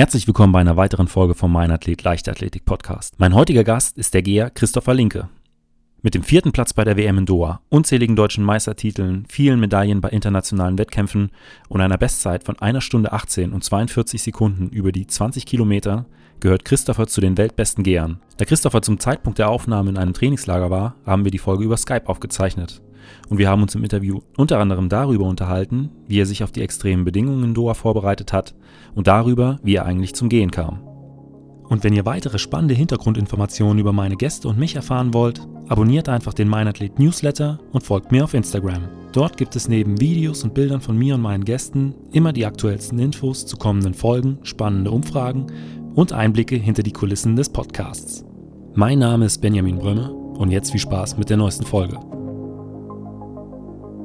Herzlich 0.00 0.26
willkommen 0.26 0.54
bei 0.54 0.60
einer 0.60 0.78
weiteren 0.78 1.08
Folge 1.08 1.34
vom 1.34 1.52
Mein 1.52 1.70
Athlet 1.70 2.02
Leichtathletik 2.02 2.64
Podcast. 2.64 3.16
Mein 3.18 3.34
heutiger 3.34 3.64
Gast 3.64 3.98
ist 3.98 4.14
der 4.14 4.22
Geher 4.22 4.48
Christopher 4.48 4.94
Linke. 4.94 5.28
Mit 6.00 6.14
dem 6.14 6.22
vierten 6.22 6.52
Platz 6.52 6.72
bei 6.72 6.84
der 6.84 6.96
WM 6.96 7.18
in 7.18 7.26
Doha, 7.26 7.60
unzähligen 7.68 8.16
deutschen 8.16 8.42
Meistertiteln, 8.42 9.26
vielen 9.28 9.60
Medaillen 9.60 10.00
bei 10.00 10.08
internationalen 10.08 10.78
Wettkämpfen 10.78 11.32
und 11.68 11.82
einer 11.82 11.98
Bestzeit 11.98 12.44
von 12.44 12.58
einer 12.60 12.80
Stunde 12.80 13.12
18 13.12 13.52
und 13.52 13.62
42 13.62 14.22
Sekunden 14.22 14.70
über 14.70 14.90
die 14.90 15.06
20 15.06 15.44
Kilometer 15.44 16.06
gehört 16.40 16.64
Christopher 16.64 17.06
zu 17.06 17.20
den 17.20 17.36
weltbesten 17.36 17.84
Gehern. 17.84 18.20
Da 18.38 18.46
Christopher 18.46 18.80
zum 18.80 19.00
Zeitpunkt 19.00 19.38
der 19.38 19.50
Aufnahme 19.50 19.90
in 19.90 19.98
einem 19.98 20.14
Trainingslager 20.14 20.70
war, 20.70 20.94
haben 21.04 21.24
wir 21.24 21.30
die 21.30 21.36
Folge 21.36 21.64
über 21.64 21.76
Skype 21.76 22.08
aufgezeichnet. 22.08 22.80
Und 23.28 23.38
wir 23.38 23.48
haben 23.48 23.62
uns 23.62 23.74
im 23.74 23.82
Interview 23.82 24.20
unter 24.36 24.58
anderem 24.58 24.88
darüber 24.88 25.26
unterhalten, 25.26 25.90
wie 26.06 26.20
er 26.20 26.26
sich 26.26 26.44
auf 26.44 26.52
die 26.52 26.62
extremen 26.62 27.04
Bedingungen 27.04 27.44
in 27.44 27.54
Doha 27.54 27.74
vorbereitet 27.74 28.32
hat 28.32 28.54
und 28.94 29.06
darüber, 29.06 29.58
wie 29.62 29.76
er 29.76 29.86
eigentlich 29.86 30.14
zum 30.14 30.28
Gehen 30.28 30.50
kam. 30.50 30.80
Und 31.70 31.84
wenn 31.84 31.92
ihr 31.92 32.04
weitere 32.04 32.40
spannende 32.40 32.74
Hintergrundinformationen 32.74 33.78
über 33.78 33.92
meine 33.92 34.16
Gäste 34.16 34.48
und 34.48 34.58
mich 34.58 34.74
erfahren 34.74 35.14
wollt, 35.14 35.40
abonniert 35.68 36.08
einfach 36.08 36.34
den 36.34 36.48
Meinathlet 36.48 36.98
Newsletter 36.98 37.60
und 37.70 37.84
folgt 37.84 38.10
mir 38.10 38.24
auf 38.24 38.34
Instagram. 38.34 38.88
Dort 39.12 39.36
gibt 39.36 39.54
es 39.54 39.68
neben 39.68 40.00
Videos 40.00 40.42
und 40.42 40.52
Bildern 40.52 40.80
von 40.80 40.98
mir 40.98 41.14
und 41.14 41.22
meinen 41.22 41.44
Gästen 41.44 41.94
immer 42.10 42.32
die 42.32 42.44
aktuellsten 42.44 42.98
Infos 42.98 43.46
zu 43.46 43.56
kommenden 43.56 43.94
Folgen, 43.94 44.38
spannende 44.42 44.90
Umfragen 44.90 45.46
und 45.94 46.12
Einblicke 46.12 46.56
hinter 46.56 46.82
die 46.82 46.92
Kulissen 46.92 47.36
des 47.36 47.48
Podcasts. 47.48 48.24
Mein 48.74 48.98
Name 48.98 49.26
ist 49.26 49.38
Benjamin 49.38 49.78
Brömme 49.78 50.12
und 50.12 50.50
jetzt 50.50 50.72
viel 50.72 50.80
Spaß 50.80 51.18
mit 51.18 51.30
der 51.30 51.36
neuesten 51.36 51.66
Folge. 51.66 52.09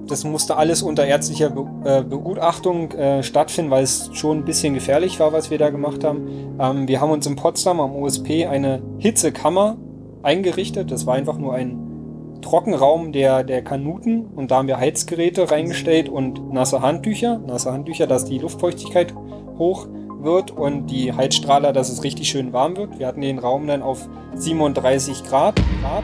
Das 0.08 0.24
musste 0.24 0.58
alles 0.58 0.84
unter 0.84 1.06
ärztlicher 1.06 1.50
Be 1.50 1.66
äh, 1.84 2.04
Begutachtung 2.04 2.92
äh, 2.92 3.24
stattfinden, 3.24 3.72
weil 3.72 3.84
es 3.84 4.10
schon 4.14 4.40
ein 4.40 4.46
bisschen 4.46 4.74
gefährlich 4.74 5.20
war, 5.20 5.34
was 5.34 5.50
wir 5.50 5.58
da 5.58 5.70
gemacht 5.70 6.04
haben. 6.04 6.58
Ähm, 6.60 6.88
wir 6.88 7.02
haben 7.02 7.12
uns 7.12 7.26
in 7.26 7.36
Potsdam 7.36 7.80
am 7.80 7.96
OSP 7.96 8.46
eine 8.46 8.82
Hitzekammer 9.00 9.78
eingerichtet. 10.22 10.92
Das 10.92 11.06
war 11.06 11.16
einfach 11.16 11.38
nur 11.38 11.56
ein 11.56 12.40
Trockenraum 12.42 13.12
der, 13.12 13.44
der 13.44 13.64
Kanuten 13.64 14.28
und 14.36 14.52
da 14.52 14.58
haben 14.58 14.68
wir 14.68 14.78
Heizgeräte 14.78 15.50
reingestellt 15.50 16.10
und 16.10 16.54
nasse 16.54 16.82
Handtücher. 16.82 17.40
Nasse 17.40 17.72
Handtücher, 17.72 18.06
dass 18.06 18.26
die 18.26 18.38
Luftfeuchtigkeit 18.38 19.16
hoch 19.58 19.88
wird 20.20 20.52
und 20.52 20.88
die 20.88 21.14
Heizstrahler, 21.14 21.74
dass 21.74 21.90
es 21.90 22.04
richtig 22.04 22.30
schön 22.30 22.54
warm 22.54 22.78
wird. 22.78 23.00
Wir 23.00 23.08
hatten 23.08 23.22
den 23.22 23.40
Raum 23.40 23.66
dann 23.66 23.82
auf 23.82 24.08
37 24.36 25.24
Grad. 25.24 25.56
Grad. 25.82 26.04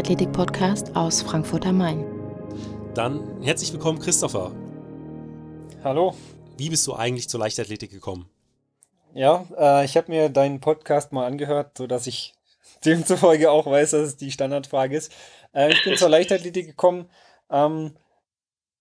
Leichtathletik-Podcast 0.00 0.96
aus 0.96 1.20
Frankfurt 1.20 1.66
am 1.66 1.76
Main. 1.76 2.06
Dann 2.94 3.42
herzlich 3.42 3.70
willkommen, 3.70 3.98
Christopher. 3.98 4.50
Hallo. 5.84 6.14
Wie 6.56 6.70
bist 6.70 6.86
du 6.86 6.94
eigentlich 6.94 7.28
zur 7.28 7.40
Leichtathletik 7.40 7.90
gekommen? 7.90 8.26
Ja, 9.12 9.44
äh, 9.58 9.84
ich 9.84 9.98
habe 9.98 10.10
mir 10.10 10.30
deinen 10.30 10.60
Podcast 10.60 11.12
mal 11.12 11.26
angehört, 11.26 11.76
sodass 11.76 12.06
ich 12.06 12.32
demzufolge 12.86 13.50
auch 13.50 13.66
weiß, 13.66 13.90
dass 13.90 14.00
es 14.00 14.16
die 14.16 14.30
Standardfrage 14.30 14.96
ist. 14.96 15.12
Äh, 15.52 15.72
ich 15.72 15.84
bin 15.84 15.98
zur 15.98 16.08
Leichtathletik 16.08 16.66
gekommen, 16.66 17.10
ähm, 17.50 17.94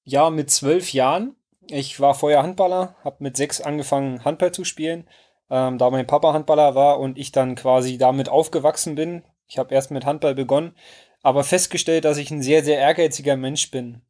ja, 0.05 0.29
mit 0.29 0.49
zwölf 0.49 0.93
Jahren. 0.93 1.35
Ich 1.67 1.99
war 1.99 2.15
vorher 2.15 2.43
Handballer, 2.43 2.95
habe 3.03 3.17
mit 3.19 3.35
sechs 3.35 3.59
angefangen, 3.59 4.23
Handball 4.23 4.53
zu 4.53 4.63
spielen, 4.63 5.05
ähm, 5.49 5.79
da 5.79 5.89
mein 5.89 6.07
Papa 6.07 6.31
Handballer 6.31 6.75
war 6.75 6.97
und 6.97 7.17
ich 7.17 7.33
dann 7.33 7.55
quasi 7.55 7.97
damit 7.97 8.29
aufgewachsen 8.29 8.95
bin. 8.95 9.23
Ich 9.49 9.57
habe 9.57 9.73
erst 9.73 9.89
mit 9.89 10.05
Handball 10.05 10.35
begonnen, 10.35 10.75
aber 11.21 11.43
festgestellt, 11.43 12.05
dass 12.05 12.17
ich 12.17 12.31
ein 12.31 12.41
sehr, 12.41 12.63
sehr 12.63 12.79
ehrgeiziger 12.79 13.35
Mensch 13.35 13.71
bin 13.71 14.01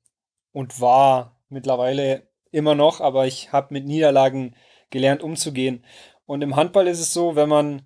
und 0.51 0.79
war 0.79 1.39
mittlerweile 1.49 2.27
immer 2.51 2.75
noch, 2.75 3.01
aber 3.01 3.27
ich 3.27 3.51
habe 3.51 3.73
mit 3.73 3.85
Niederlagen 3.85 4.55
gelernt 4.89 5.23
umzugehen. 5.23 5.83
Und 6.25 6.41
im 6.41 6.55
Handball 6.55 6.87
ist 6.87 6.99
es 6.99 7.13
so, 7.13 7.35
wenn 7.35 7.49
man, 7.49 7.83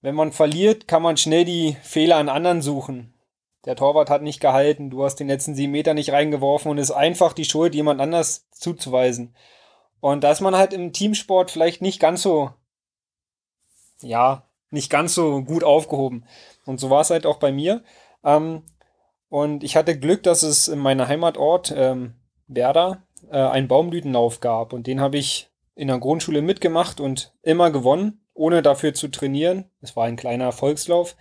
wenn 0.00 0.14
man 0.14 0.32
verliert, 0.32 0.88
kann 0.88 1.02
man 1.02 1.16
schnell 1.16 1.44
die 1.44 1.76
Fehler 1.82 2.16
an 2.16 2.28
anderen 2.28 2.62
suchen. 2.62 3.14
Der 3.64 3.76
Torwart 3.76 4.08
hat 4.08 4.22
nicht 4.22 4.40
gehalten, 4.40 4.90
du 4.90 5.04
hast 5.04 5.16
den 5.16 5.28
letzten 5.28 5.54
sieben 5.54 5.72
Meter 5.72 5.94
nicht 5.94 6.12
reingeworfen 6.12 6.70
und 6.70 6.78
es 6.78 6.90
ist 6.90 6.96
einfach 6.96 7.32
die 7.32 7.44
Schuld 7.44 7.74
jemand 7.74 8.00
anders 8.00 8.48
zuzuweisen. 8.50 9.34
Und 10.00 10.22
da 10.22 10.30
ist 10.30 10.40
man 10.40 10.54
halt 10.54 10.72
im 10.72 10.92
Teamsport 10.92 11.50
vielleicht 11.50 11.82
nicht 11.82 12.00
ganz 12.00 12.22
so, 12.22 12.52
ja, 14.00 14.48
nicht 14.70 14.90
ganz 14.90 15.14
so 15.14 15.42
gut 15.42 15.64
aufgehoben. 15.64 16.24
Und 16.66 16.78
so 16.78 16.88
war 16.90 17.00
es 17.00 17.10
halt 17.10 17.26
auch 17.26 17.38
bei 17.38 17.50
mir. 17.50 17.82
Ähm, 18.24 18.62
und 19.28 19.62
ich 19.62 19.76
hatte 19.76 19.98
Glück, 19.98 20.22
dass 20.22 20.42
es 20.42 20.68
in 20.68 20.78
meiner 20.78 21.08
Heimatort 21.08 21.72
ähm, 21.76 22.14
Werder 22.46 23.02
äh, 23.30 23.36
einen 23.36 23.68
Baumblütenlauf 23.68 24.40
gab. 24.40 24.72
Und 24.72 24.86
den 24.86 25.00
habe 25.00 25.18
ich 25.18 25.50
in 25.74 25.88
der 25.88 25.98
Grundschule 25.98 26.42
mitgemacht 26.42 27.00
und 27.00 27.34
immer 27.42 27.70
gewonnen, 27.70 28.24
ohne 28.34 28.62
dafür 28.62 28.94
zu 28.94 29.08
trainieren. 29.08 29.70
Es 29.80 29.96
war 29.96 30.06
ein 30.06 30.16
kleiner 30.16 30.44
Erfolgslauf. 30.44 31.16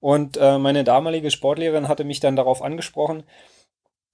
Und 0.00 0.36
äh, 0.36 0.58
meine 0.58 0.84
damalige 0.84 1.30
Sportlehrerin 1.30 1.88
hatte 1.88 2.04
mich 2.04 2.20
dann 2.20 2.36
darauf 2.36 2.62
angesprochen, 2.62 3.24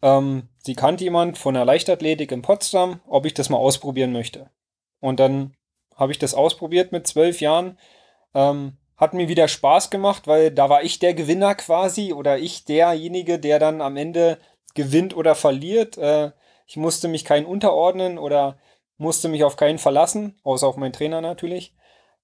ähm, 0.04 0.48
sie 0.58 0.74
kannte 0.74 1.02
jemand 1.02 1.38
von 1.38 1.54
der 1.54 1.64
Leichtathletik 1.64 2.30
in 2.30 2.42
Potsdam, 2.42 3.00
ob 3.06 3.24
ich 3.24 3.32
das 3.32 3.48
mal 3.48 3.56
ausprobieren 3.56 4.12
möchte. 4.12 4.50
Und 5.00 5.18
dann 5.18 5.54
habe 5.96 6.12
ich 6.12 6.18
das 6.18 6.34
ausprobiert 6.34 6.92
mit 6.92 7.06
zwölf 7.06 7.40
Jahren. 7.40 7.78
Ähm, 8.34 8.76
hat 8.96 9.14
mir 9.14 9.28
wieder 9.28 9.48
Spaß 9.48 9.90
gemacht, 9.90 10.26
weil 10.26 10.50
da 10.50 10.68
war 10.68 10.82
ich 10.82 10.98
der 10.98 11.14
Gewinner 11.14 11.54
quasi 11.54 12.12
oder 12.12 12.38
ich 12.38 12.64
derjenige, 12.64 13.38
der 13.38 13.58
dann 13.58 13.80
am 13.80 13.96
Ende 13.96 14.38
gewinnt 14.74 15.16
oder 15.16 15.34
verliert. 15.34 15.98
Äh, 15.98 16.32
ich 16.66 16.76
musste 16.76 17.08
mich 17.08 17.24
keinen 17.24 17.46
unterordnen 17.46 18.18
oder 18.18 18.58
musste 18.96 19.28
mich 19.28 19.44
auf 19.44 19.56
keinen 19.56 19.78
verlassen, 19.78 20.38
außer 20.44 20.66
auf 20.66 20.76
meinen 20.76 20.92
Trainer 20.92 21.20
natürlich. 21.20 21.74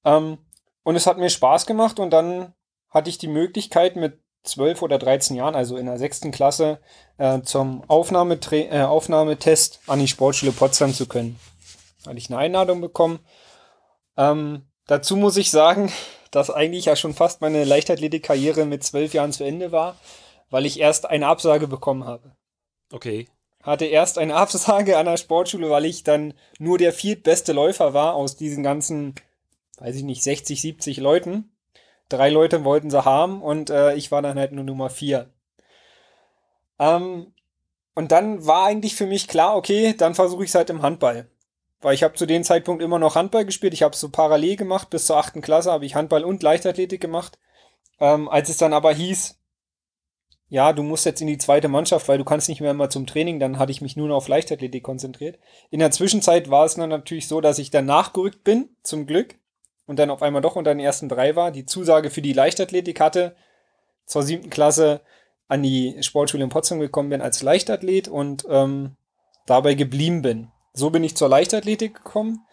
Ähm, 0.04 0.38
und 0.82 0.96
es 0.96 1.06
hat 1.06 1.18
mir 1.18 1.30
Spaß 1.30 1.66
gemacht 1.66 1.98
und 1.98 2.10
dann 2.10 2.54
hatte 2.88 3.10
ich 3.10 3.18
die 3.18 3.28
Möglichkeit 3.28 3.96
mit 3.96 4.20
12 4.44 4.82
oder 4.82 4.98
13 4.98 5.36
Jahren, 5.36 5.54
also 5.54 5.76
in 5.76 5.86
der 5.86 5.98
sechsten 5.98 6.30
Klasse, 6.30 6.80
äh, 7.18 7.42
zum 7.42 7.84
Aufnahmetre 7.88 8.68
äh, 8.68 8.82
Aufnahmetest 8.82 9.80
an 9.86 9.98
die 9.98 10.08
Sportschule 10.08 10.52
Potsdam 10.52 10.94
zu 10.94 11.06
können. 11.06 11.38
Da 12.02 12.10
hatte 12.10 12.18
ich 12.18 12.30
eine 12.30 12.38
Einladung 12.38 12.80
bekommen. 12.80 13.20
Ähm, 14.16 14.66
dazu 14.86 15.16
muss 15.16 15.36
ich 15.36 15.50
sagen, 15.50 15.92
dass 16.30 16.50
eigentlich 16.50 16.84
ja 16.86 16.96
schon 16.96 17.14
fast 17.14 17.40
meine 17.40 17.64
Leichtathletik-Karriere 17.64 18.64
mit 18.64 18.84
zwölf 18.84 19.14
Jahren 19.14 19.32
zu 19.32 19.44
Ende 19.44 19.72
war, 19.72 19.96
weil 20.50 20.66
ich 20.66 20.80
erst 20.80 21.06
eine 21.08 21.26
Absage 21.26 21.66
bekommen 21.68 22.04
habe. 22.04 22.36
Okay. 22.92 23.28
Hatte 23.62 23.86
erst 23.86 24.18
eine 24.18 24.34
Absage 24.36 24.96
an 24.96 25.06
der 25.06 25.16
Sportschule, 25.16 25.70
weil 25.70 25.84
ich 25.84 26.04
dann 26.04 26.34
nur 26.58 26.78
der 26.78 26.92
viertbeste 26.92 27.52
Läufer 27.52 27.94
war 27.94 28.14
aus 28.14 28.36
diesen 28.36 28.62
ganzen, 28.62 29.14
weiß 29.78 29.96
ich 29.96 30.04
nicht, 30.04 30.22
60, 30.22 30.60
70 30.60 30.98
Leuten. 30.98 31.52
Drei 32.08 32.30
Leute 32.30 32.64
wollten 32.64 32.90
sie 32.90 33.04
haben 33.04 33.40
und 33.42 33.70
äh, 33.70 33.94
ich 33.94 34.10
war 34.10 34.22
dann 34.22 34.38
halt 34.38 34.52
nur 34.52 34.64
Nummer 34.64 34.90
vier. 34.90 35.30
Ähm, 36.78 37.32
und 37.94 38.12
dann 38.12 38.46
war 38.46 38.66
eigentlich 38.66 38.96
für 38.96 39.06
mich 39.06 39.28
klar, 39.28 39.56
okay, 39.56 39.94
dann 39.96 40.14
versuche 40.14 40.42
ich 40.42 40.50
es 40.50 40.54
halt 40.54 40.70
im 40.70 40.82
Handball. 40.82 41.28
Weil 41.80 41.94
ich 41.94 42.02
habe 42.02 42.14
zu 42.14 42.26
dem 42.26 42.44
Zeitpunkt 42.44 42.82
immer 42.82 42.98
noch 42.98 43.14
Handball 43.14 43.44
gespielt. 43.44 43.72
Ich 43.72 43.82
habe 43.82 43.96
so 43.96 44.10
parallel 44.10 44.56
gemacht. 44.56 44.90
Bis 44.90 45.06
zur 45.06 45.16
achten 45.16 45.40
Klasse 45.40 45.72
habe 45.72 45.86
ich 45.86 45.94
Handball 45.94 46.24
und 46.24 46.42
Leichtathletik 46.42 47.00
gemacht. 47.00 47.38
Ähm, 48.00 48.28
als 48.28 48.48
es 48.48 48.56
dann 48.58 48.72
aber 48.72 48.92
hieß, 48.92 49.38
ja, 50.48 50.72
du 50.72 50.82
musst 50.82 51.06
jetzt 51.06 51.20
in 51.20 51.28
die 51.28 51.38
zweite 51.38 51.68
Mannschaft, 51.68 52.08
weil 52.08 52.18
du 52.18 52.24
kannst 52.24 52.48
nicht 52.48 52.60
mehr 52.60 52.72
immer 52.72 52.90
zum 52.90 53.06
Training, 53.06 53.38
dann 53.38 53.58
hatte 53.58 53.70
ich 53.70 53.80
mich 53.80 53.96
nur 53.96 54.08
noch 54.08 54.16
auf 54.16 54.28
Leichtathletik 54.28 54.82
konzentriert. 54.82 55.38
In 55.70 55.78
der 55.78 55.92
Zwischenzeit 55.92 56.50
war 56.50 56.64
es 56.64 56.74
dann 56.74 56.90
natürlich 56.90 57.28
so, 57.28 57.40
dass 57.40 57.60
ich 57.60 57.70
dann 57.70 57.86
nachgerückt 57.86 58.42
bin, 58.42 58.68
zum 58.82 59.06
Glück, 59.06 59.36
und 59.86 59.98
dann 59.98 60.10
auf 60.10 60.22
einmal 60.22 60.42
doch 60.42 60.56
unter 60.56 60.74
den 60.74 60.80
ersten 60.80 61.08
drei 61.08 61.36
war, 61.36 61.52
die 61.52 61.66
Zusage 61.66 62.10
für 62.10 62.22
die 62.22 62.32
Leichtathletik 62.32 63.00
hatte, 63.00 63.34
zur 64.06 64.22
siebten 64.22 64.50
Klasse 64.50 65.00
an 65.48 65.62
die 65.62 65.96
Sportschule 66.00 66.44
in 66.44 66.48
Potsdam 66.48 66.80
gekommen 66.80 67.10
bin 67.10 67.20
als 67.20 67.42
Leichtathlet 67.42 68.08
und 68.08 68.44
ähm, 68.48 68.96
dabei 69.46 69.74
geblieben 69.74 70.22
bin. 70.22 70.48
So 70.72 70.90
bin 70.90 71.04
ich 71.04 71.16
zur 71.16 71.28
Leichtathletik 71.28 71.94
gekommen. 71.94 72.46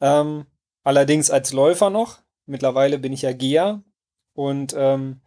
Ähm, 0.00 0.46
allerdings 0.82 1.30
als 1.30 1.52
Läufer 1.52 1.90
noch. 1.90 2.18
Mittlerweile 2.46 2.98
bin 2.98 3.12
ich 3.12 3.22
ja 3.22 3.32
Geher. 3.32 3.82
Und 4.34 4.74
ähm, 4.76 5.22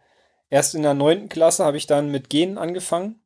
erst 0.50 0.74
in 0.74 0.82
der 0.82 0.94
neunten 0.94 1.28
Klasse 1.28 1.64
habe 1.64 1.76
ich 1.76 1.86
dann 1.86 2.10
mit 2.10 2.30
Gehen 2.30 2.58
angefangen. 2.58 3.20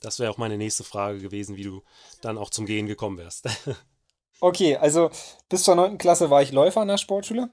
Das 0.00 0.18
wäre 0.18 0.30
auch 0.30 0.38
meine 0.38 0.56
nächste 0.56 0.84
Frage 0.84 1.18
gewesen, 1.18 1.56
wie 1.56 1.64
du 1.64 1.82
dann 2.22 2.38
auch 2.38 2.50
zum 2.50 2.66
Gehen 2.66 2.86
gekommen 2.86 3.18
wärst. 3.18 3.48
okay, 4.40 4.76
also 4.76 5.10
bis 5.48 5.64
zur 5.64 5.74
neunten 5.74 5.98
Klasse 5.98 6.30
war 6.30 6.42
ich 6.42 6.52
Läufer 6.52 6.80
an 6.80 6.88
der 6.88 6.98
Sportschule. 6.98 7.50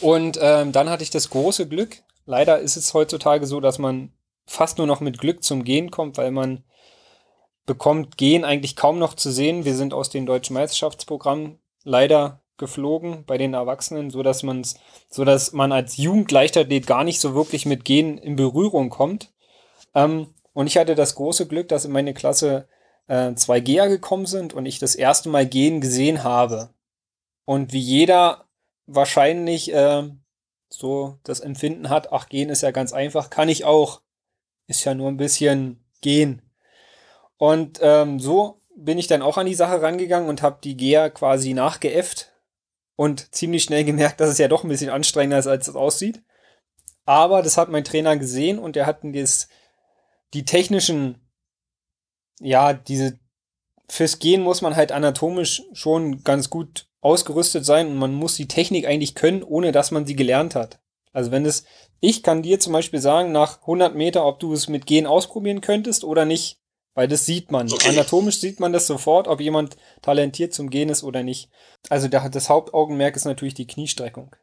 Und 0.00 0.38
ähm, 0.40 0.72
dann 0.72 0.90
hatte 0.90 1.04
ich 1.04 1.10
das 1.10 1.30
große 1.30 1.68
Glück. 1.68 2.02
Leider 2.26 2.58
ist 2.58 2.76
es 2.76 2.92
heutzutage 2.92 3.46
so, 3.46 3.60
dass 3.60 3.78
man 3.78 4.12
fast 4.46 4.78
nur 4.78 4.86
noch 4.86 5.00
mit 5.00 5.18
Glück 5.18 5.44
zum 5.44 5.64
Gehen 5.64 5.90
kommt, 5.90 6.18
weil 6.18 6.30
man 6.30 6.64
bekommt 7.68 8.16
Gehen 8.16 8.44
eigentlich 8.44 8.74
kaum 8.74 8.98
noch 8.98 9.14
zu 9.14 9.30
sehen. 9.30 9.64
Wir 9.64 9.76
sind 9.76 9.94
aus 9.94 10.10
den 10.10 10.26
deutschen 10.26 10.54
Meisterschaftsprogrammen 10.54 11.60
leider 11.84 12.40
geflogen 12.56 13.24
bei 13.24 13.38
den 13.38 13.54
Erwachsenen, 13.54 14.10
so 14.10 14.24
dass 14.24 14.42
man 14.42 14.66
so 15.08 15.24
dass 15.24 15.52
man 15.52 15.70
als 15.70 15.96
Jugendleichtathlet 15.96 16.88
gar 16.88 17.04
nicht 17.04 17.20
so 17.20 17.36
wirklich 17.36 17.66
mit 17.66 17.84
Gehen 17.84 18.18
in 18.18 18.34
Berührung 18.34 18.90
kommt. 18.90 19.32
Ähm, 19.94 20.34
und 20.52 20.66
ich 20.66 20.76
hatte 20.76 20.96
das 20.96 21.14
große 21.14 21.46
Glück, 21.46 21.68
dass 21.68 21.84
in 21.84 21.92
meine 21.92 22.14
Klasse 22.14 22.66
äh, 23.06 23.34
zwei 23.34 23.60
Geher 23.60 23.88
gekommen 23.88 24.26
sind 24.26 24.54
und 24.54 24.66
ich 24.66 24.80
das 24.80 24.96
erste 24.96 25.28
Mal 25.28 25.46
Gehen 25.46 25.80
gesehen 25.80 26.24
habe. 26.24 26.70
Und 27.44 27.72
wie 27.72 27.78
jeder 27.78 28.46
wahrscheinlich 28.86 29.72
äh, 29.72 30.02
so 30.68 31.18
das 31.22 31.40
Empfinden 31.40 31.90
hat, 31.90 32.12
ach, 32.12 32.28
Gehen 32.28 32.50
ist 32.50 32.62
ja 32.62 32.72
ganz 32.72 32.92
einfach, 32.92 33.30
kann 33.30 33.48
ich 33.48 33.64
auch. 33.64 34.00
Ist 34.66 34.84
ja 34.84 34.94
nur 34.94 35.08
ein 35.08 35.16
bisschen 35.16 35.84
Gehen. 36.00 36.42
Und 37.38 37.78
ähm, 37.82 38.20
so 38.20 38.60
bin 38.76 38.98
ich 38.98 39.06
dann 39.06 39.22
auch 39.22 39.38
an 39.38 39.46
die 39.46 39.54
Sache 39.54 39.80
rangegangen 39.80 40.28
und 40.28 40.42
habe 40.42 40.58
die 40.62 40.76
Geher 40.76 41.10
quasi 41.10 41.54
nachgeäfft 41.54 42.32
und 42.96 43.34
ziemlich 43.34 43.62
schnell 43.62 43.84
gemerkt, 43.84 44.20
dass 44.20 44.30
es 44.30 44.38
ja 44.38 44.48
doch 44.48 44.64
ein 44.64 44.68
bisschen 44.68 44.90
anstrengender 44.90 45.38
ist, 45.38 45.46
als 45.46 45.68
es 45.68 45.76
aussieht. 45.76 46.22
Aber 47.06 47.42
das 47.42 47.56
hat 47.56 47.70
mein 47.70 47.84
Trainer 47.84 48.16
gesehen 48.16 48.58
und 48.58 48.76
er 48.76 48.86
hat 48.86 48.98
das, 49.02 49.48
die 50.34 50.44
technischen, 50.44 51.26
ja, 52.40 52.74
diese, 52.74 53.18
fürs 53.88 54.18
Gehen 54.18 54.42
muss 54.42 54.60
man 54.60 54.76
halt 54.76 54.92
anatomisch 54.92 55.62
schon 55.72 56.22
ganz 56.22 56.50
gut 56.50 56.88
ausgerüstet 57.00 57.64
sein 57.64 57.86
und 57.86 57.96
man 57.96 58.12
muss 58.12 58.34
die 58.34 58.48
Technik 58.48 58.86
eigentlich 58.86 59.14
können, 59.14 59.42
ohne 59.42 59.72
dass 59.72 59.90
man 59.90 60.04
sie 60.04 60.16
gelernt 60.16 60.54
hat. 60.54 60.80
Also 61.12 61.30
wenn 61.30 61.46
es, 61.46 61.64
ich 62.00 62.22
kann 62.22 62.42
dir 62.42 62.60
zum 62.60 62.72
Beispiel 62.72 63.00
sagen, 63.00 63.32
nach 63.32 63.62
100 63.62 63.94
Meter, 63.94 64.26
ob 64.26 64.38
du 64.40 64.52
es 64.52 64.68
mit 64.68 64.86
Gehen 64.86 65.06
ausprobieren 65.06 65.60
könntest 65.60 66.04
oder 66.04 66.24
nicht. 66.24 66.60
Weil 66.94 67.08
das 67.08 67.26
sieht 67.26 67.52
man. 67.52 67.70
Okay. 67.72 67.90
Anatomisch 67.90 68.40
sieht 68.40 68.60
man 68.60 68.72
das 68.72 68.86
sofort, 68.86 69.28
ob 69.28 69.40
jemand 69.40 69.76
talentiert 70.02 70.52
zum 70.52 70.68
Gehen 70.68 70.88
ist 70.88 71.04
oder 71.04 71.22
nicht. 71.22 71.50
Also 71.88 72.08
das 72.08 72.48
Hauptaugenmerk 72.48 73.14
ist 73.14 73.24
natürlich 73.24 73.54
die 73.54 73.66
Kniestreckung. 73.66 74.34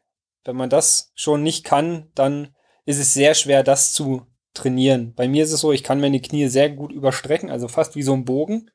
Wenn 0.44 0.56
man 0.56 0.70
das 0.70 1.12
schon 1.14 1.42
nicht 1.42 1.64
kann, 1.64 2.10
dann 2.14 2.54
ist 2.84 2.98
es 2.98 3.12
sehr 3.12 3.34
schwer, 3.34 3.62
das 3.62 3.92
zu 3.92 4.26
trainieren. 4.54 5.12
Bei 5.14 5.28
mir 5.28 5.44
ist 5.44 5.52
es 5.52 5.60
so, 5.60 5.72
ich 5.72 5.82
kann 5.82 6.00
meine 6.00 6.20
Knie 6.20 6.48
sehr 6.48 6.70
gut 6.70 6.92
überstrecken, 6.92 7.50
also 7.50 7.68
fast 7.68 7.94
wie 7.94 8.02
so 8.02 8.14
ein 8.14 8.24
Bogen. 8.24 8.70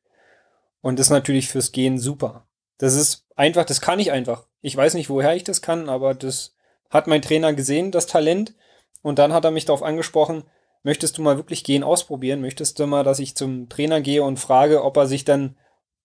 Und 0.81 0.99
das 0.99 1.07
ist 1.07 1.11
natürlich 1.11 1.47
fürs 1.47 1.71
Gehen 1.71 1.97
super. 1.97 2.47
Das 2.77 2.93
ist 2.93 3.25
einfach, 3.35 3.65
das 3.65 3.81
kann 3.81 3.99
ich 3.99 4.11
einfach. 4.11 4.47
Ich 4.61 4.75
weiß 4.75 4.93
nicht, 4.93 5.09
woher 5.09 5.35
ich 5.35 5.43
das 5.43 5.61
kann, 5.61 5.89
aber 5.89 6.13
das 6.13 6.55
hat 6.89 7.07
mein 7.07 7.21
Trainer 7.21 7.53
gesehen, 7.53 7.91
das 7.91 8.05
Talent. 8.05 8.53
Und 9.01 9.17
dann 9.17 9.33
hat 9.33 9.45
er 9.45 9.51
mich 9.51 9.65
darauf 9.65 9.81
angesprochen, 9.81 10.43
möchtest 10.83 11.17
du 11.17 11.21
mal 11.21 11.37
wirklich 11.37 11.63
gehen 11.63 11.83
ausprobieren? 11.83 12.41
Möchtest 12.41 12.79
du 12.79 12.87
mal, 12.87 13.03
dass 13.03 13.19
ich 13.19 13.35
zum 13.35 13.69
Trainer 13.69 14.01
gehe 14.01 14.23
und 14.23 14.39
frage, 14.39 14.83
ob 14.83 14.97
er 14.97 15.07
sich 15.07 15.25
dann 15.25 15.57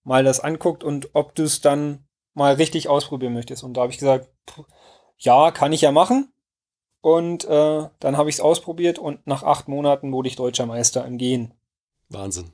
mal 0.03 0.23
das 0.23 0.39
anguckt 0.39 0.83
und 0.83 1.09
ob 1.13 1.35
du 1.35 1.43
es 1.43 1.61
dann 1.61 2.05
mal 2.33 2.53
richtig 2.55 2.89
ausprobieren 2.89 3.33
möchtest? 3.33 3.63
Und 3.63 3.75
da 3.75 3.81
habe 3.81 3.91
ich 3.91 3.99
gesagt, 3.99 4.29
ja, 5.17 5.51
kann 5.51 5.73
ich 5.73 5.81
ja 5.81 5.91
machen. 5.91 6.31
Und 7.01 7.45
äh, 7.45 7.89
dann 7.99 8.17
habe 8.17 8.29
ich 8.29 8.35
es 8.35 8.41
ausprobiert 8.41 8.99
und 8.99 9.25
nach 9.27 9.43
acht 9.43 9.67
Monaten 9.67 10.11
wurde 10.11 10.27
ich 10.27 10.35
deutscher 10.35 10.65
Meister 10.65 11.05
im 11.05 11.17
Gehen. 11.17 11.53
Wahnsinn. 12.09 12.53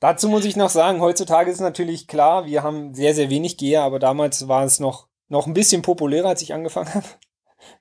Dazu 0.00 0.28
muss 0.28 0.44
ich 0.44 0.56
noch 0.56 0.68
sagen, 0.68 1.00
heutzutage 1.00 1.50
ist 1.50 1.60
natürlich 1.60 2.06
klar, 2.06 2.44
wir 2.44 2.62
haben 2.62 2.94
sehr, 2.94 3.14
sehr 3.14 3.30
wenig 3.30 3.56
Geher, 3.56 3.82
aber 3.82 3.98
damals 3.98 4.48
war 4.48 4.64
es 4.64 4.78
noch, 4.78 5.08
noch 5.28 5.46
ein 5.46 5.54
bisschen 5.54 5.82
populärer, 5.82 6.28
als 6.28 6.42
ich 6.42 6.52
angefangen 6.52 6.92
habe. 6.94 7.06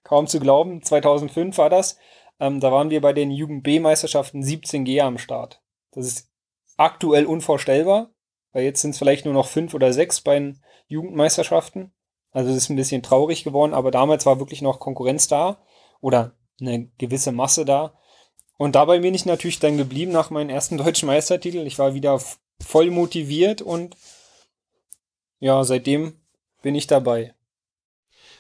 Kaum 0.04 0.28
zu 0.28 0.40
glauben, 0.40 0.82
2005 0.82 1.58
war 1.58 1.70
das. 1.70 1.98
Ähm, 2.44 2.60
da 2.60 2.74
waren 2.74 2.90
wir 2.90 3.00
bei 3.00 3.14
den 3.14 3.32
Jugend-B-Meisterschaften 3.32 4.44
17G 4.44 5.00
am 5.00 5.18
Start. 5.18 5.62
Das 5.92 6.06
ist 6.06 6.30
aktuell 6.76 7.26
unvorstellbar, 7.26 8.12
weil 8.52 8.66
jetzt 8.66 8.82
sind 8.82 8.92
es 8.92 8.98
vielleicht 8.98 9.24
nur 9.24 9.34
noch 9.34 9.48
fünf 9.48 9.74
oder 9.74 9.94
sechs 9.94 10.20
bei 10.20 10.38
den 10.38 10.62
Jugendmeisterschaften. 10.88 11.94
Also 12.32 12.52
es 12.52 12.58
ist 12.58 12.70
ein 12.70 12.76
bisschen 12.76 13.02
traurig 13.02 13.46
geworden, 13.46 13.74
aber 13.74 13.92
damals 13.92 14.26
war 14.26 14.40
wirklich 14.40 14.62
noch 14.62 14.82
Konkurrenz 14.82 15.30
da 15.30 15.64
oder 16.02 16.36
eine 16.60 16.88
gewisse 16.98 17.32
Masse 17.32 17.64
da. 17.64 17.98
Und 18.58 18.76
dabei 18.76 19.00
bin 19.00 19.14
ich 19.14 19.26
natürlich 19.26 19.60
dann 19.60 19.78
geblieben 19.78 20.12
nach 20.12 20.30
meinem 20.30 20.50
ersten 20.50 20.78
deutschen 20.84 21.08
Meistertitel. 21.08 21.66
Ich 21.66 21.80
war 21.80 21.94
wieder 21.94 22.20
voll 22.60 22.92
motiviert 22.92 23.62
und 23.62 23.96
ja, 25.40 25.64
seitdem 25.64 26.20
bin 26.62 26.76
ich 26.76 26.88
dabei. 26.88 27.36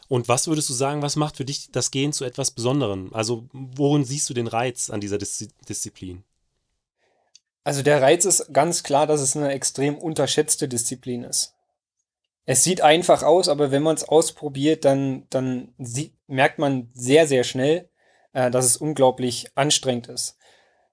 Und 0.09 0.27
was 0.27 0.47
würdest 0.47 0.69
du 0.69 0.73
sagen, 0.73 1.01
was 1.01 1.15
macht 1.15 1.37
für 1.37 1.45
dich 1.45 1.71
das 1.71 1.91
Gehen 1.91 2.13
zu 2.13 2.25
etwas 2.25 2.51
Besonderem? 2.51 3.13
Also, 3.13 3.45
worin 3.51 4.03
siehst 4.03 4.29
du 4.29 4.33
den 4.33 4.47
Reiz 4.47 4.89
an 4.89 5.01
dieser 5.01 5.17
Dis 5.17 5.47
Disziplin? 5.67 6.23
Also, 7.63 7.81
der 7.81 8.01
Reiz 8.01 8.25
ist 8.25 8.53
ganz 8.53 8.83
klar, 8.83 9.07
dass 9.07 9.21
es 9.21 9.35
eine 9.37 9.51
extrem 9.51 9.97
unterschätzte 9.97 10.67
Disziplin 10.67 11.23
ist. 11.23 11.53
Es 12.45 12.63
sieht 12.63 12.81
einfach 12.81 13.23
aus, 13.23 13.47
aber 13.47 13.71
wenn 13.71 13.83
man 13.83 13.95
es 13.95 14.03
ausprobiert, 14.03 14.83
dann, 14.83 15.25
dann 15.29 15.73
merkt 16.27 16.59
man 16.59 16.89
sehr, 16.93 17.25
sehr 17.25 17.45
schnell, 17.45 17.89
äh, 18.33 18.51
dass 18.51 18.65
es 18.65 18.77
unglaublich 18.77 19.47
anstrengend 19.55 20.07
ist. 20.07 20.37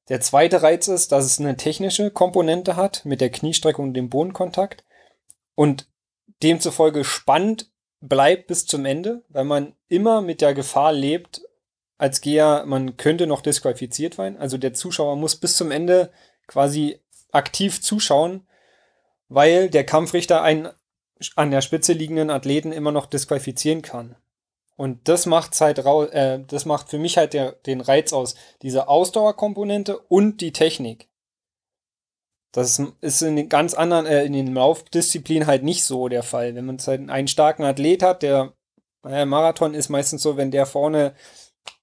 Der 0.08 0.20
zweite 0.20 0.62
Reiz 0.62 0.88
ist, 0.88 1.12
dass 1.12 1.24
es 1.24 1.40
eine 1.40 1.56
technische 1.56 2.10
Komponente 2.10 2.76
hat 2.76 3.04
mit 3.04 3.20
der 3.20 3.30
Kniestreckung 3.30 3.88
und 3.88 3.94
dem 3.94 4.10
Bodenkontakt 4.10 4.84
und 5.54 5.88
demzufolge 6.42 7.04
spannend 7.04 7.69
bleibt 8.00 8.46
bis 8.46 8.66
zum 8.66 8.84
Ende, 8.84 9.22
weil 9.28 9.44
man 9.44 9.74
immer 9.88 10.20
mit 10.22 10.40
der 10.40 10.54
Gefahr 10.54 10.92
lebt, 10.92 11.42
als 11.98 12.22
Geher, 12.22 12.64
man 12.66 12.96
könnte 12.96 13.26
noch 13.26 13.42
disqualifiziert 13.42 14.16
werden. 14.16 14.38
Also 14.38 14.56
der 14.56 14.72
Zuschauer 14.72 15.16
muss 15.16 15.36
bis 15.36 15.56
zum 15.56 15.70
Ende 15.70 16.10
quasi 16.46 16.98
aktiv 17.30 17.82
zuschauen, 17.82 18.46
weil 19.28 19.68
der 19.68 19.84
Kampfrichter 19.84 20.42
einen 20.42 20.70
an 21.36 21.50
der 21.50 21.60
Spitze 21.60 21.92
liegenden 21.92 22.30
Athleten 22.30 22.72
immer 22.72 22.92
noch 22.92 23.04
disqualifizieren 23.04 23.82
kann. 23.82 24.16
Und 24.76 25.08
das 25.08 25.26
macht 25.26 25.60
halt 25.60 25.78
äh, 25.78 26.40
das 26.46 26.64
macht 26.64 26.88
für 26.88 26.98
mich 26.98 27.18
halt 27.18 27.34
der, 27.34 27.52
den 27.52 27.82
Reiz 27.82 28.14
aus. 28.14 28.34
Diese 28.62 28.88
Ausdauerkomponente 28.88 29.98
und 29.98 30.40
die 30.40 30.52
Technik. 30.52 31.09
Das 32.52 32.82
ist 33.00 33.22
in 33.22 33.36
den 33.36 33.48
ganz 33.48 33.74
anderen, 33.74 34.06
äh, 34.06 34.24
in 34.24 34.32
den 34.32 34.54
Laufdisziplinen 34.54 35.46
halt 35.46 35.62
nicht 35.62 35.84
so 35.84 36.08
der 36.08 36.22
Fall. 36.22 36.54
Wenn 36.54 36.66
man 36.66 36.78
halt 36.78 37.08
einen 37.08 37.28
starken 37.28 37.62
Athlet 37.62 38.02
hat, 38.02 38.22
der 38.22 38.54
äh, 39.04 39.24
Marathon 39.24 39.74
ist 39.74 39.88
meistens 39.88 40.22
so, 40.22 40.36
wenn 40.36 40.50
der 40.50 40.66
vorne 40.66 41.14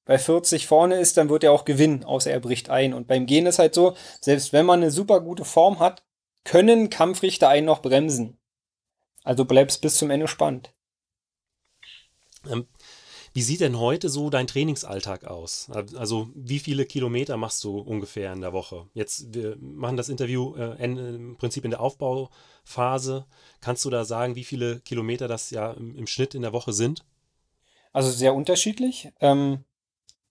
bei 0.06 0.18
40 0.18 0.68
vorne 0.68 1.00
ist, 1.00 1.18
dann 1.18 1.30
wird 1.30 1.44
er 1.44 1.52
auch 1.52 1.66
gewinnen, 1.66 2.04
außer 2.04 2.31
er 2.31 2.40
bricht 2.40 2.69
ein. 2.69 2.94
Und 2.94 3.08
beim 3.08 3.25
Gehen 3.25 3.46
ist 3.46 3.60
halt 3.60 3.75
so, 3.75 3.96
selbst 4.22 4.54
wenn 4.54 4.66
man 4.66 4.81
eine 4.81 4.92
super 4.92 5.22
gute 5.22 5.46
Form 5.46 5.80
hat, 5.80 6.04
können 6.44 6.90
Kampfrichter 6.90 7.50
einen 7.50 7.66
noch 7.66 7.81
bremsen. 7.81 8.38
Also 9.24 9.44
bleibst 9.44 9.81
bis 9.81 9.97
zum 9.97 10.09
Ende 10.09 10.28
spannend. 10.28 10.74
Wie 13.38 13.44
sieht 13.44 13.62
denn 13.62 13.80
heute 13.80 14.10
so 14.10 14.32
dein 14.32 14.48
Trainingsalltag 14.48 15.26
aus? 15.26 15.70
Also 15.96 16.28
wie 16.34 16.58
viele 16.58 16.88
Kilometer 16.88 17.38
machst 17.38 17.64
du 17.64 17.78
ungefähr 17.78 18.34
in 18.34 18.42
der 18.42 18.52
Woche? 18.52 18.88
Jetzt, 18.96 19.32
wir 19.32 19.56
machen 19.62 19.96
das 19.96 20.10
Interview 20.10 20.56
äh, 20.56 20.84
im 20.84 21.36
Prinzip 21.38 21.64
in 21.64 21.70
der 21.70 21.80
Aufbauphase. 21.80 23.28
Kannst 23.62 23.86
du 23.86 23.92
da 23.92 24.06
sagen, 24.06 24.36
wie 24.36 24.44
viele 24.44 24.80
Kilometer 24.80 25.28
das 25.28 25.52
ja 25.52 25.72
im, 25.74 25.96
im 25.96 26.08
Schnitt 26.08 26.34
in 26.34 26.42
der 26.42 26.52
Woche 26.52 26.74
sind? 26.74 27.06
Also 27.94 28.10
sehr 28.10 28.34
unterschiedlich. 28.34 29.12
Ähm, 29.20 29.66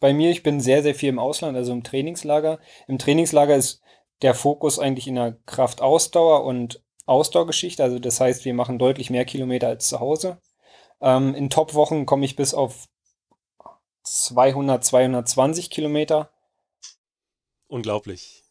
bei 0.01 0.13
mir, 0.13 0.33
ich 0.33 0.43
bin 0.43 0.59
sehr, 0.59 0.83
sehr 0.83 0.97
viel 0.97 1.11
im 1.11 1.21
Ausland, 1.21 1.57
also 1.57 1.71
im 1.71 1.85
Trainingslager. 1.85 2.59
Im 2.89 2.99
Trainingslager 2.99 3.55
ist 3.55 3.83
der 4.23 4.35
Fokus 4.35 4.81
eigentlich 4.81 5.07
in 5.07 5.15
der 5.15 5.37
Kraftausdauer 5.47 6.43
und 6.43 6.83
Ausdauergeschichte. 7.05 7.85
Also 7.85 8.01
das 8.01 8.19
heißt, 8.19 8.45
wir 8.45 8.55
machen 8.55 8.81
deutlich 8.81 9.11
mehr 9.11 9.25
Kilometer 9.25 9.69
als 9.69 9.87
zu 9.87 10.01
Hause. 10.01 10.39
Ähm, 11.01 11.37
in 11.37 11.51
Top-Wochen 11.51 12.05
komme 12.05 12.25
ich 12.25 12.35
bis 12.35 12.53
auf 12.53 12.89
200, 14.07 14.85
220 14.85 15.71
Kilometer. 15.71 16.31
Unglaublich. 17.69 18.43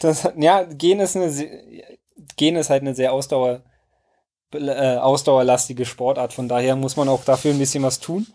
Das, 0.00 0.28
ja, 0.36 0.64
Gehen 0.64 1.00
ist, 1.00 1.16
eine, 1.16 1.30
Gehen 2.36 2.56
ist 2.56 2.70
halt 2.70 2.82
eine 2.82 2.94
sehr 2.94 3.12
Ausdauer, 3.12 3.62
äh, 4.52 4.96
ausdauerlastige 4.96 5.86
Sportart. 5.86 6.32
Von 6.32 6.48
daher 6.48 6.76
muss 6.76 6.96
man 6.96 7.08
auch 7.08 7.24
dafür 7.24 7.52
ein 7.52 7.58
bisschen 7.58 7.82
was 7.82 8.00
tun. 8.00 8.26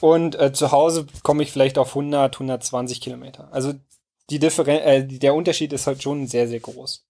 Und 0.00 0.38
äh, 0.38 0.52
zu 0.52 0.72
Hause 0.72 1.06
komme 1.22 1.42
ich 1.42 1.52
vielleicht 1.52 1.78
auf 1.78 1.90
100, 1.90 2.34
120 2.34 3.00
Kilometer. 3.00 3.48
Also 3.52 3.74
die 4.30 4.38
Differen 4.38 4.78
äh, 4.80 5.06
der 5.06 5.34
Unterschied 5.34 5.72
ist 5.72 5.86
halt 5.86 6.02
schon 6.02 6.26
sehr, 6.26 6.48
sehr 6.48 6.60
groß. 6.60 7.06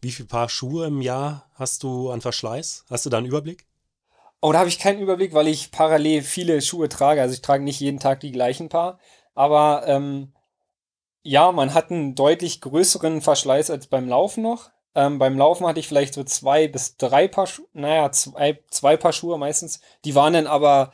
Wie 0.00 0.12
viel 0.12 0.26
Paar 0.26 0.48
Schuhe 0.48 0.86
im 0.86 1.02
Jahr 1.02 1.50
hast 1.54 1.82
du 1.82 2.10
an 2.10 2.20
Verschleiß? 2.20 2.84
Hast 2.88 3.04
du 3.04 3.10
da 3.10 3.18
einen 3.18 3.26
Überblick? 3.26 3.67
Oh, 4.40 4.52
da 4.52 4.60
habe 4.60 4.68
ich 4.68 4.78
keinen 4.78 5.00
Überblick, 5.00 5.34
weil 5.34 5.48
ich 5.48 5.72
parallel 5.72 6.22
viele 6.22 6.60
Schuhe 6.62 6.88
trage. 6.88 7.20
Also 7.20 7.34
ich 7.34 7.42
trage 7.42 7.64
nicht 7.64 7.80
jeden 7.80 7.98
Tag 7.98 8.20
die 8.20 8.30
gleichen 8.32 8.68
Paar. 8.68 8.98
Aber 9.34 9.84
ähm, 9.86 10.32
ja, 11.22 11.52
man 11.52 11.74
hat 11.74 11.90
einen 11.90 12.14
deutlich 12.14 12.60
größeren 12.60 13.22
Verschleiß 13.22 13.70
als 13.70 13.88
beim 13.88 14.08
Laufen 14.08 14.42
noch. 14.42 14.70
Ähm, 14.94 15.18
beim 15.18 15.38
Laufen 15.38 15.66
hatte 15.66 15.80
ich 15.80 15.88
vielleicht 15.88 16.14
so 16.14 16.24
zwei 16.24 16.68
bis 16.68 16.96
drei 16.96 17.28
Paar 17.28 17.46
Schuhe, 17.46 17.68
naja, 17.72 18.10
zwei, 18.12 18.62
zwei 18.70 18.96
Paar 18.96 19.12
Schuhe 19.12 19.38
meistens. 19.38 19.80
Die 20.04 20.14
waren 20.14 20.32
dann 20.34 20.46
aber 20.46 20.92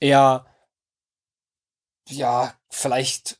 eher, 0.00 0.46
ja, 2.08 2.54
vielleicht 2.70 3.37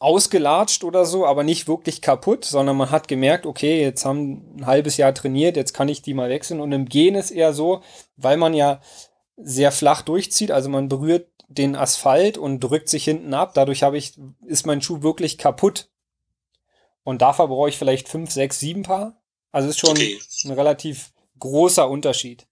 ausgelatscht 0.00 0.82
oder 0.82 1.04
so, 1.04 1.26
aber 1.26 1.44
nicht 1.44 1.68
wirklich 1.68 2.00
kaputt, 2.00 2.46
sondern 2.46 2.76
man 2.76 2.90
hat 2.90 3.06
gemerkt, 3.06 3.46
okay, 3.46 3.82
jetzt 3.82 4.04
haben 4.04 4.56
ein 4.56 4.66
halbes 4.66 4.96
Jahr 4.96 5.14
trainiert, 5.14 5.56
jetzt 5.56 5.74
kann 5.74 5.88
ich 5.88 6.02
die 6.02 6.14
mal 6.14 6.30
wechseln. 6.30 6.60
Und 6.60 6.72
im 6.72 6.86
Gehen 6.86 7.14
ist 7.14 7.30
eher 7.30 7.52
so, 7.52 7.82
weil 8.16 8.38
man 8.38 8.54
ja 8.54 8.80
sehr 9.36 9.70
flach 9.70 10.02
durchzieht, 10.02 10.50
also 10.50 10.70
man 10.70 10.88
berührt 10.88 11.28
den 11.48 11.76
Asphalt 11.76 12.38
und 12.38 12.60
drückt 12.60 12.88
sich 12.88 13.04
hinten 13.04 13.34
ab. 13.34 13.52
Dadurch 13.54 13.82
habe 13.82 13.98
ich, 13.98 14.18
ist 14.46 14.66
mein 14.66 14.80
Schuh 14.80 15.02
wirklich 15.02 15.36
kaputt. 15.36 15.90
Und 17.02 17.22
dafür 17.22 17.48
brauche 17.48 17.68
ich 17.68 17.76
vielleicht 17.76 18.08
fünf, 18.08 18.30
sechs, 18.30 18.60
sieben 18.60 18.82
Paar. 18.82 19.20
Also 19.52 19.68
ist 19.68 19.80
schon 19.80 19.90
okay. 19.90 20.18
ein 20.44 20.52
relativ 20.52 21.12
großer 21.38 21.88
Unterschied. 21.88 22.46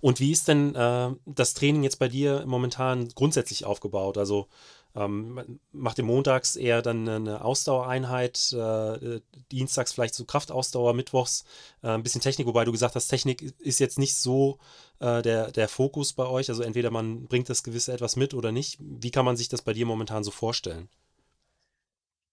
Und 0.00 0.20
wie 0.20 0.30
ist 0.30 0.46
denn 0.46 0.74
äh, 0.74 1.10
das 1.26 1.54
Training 1.54 1.82
jetzt 1.82 1.98
bei 1.98 2.08
dir 2.08 2.44
momentan 2.46 3.08
grundsätzlich 3.08 3.64
aufgebaut? 3.64 4.16
Also 4.16 4.46
ähm, 4.98 5.60
macht 5.72 5.98
ihr 5.98 6.04
montags 6.04 6.56
eher 6.56 6.82
dann 6.82 7.08
eine 7.08 7.44
Ausdauereinheit, 7.44 8.52
äh, 8.52 9.20
dienstags 9.52 9.92
vielleicht 9.92 10.14
so 10.14 10.24
Kraftausdauer, 10.24 10.94
mittwochs 10.94 11.44
äh, 11.82 11.88
ein 11.88 12.02
bisschen 12.02 12.20
Technik, 12.20 12.46
wobei 12.46 12.64
du 12.64 12.72
gesagt 12.72 12.94
hast, 12.94 13.08
Technik 13.08 13.54
ist 13.58 13.78
jetzt 13.78 13.98
nicht 13.98 14.16
so 14.16 14.58
äh, 15.00 15.22
der, 15.22 15.52
der 15.52 15.68
Fokus 15.68 16.12
bei 16.12 16.26
euch. 16.26 16.48
Also 16.48 16.62
entweder 16.62 16.90
man 16.90 17.26
bringt 17.26 17.48
das 17.48 17.62
gewisse 17.62 17.92
etwas 17.92 18.16
mit 18.16 18.34
oder 18.34 18.50
nicht. 18.50 18.78
Wie 18.80 19.10
kann 19.10 19.24
man 19.24 19.36
sich 19.36 19.48
das 19.48 19.62
bei 19.62 19.72
dir 19.72 19.86
momentan 19.86 20.24
so 20.24 20.30
vorstellen? 20.30 20.88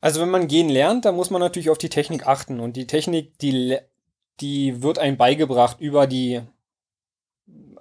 Also 0.01 0.21
wenn 0.21 0.29
man 0.29 0.47
gehen 0.47 0.69
lernt, 0.69 1.05
dann 1.05 1.15
muss 1.15 1.29
man 1.29 1.41
natürlich 1.41 1.69
auf 1.69 1.77
die 1.77 1.89
Technik 1.89 2.27
achten. 2.27 2.59
Und 2.59 2.75
die 2.75 2.87
Technik, 2.87 3.37
die, 3.39 3.77
die 4.39 4.81
wird 4.81 4.99
einem 4.99 5.17
beigebracht 5.17 5.79
über 5.79 6.07
die 6.07 6.41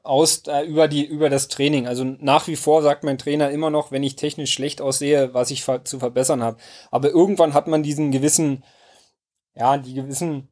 aus, 0.05 0.43
äh, 0.47 0.63
über, 0.63 0.87
die, 0.87 1.05
über 1.05 1.31
das 1.31 1.49
Training. 1.49 1.89
Also 1.89 2.05
nach 2.05 2.47
wie 2.47 2.57
vor 2.57 2.83
sagt 2.83 3.03
mein 3.03 3.19
Trainer 3.19 3.51
immer 3.51 3.71
noch, 3.71 3.91
wenn 3.91 4.03
ich 4.03 4.17
technisch 4.17 4.53
schlecht 4.53 4.81
aussehe, 4.81 5.35
was 5.35 5.51
ich 5.51 5.65
ver 5.65 5.85
zu 5.85 5.99
verbessern 5.99 6.43
habe. 6.43 6.59
Aber 6.91 7.09
irgendwann 7.09 7.55
hat 7.55 7.67
man 7.67 7.83
diesen 7.83 8.13
gewissen, 8.13 8.65
ja, 9.55 9.79
die 9.79 9.95
gewissen 9.95 10.49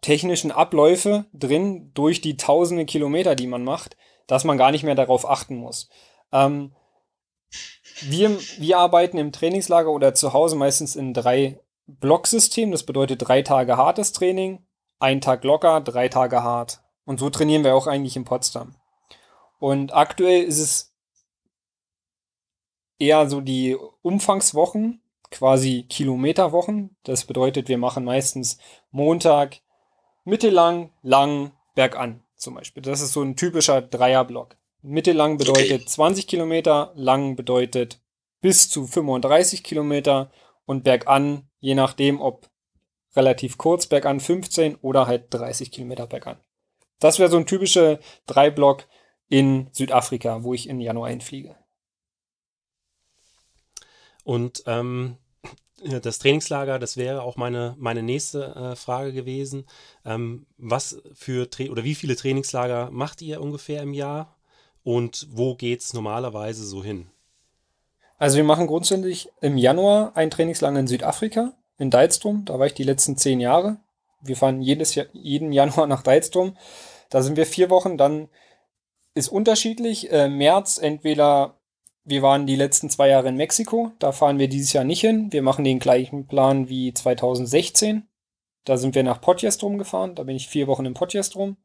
technischen 0.00 0.50
Abläufe 0.50 1.24
drin 1.32 1.92
durch 1.94 2.20
die 2.20 2.36
tausende 2.36 2.84
Kilometer, 2.84 3.36
die 3.36 3.46
man 3.46 3.64
macht, 3.64 3.96
dass 4.26 4.44
man 4.44 4.58
gar 4.58 4.72
nicht 4.72 4.82
mehr 4.82 4.96
darauf 4.96 5.28
achten 5.28 5.56
muss. 5.56 5.88
Ähm, 6.32 6.74
wir, 8.02 8.36
wir 8.58 8.78
arbeiten 8.78 9.18
im 9.18 9.32
Trainingslager 9.32 9.90
oder 9.90 10.14
zu 10.14 10.32
Hause 10.32 10.56
meistens 10.56 10.96
in 10.96 11.14
drei 11.14 11.60
Blocksystemen. 11.86 12.72
Das 12.72 12.82
bedeutet 12.82 13.26
drei 13.26 13.42
Tage 13.42 13.76
hartes 13.76 14.12
Training, 14.12 14.66
ein 14.98 15.20
Tag 15.20 15.44
locker, 15.44 15.80
drei 15.80 16.08
Tage 16.08 16.42
hart. 16.42 16.80
Und 17.04 17.20
so 17.20 17.30
trainieren 17.30 17.62
wir 17.62 17.76
auch 17.76 17.86
eigentlich 17.86 18.16
in 18.16 18.24
Potsdam. 18.24 18.74
Und 19.58 19.94
aktuell 19.94 20.44
ist 20.44 20.58
es 20.58 20.94
eher 22.98 23.28
so 23.28 23.40
die 23.40 23.76
Umfangswochen, 24.02 25.02
quasi 25.30 25.84
Kilometerwochen. 25.88 26.96
Das 27.02 27.24
bedeutet, 27.24 27.68
wir 27.68 27.78
machen 27.78 28.04
meistens 28.04 28.58
Montag 28.90 29.60
mittellang, 30.24 30.92
lang, 31.02 31.52
bergan 31.74 32.22
zum 32.36 32.54
Beispiel. 32.54 32.82
Das 32.82 33.00
ist 33.00 33.12
so 33.12 33.22
ein 33.22 33.36
typischer 33.36 33.82
Dreierblock. 33.82 34.56
Mittellang 34.82 35.36
bedeutet 35.36 35.82
okay. 35.82 35.86
20 35.86 36.26
Kilometer, 36.26 36.92
lang 36.94 37.36
bedeutet 37.36 38.00
bis 38.40 38.68
zu 38.68 38.86
35 38.86 39.64
Kilometer 39.64 40.30
und 40.64 40.84
bergan, 40.84 41.48
je 41.60 41.74
nachdem, 41.74 42.20
ob 42.20 42.48
relativ 43.14 43.58
kurz 43.58 43.86
bergan 43.86 44.20
15 44.20 44.76
oder 44.76 45.06
halt 45.06 45.26
30 45.30 45.72
Kilometer 45.72 46.06
bergan. 46.06 46.38
Das 47.00 47.18
wäre 47.18 47.30
so 47.30 47.36
ein 47.36 47.46
typischer 47.46 47.98
Dreiblock, 48.26 48.86
in 49.28 49.68
Südafrika, 49.72 50.42
wo 50.42 50.54
ich 50.54 50.68
im 50.68 50.80
Januar 50.80 51.10
hinfliege. 51.10 51.56
Und 54.24 54.62
ähm, 54.66 55.18
das 55.82 56.18
Trainingslager, 56.18 56.78
das 56.78 56.96
wäre 56.96 57.22
auch 57.22 57.36
meine, 57.36 57.74
meine 57.78 58.02
nächste 58.02 58.54
äh, 58.54 58.76
Frage 58.76 59.12
gewesen. 59.12 59.66
Ähm, 60.04 60.46
was 60.56 61.00
für 61.14 61.50
Tra 61.50 61.64
oder 61.64 61.84
wie 61.84 61.94
viele 61.94 62.16
Trainingslager 62.16 62.90
macht 62.90 63.22
ihr 63.22 63.40
ungefähr 63.40 63.82
im 63.82 63.94
Jahr 63.94 64.36
und 64.82 65.28
wo 65.30 65.54
geht 65.54 65.80
es 65.80 65.92
normalerweise 65.92 66.64
so 66.64 66.82
hin? 66.82 67.08
Also 68.18 68.36
wir 68.36 68.44
machen 68.44 68.66
grundsätzlich 68.66 69.28
im 69.40 69.58
Januar 69.58 70.16
ein 70.16 70.30
Trainingslager 70.30 70.80
in 70.80 70.86
Südafrika, 70.86 71.52
in 71.78 71.90
Deitstrom. 71.90 72.44
Da 72.46 72.58
war 72.58 72.66
ich 72.66 72.74
die 72.74 72.84
letzten 72.84 73.16
zehn 73.16 73.40
Jahre. 73.40 73.76
Wir 74.22 74.36
fahren 74.36 74.62
jedes 74.62 74.94
Jahr, 74.94 75.06
jeden 75.12 75.52
Januar 75.52 75.86
nach 75.86 76.02
Deitstrom. 76.02 76.56
Da 77.10 77.22
sind 77.22 77.36
wir 77.36 77.46
vier 77.46 77.68
Wochen. 77.68 77.98
Dann 77.98 78.28
ist 79.16 79.28
unterschiedlich. 79.28 80.12
Äh, 80.12 80.28
März 80.28 80.78
entweder 80.78 81.56
wir 82.04 82.22
waren 82.22 82.46
die 82.46 82.54
letzten 82.54 82.88
zwei 82.88 83.08
Jahre 83.08 83.28
in 83.28 83.36
Mexiko, 83.36 83.90
da 83.98 84.12
fahren 84.12 84.38
wir 84.38 84.48
dieses 84.48 84.72
Jahr 84.72 84.84
nicht 84.84 85.00
hin. 85.00 85.32
Wir 85.32 85.42
machen 85.42 85.64
den 85.64 85.80
gleichen 85.80 86.28
Plan 86.28 86.68
wie 86.68 86.94
2016. 86.94 88.06
Da 88.64 88.76
sind 88.76 88.94
wir 88.94 89.02
nach 89.02 89.20
Potjestrom 89.20 89.76
gefahren, 89.76 90.14
da 90.14 90.22
bin 90.22 90.36
ich 90.36 90.46
vier 90.46 90.68
Wochen 90.68 90.86
in 90.86 90.94
Potjestrom. 90.94 91.56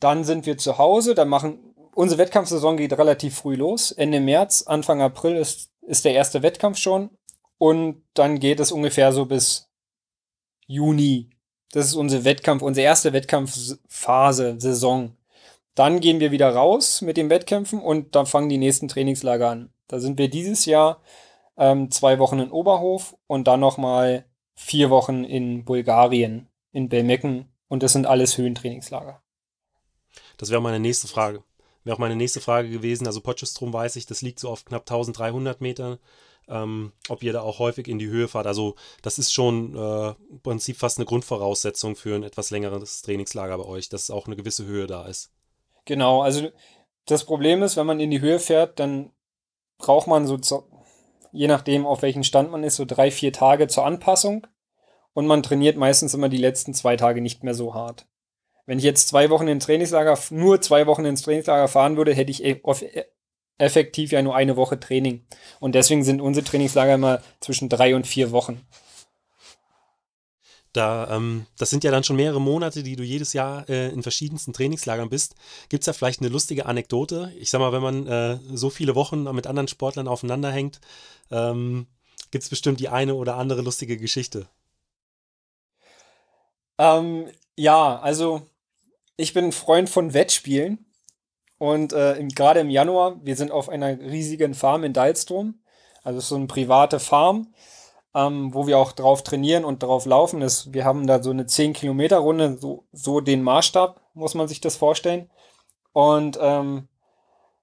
Dann 0.00 0.24
sind 0.24 0.44
wir 0.44 0.58
zu 0.58 0.76
Hause, 0.76 1.14
dann 1.14 1.28
machen 1.28 1.74
unsere 1.94 2.18
Wettkampfsaison 2.18 2.76
geht 2.76 2.92
relativ 2.98 3.36
früh 3.36 3.54
los. 3.54 3.92
Ende 3.92 4.20
März, 4.20 4.62
Anfang 4.62 5.00
April 5.00 5.36
ist, 5.36 5.70
ist 5.82 6.04
der 6.04 6.14
erste 6.14 6.42
Wettkampf 6.42 6.78
schon. 6.78 7.10
Und 7.58 8.02
dann 8.14 8.38
geht 8.40 8.60
es 8.60 8.72
ungefähr 8.72 9.12
so 9.12 9.26
bis 9.26 9.70
Juni. 10.66 11.30
Das 11.70 11.86
ist 11.86 11.94
unsere 11.94 12.24
Wettkampf, 12.24 12.62
unsere 12.62 12.84
erste 12.84 13.12
Wettkampfphase, 13.12 14.56
Saison. 14.58 15.16
Dann 15.74 16.00
gehen 16.00 16.20
wir 16.20 16.30
wieder 16.30 16.50
raus 16.50 17.00
mit 17.00 17.16
den 17.16 17.30
Wettkämpfen 17.30 17.80
und 17.80 18.14
dann 18.14 18.26
fangen 18.26 18.48
die 18.48 18.58
nächsten 18.58 18.88
Trainingslager 18.88 19.48
an. 19.48 19.72
Da 19.88 19.98
sind 20.00 20.18
wir 20.18 20.28
dieses 20.28 20.66
Jahr 20.66 21.00
ähm, 21.56 21.90
zwei 21.90 22.18
Wochen 22.18 22.38
in 22.40 22.50
Oberhof 22.50 23.16
und 23.26 23.46
dann 23.46 23.60
nochmal 23.60 24.26
vier 24.54 24.90
Wochen 24.90 25.24
in 25.24 25.64
Bulgarien, 25.64 26.48
in 26.72 26.88
Belmecken. 26.88 27.52
Und 27.68 27.82
das 27.82 27.92
sind 27.92 28.06
alles 28.06 28.36
Höhentrainingslager. 28.36 29.22
Das 30.36 30.50
wäre 30.50 30.60
meine 30.60 30.80
nächste 30.80 31.08
Frage. 31.08 31.42
Wäre 31.84 31.96
auch 31.96 32.00
meine 32.00 32.16
nächste 32.16 32.40
Frage 32.40 32.68
gewesen. 32.68 33.06
Also 33.06 33.20
Potchestrom 33.20 33.72
weiß 33.72 33.96
ich, 33.96 34.06
das 34.06 34.22
liegt 34.22 34.38
so 34.38 34.50
auf 34.50 34.64
knapp 34.64 34.82
1300 34.82 35.60
Metern. 35.60 35.98
Ähm, 36.48 36.92
ob 37.08 37.22
ihr 37.22 37.32
da 37.32 37.40
auch 37.40 37.60
häufig 37.60 37.86
in 37.86 37.98
die 37.98 38.08
Höhe 38.08 38.28
fahrt. 38.28 38.46
Also 38.46 38.74
das 39.00 39.18
ist 39.18 39.32
schon 39.32 39.76
äh, 39.76 40.08
im 40.30 40.40
Prinzip 40.42 40.76
fast 40.76 40.98
eine 40.98 41.06
Grundvoraussetzung 41.06 41.96
für 41.96 42.16
ein 42.16 42.24
etwas 42.24 42.50
längeres 42.50 43.02
Trainingslager 43.02 43.56
bei 43.58 43.64
euch, 43.64 43.88
dass 43.88 44.10
auch 44.10 44.26
eine 44.26 44.36
gewisse 44.36 44.66
Höhe 44.66 44.86
da 44.86 45.06
ist. 45.06 45.30
Genau, 45.84 46.22
also 46.22 46.48
das 47.06 47.24
Problem 47.24 47.62
ist, 47.62 47.76
wenn 47.76 47.86
man 47.86 48.00
in 48.00 48.10
die 48.10 48.20
Höhe 48.20 48.38
fährt, 48.38 48.78
dann 48.78 49.10
braucht 49.78 50.06
man 50.06 50.26
so, 50.26 50.38
je 51.32 51.48
nachdem, 51.48 51.86
auf 51.86 52.02
welchem 52.02 52.22
Stand 52.22 52.50
man 52.50 52.64
ist, 52.64 52.76
so 52.76 52.84
drei, 52.84 53.10
vier 53.10 53.32
Tage 53.32 53.66
zur 53.66 53.84
Anpassung. 53.84 54.46
Und 55.14 55.26
man 55.26 55.42
trainiert 55.42 55.76
meistens 55.76 56.14
immer 56.14 56.28
die 56.28 56.38
letzten 56.38 56.72
zwei 56.72 56.96
Tage 56.96 57.20
nicht 57.20 57.44
mehr 57.44 57.54
so 57.54 57.74
hart. 57.74 58.06
Wenn 58.64 58.78
ich 58.78 58.84
jetzt 58.84 59.08
zwei 59.08 59.28
Wochen 59.28 59.48
ins 59.48 59.66
Trainingslager, 59.66 60.18
nur 60.30 60.60
zwei 60.60 60.86
Wochen 60.86 61.04
ins 61.04 61.22
Trainingslager 61.22 61.68
fahren 61.68 61.96
würde, 61.96 62.14
hätte 62.14 62.30
ich 62.30 62.44
e-, 62.44 62.60
e-, 62.64 63.04
effektiv 63.58 64.12
ja 64.12 64.22
nur 64.22 64.36
eine 64.36 64.56
Woche 64.56 64.78
Training. 64.78 65.26
Und 65.60 65.74
deswegen 65.74 66.04
sind 66.04 66.22
unsere 66.22 66.44
Trainingslager 66.44 66.94
immer 66.94 67.20
zwischen 67.40 67.68
drei 67.68 67.94
und 67.94 68.06
vier 68.06 68.30
Wochen. 68.30 68.64
Da, 70.72 71.08
ähm, 71.10 71.46
das 71.58 71.68
sind 71.68 71.84
ja 71.84 71.90
dann 71.90 72.04
schon 72.04 72.16
mehrere 72.16 72.40
Monate, 72.40 72.82
die 72.82 72.96
du 72.96 73.02
jedes 73.02 73.34
Jahr 73.34 73.68
äh, 73.68 73.90
in 73.90 74.02
verschiedensten 74.02 74.52
Trainingslagern 74.54 75.10
bist. 75.10 75.34
Gibt 75.68 75.82
es 75.82 75.86
da 75.86 75.92
vielleicht 75.92 76.20
eine 76.20 76.30
lustige 76.30 76.66
Anekdote? 76.66 77.32
Ich 77.38 77.50
sag 77.50 77.58
mal, 77.58 77.72
wenn 77.72 77.82
man 77.82 78.06
äh, 78.06 78.38
so 78.54 78.70
viele 78.70 78.94
Wochen 78.94 79.24
mit 79.34 79.46
anderen 79.46 79.68
Sportlern 79.68 80.08
aufeinander 80.08 80.50
hängt, 80.50 80.80
ähm, 81.30 81.86
gibt 82.30 82.44
es 82.44 82.50
bestimmt 82.50 82.80
die 82.80 82.88
eine 82.88 83.14
oder 83.14 83.36
andere 83.36 83.60
lustige 83.60 83.98
Geschichte. 83.98 84.48
Ähm, 86.78 87.28
ja, 87.56 88.00
also 88.00 88.42
ich 89.16 89.34
bin 89.34 89.46
ein 89.46 89.52
Freund 89.52 89.90
von 89.90 90.14
Wettspielen. 90.14 90.86
Und 91.58 91.92
äh, 91.92 92.26
gerade 92.34 92.60
im 92.60 92.70
Januar, 92.70 93.24
wir 93.24 93.36
sind 93.36 93.52
auf 93.52 93.68
einer 93.68 94.00
riesigen 94.00 94.54
Farm 94.54 94.82
in 94.82 94.92
Dalstrom. 94.92 95.60
Also 96.02 96.18
so 96.18 96.34
eine 96.34 96.46
private 96.46 96.98
Farm 96.98 97.54
ähm, 98.14 98.52
wo 98.52 98.66
wir 98.66 98.78
auch 98.78 98.92
drauf 98.92 99.22
trainieren 99.22 99.64
und 99.64 99.82
drauf 99.82 100.06
laufen. 100.06 100.40
Das, 100.40 100.72
wir 100.72 100.84
haben 100.84 101.06
da 101.06 101.22
so 101.22 101.30
eine 101.30 101.44
10-Kilometer-Runde, 101.44 102.58
so, 102.60 102.84
so 102.92 103.20
den 103.20 103.42
Maßstab, 103.42 104.00
muss 104.14 104.34
man 104.34 104.48
sich 104.48 104.60
das 104.60 104.76
vorstellen. 104.76 105.30
Und 105.92 106.38
ähm, 106.40 106.88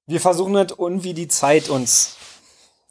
wir 0.07 0.19
versuchen 0.19 0.57
halt 0.57 0.75
irgendwie 0.77 1.13
die 1.13 1.27
Zeit 1.27 1.69
uns 1.69 2.17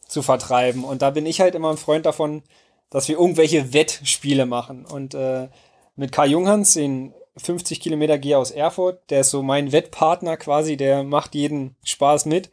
zu 0.06 0.22
vertreiben. 0.22 0.84
Und 0.84 1.02
da 1.02 1.10
bin 1.10 1.26
ich 1.26 1.40
halt 1.40 1.54
immer 1.54 1.70
ein 1.70 1.76
Freund 1.76 2.06
davon, 2.06 2.42
dass 2.90 3.08
wir 3.08 3.18
irgendwelche 3.18 3.72
Wettspiele 3.72 4.46
machen. 4.46 4.86
Und 4.86 5.14
äh, 5.14 5.48
mit 5.96 6.12
Kai 6.12 6.26
Junghans, 6.26 6.74
den 6.74 7.12
50 7.36 7.80
Kilometer 7.80 8.18
Geher 8.18 8.38
aus 8.38 8.50
Erfurt, 8.50 9.10
der 9.10 9.20
ist 9.20 9.30
so 9.30 9.42
mein 9.42 9.72
Wettpartner 9.72 10.36
quasi, 10.36 10.76
der 10.76 11.02
macht 11.02 11.34
jeden 11.34 11.76
Spaß 11.84 12.26
mit. 12.26 12.50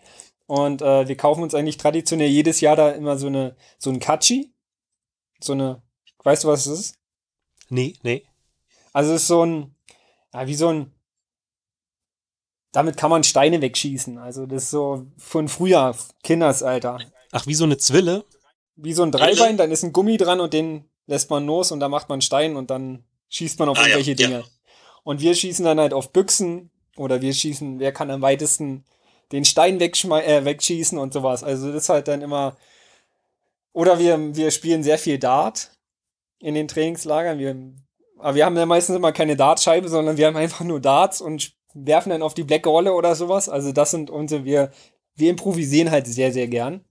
Und 0.47 0.81
äh, 0.81 1.07
wir 1.07 1.17
kaufen 1.17 1.43
uns 1.43 1.55
eigentlich 1.55 1.77
traditionell 1.77 2.27
jedes 2.27 2.61
Jahr 2.61 2.75
da 2.75 2.91
immer 2.91 3.17
so 3.17 3.27
eine 3.27 3.55
so 3.77 3.89
ein 3.89 3.99
Katschi 3.99 4.54
so 5.39 5.53
eine, 5.53 5.81
weißt 6.23 6.43
du, 6.43 6.47
was 6.47 6.65
es 6.65 6.79
ist? 6.79 6.95
Nee, 7.69 7.95
nee. 8.03 8.25
Also 8.93 9.13
es 9.13 9.23
ist 9.23 9.27
so 9.27 9.45
ein, 9.45 9.75
ja, 10.33 10.47
wie 10.47 10.55
so 10.55 10.69
ein, 10.69 10.91
damit 12.71 12.97
kann 12.97 13.09
man 13.09 13.23
Steine 13.23 13.61
wegschießen. 13.61 14.17
Also 14.17 14.45
das 14.45 14.63
ist 14.63 14.71
so 14.71 15.05
von 15.17 15.47
früher, 15.47 15.95
Kindesalter. 16.23 16.99
Ach, 17.31 17.47
wie 17.47 17.55
so 17.55 17.63
eine 17.63 17.77
Zwille? 17.77 18.25
Wie 18.75 18.93
so 18.93 19.03
ein 19.03 19.11
Dreibein, 19.11 19.57
dann 19.57 19.71
ist 19.71 19.83
ein 19.83 19.93
Gummi 19.93 20.17
dran 20.17 20.39
und 20.39 20.53
den 20.53 20.89
lässt 21.07 21.29
man 21.29 21.45
los 21.45 21.71
und 21.71 21.79
da 21.79 21.87
macht 21.87 22.09
man 22.09 22.21
Stein 22.21 22.55
und 22.55 22.69
dann 22.69 23.05
schießt 23.29 23.59
man 23.59 23.69
auf 23.69 23.77
ah, 23.77 23.81
irgendwelche 23.81 24.11
ja, 24.11 24.15
Dinge. 24.15 24.39
Ja. 24.39 24.45
Und 25.03 25.21
wir 25.21 25.35
schießen 25.35 25.63
dann 25.63 25.79
halt 25.79 25.93
auf 25.93 26.11
Büchsen 26.11 26.71
oder 26.97 27.21
wir 27.21 27.33
schießen, 27.33 27.79
wer 27.79 27.93
kann 27.93 28.11
am 28.11 28.21
weitesten 28.21 28.85
den 29.31 29.45
Stein 29.45 29.79
äh, 29.79 30.45
wegschießen 30.45 30.97
und 30.97 31.13
sowas. 31.13 31.43
Also 31.43 31.71
das 31.71 31.83
ist 31.83 31.89
halt 31.89 32.07
dann 32.07 32.21
immer. 32.21 32.57
Oder 33.75 33.99
wir, 33.99 34.35
wir 34.37 34.51
spielen 34.51 34.83
sehr 34.83 34.97
viel 34.97 35.19
Dart 35.19 35.69
in 36.39 36.55
den 36.55 36.69
Trainingslagern. 36.69 37.39
Wir, 37.39 37.57
aber 38.17 38.35
wir 38.35 38.45
haben 38.45 38.55
ja 38.55 38.65
meistens 38.65 38.95
immer 38.95 39.11
keine 39.11 39.35
Dartscheibe, 39.35 39.89
sondern 39.89 40.15
wir 40.15 40.27
haben 40.27 40.37
einfach 40.37 40.63
nur 40.63 40.79
Darts 40.79 41.19
und 41.19 41.51
werfen 41.73 42.11
dann 42.11 42.21
auf 42.21 42.33
die 42.33 42.45
Black 42.45 42.65
Rolle 42.65 42.93
oder 42.93 43.15
sowas. 43.15 43.49
Also 43.49 43.73
das 43.73 43.91
sind 43.91 44.09
unsere, 44.09 44.45
wir, 44.45 44.71
wir 45.15 45.29
improvisieren 45.29 45.91
halt 45.91 46.07
sehr, 46.07 46.31
sehr 46.31 46.47
gern. 46.47 46.85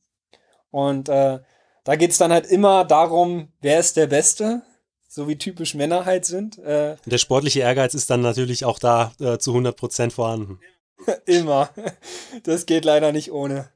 Und 0.70 1.08
äh, 1.08 1.38
da 1.84 1.96
geht's 1.96 2.18
dann 2.18 2.32
halt 2.32 2.44
immer 2.44 2.84
darum, 2.84 3.48
wer 3.62 3.80
ist 3.80 3.96
der 3.96 4.06
Beste, 4.06 4.60
so 5.08 5.26
wie 5.26 5.38
typisch 5.38 5.74
Männer 5.74 6.04
halt 6.04 6.26
sind. 6.26 6.58
Äh, 6.58 6.96
der 7.06 7.18
sportliche 7.18 7.60
Ehrgeiz 7.60 7.94
ist 7.94 8.10
dann 8.10 8.20
natürlich 8.20 8.66
auch 8.66 8.78
da 8.78 9.14
äh, 9.20 9.38
zu 9.38 9.54
100% 9.54 10.10
vorhanden. 10.10 10.60
immer. 11.24 11.70
Das 12.42 12.66
geht 12.66 12.84
leider 12.84 13.10
nicht 13.10 13.32
ohne. 13.32 13.70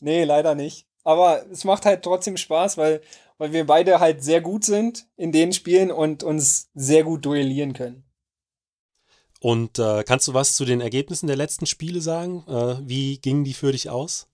Nee, 0.00 0.24
leider 0.24 0.56
nicht. 0.56 0.87
Aber 1.08 1.46
es 1.50 1.64
macht 1.64 1.86
halt 1.86 2.02
trotzdem 2.02 2.36
Spaß, 2.36 2.76
weil, 2.76 3.00
weil 3.38 3.54
wir 3.54 3.64
beide 3.64 3.98
halt 3.98 4.22
sehr 4.22 4.42
gut 4.42 4.62
sind 4.62 5.06
in 5.16 5.32
den 5.32 5.54
Spielen 5.54 5.90
und 5.90 6.22
uns 6.22 6.68
sehr 6.74 7.02
gut 7.02 7.24
duellieren 7.24 7.72
können. 7.72 8.04
Und 9.40 9.78
äh, 9.78 10.04
kannst 10.04 10.28
du 10.28 10.34
was 10.34 10.54
zu 10.54 10.66
den 10.66 10.82
Ergebnissen 10.82 11.26
der 11.26 11.36
letzten 11.36 11.64
Spiele 11.64 12.02
sagen? 12.02 12.44
Äh, 12.46 12.86
wie 12.86 13.16
gingen 13.22 13.44
die 13.44 13.54
für 13.54 13.72
dich 13.72 13.88
aus? 13.88 14.28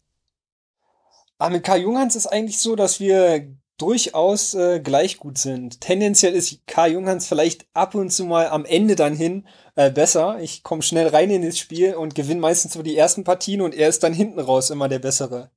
Aber 1.39 1.47
ah, 1.47 1.51
mit 1.51 1.63
Karl 1.63 1.83
Junghans 1.83 2.17
ist 2.17 2.27
eigentlich 2.27 2.59
so, 2.59 2.75
dass 2.75 2.99
wir 2.99 3.55
durchaus 3.79 4.55
äh, 4.55 4.81
gleich 4.81 5.19
gut 5.19 5.39
sind. 5.39 5.81
Tendenziell 5.81 6.35
ist 6.35 6.67
Karl 6.67 6.91
Junghans 6.91 7.29
vielleicht 7.29 7.67
ab 7.73 7.95
und 7.95 8.11
zu 8.11 8.25
mal 8.25 8.49
am 8.49 8.65
Ende 8.65 8.97
dann 8.97 9.15
hin 9.15 9.47
äh, 9.77 9.93
besser. 9.93 10.41
Ich 10.41 10.65
komme 10.65 10.83
schnell 10.83 11.07
rein 11.07 11.31
in 11.31 11.43
das 11.43 11.57
Spiel 11.57 11.95
und 11.95 12.17
gewinne 12.17 12.41
meistens 12.41 12.73
so 12.73 12.83
die 12.83 12.97
ersten 12.97 13.23
Partien 13.23 13.61
und 13.61 13.77
er 13.77 13.89
ist 13.89 14.03
dann 14.03 14.13
hinten 14.13 14.41
raus 14.41 14.71
immer 14.71 14.89
der 14.89 14.99
Bessere. 14.99 15.53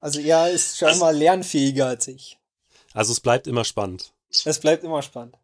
Also 0.00 0.20
er 0.20 0.50
ist 0.50 0.78
scheinbar 0.78 1.08
also, 1.08 1.20
lernfähiger 1.20 1.86
als 1.86 2.08
ich. 2.08 2.38
Also 2.94 3.12
es 3.12 3.20
bleibt 3.20 3.46
immer 3.46 3.64
spannend. 3.64 4.12
Es 4.44 4.58
bleibt 4.58 4.82
immer 4.82 5.02
spannend. 5.02 5.36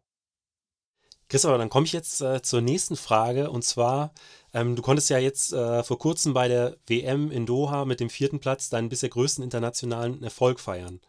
Christopher, 1.29 1.57
dann 1.57 1.69
komme 1.69 1.85
ich 1.85 1.93
jetzt 1.93 2.21
äh, 2.21 2.41
zur 2.41 2.61
nächsten 2.61 2.95
Frage 2.95 3.51
und 3.51 3.63
zwar, 3.63 4.13
ähm, 4.53 4.75
du 4.75 4.81
konntest 4.81 5.09
ja 5.09 5.17
jetzt 5.17 5.51
äh, 5.51 5.83
vor 5.83 5.99
kurzem 5.99 6.33
bei 6.33 6.47
der 6.47 6.77
WM 6.87 7.31
in 7.31 7.45
Doha 7.45 7.85
mit 7.85 7.99
dem 7.99 8.09
vierten 8.09 8.39
Platz 8.39 8.69
deinen 8.69 8.89
bisher 8.89 9.09
größten 9.09 9.43
internationalen 9.43 10.23
Erfolg 10.23 10.59
feiern. 10.59 11.01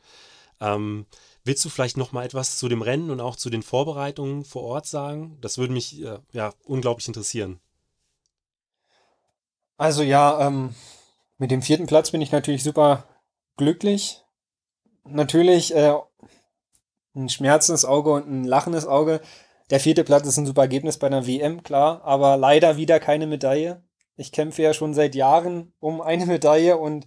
Ähm, 0.60 1.06
willst 1.44 1.64
du 1.64 1.68
vielleicht 1.68 1.96
noch 1.96 2.10
mal 2.10 2.24
etwas 2.24 2.58
zu 2.58 2.68
dem 2.68 2.82
Rennen 2.82 3.10
und 3.10 3.20
auch 3.20 3.36
zu 3.36 3.48
den 3.48 3.62
Vorbereitungen 3.62 4.44
vor 4.44 4.64
Ort 4.64 4.86
sagen? 4.86 5.38
Das 5.40 5.56
würde 5.56 5.72
mich 5.72 6.02
äh, 6.02 6.18
ja 6.32 6.52
unglaublich 6.64 7.06
interessieren. 7.06 7.60
Also 9.76 10.02
ja, 10.02 10.44
ähm, 10.46 10.74
mit 11.38 11.52
dem 11.52 11.62
vierten 11.62 11.86
Platz 11.86 12.10
bin 12.10 12.20
ich 12.20 12.32
natürlich 12.32 12.64
super 12.64 13.04
glücklich. 13.58 14.24
Natürlich 15.04 15.74
äh, 15.74 15.94
ein 17.14 17.28
schmerzendes 17.28 17.84
Auge 17.84 18.12
und 18.12 18.26
ein 18.26 18.44
lachendes 18.44 18.86
Auge. 18.86 19.20
Der 19.70 19.80
vierte 19.80 20.04
Platz 20.04 20.26
ist 20.26 20.38
ein 20.38 20.46
super 20.46 20.62
Ergebnis 20.62 20.98
bei 20.98 21.08
einer 21.08 21.26
WM, 21.26 21.62
klar, 21.62 22.00
aber 22.04 22.38
leider 22.38 22.78
wieder 22.78 23.00
keine 23.00 23.26
Medaille. 23.26 23.82
Ich 24.16 24.32
kämpfe 24.32 24.62
ja 24.62 24.72
schon 24.72 24.94
seit 24.94 25.14
Jahren 25.14 25.72
um 25.78 26.00
eine 26.00 26.24
Medaille 26.26 26.78
und 26.78 27.06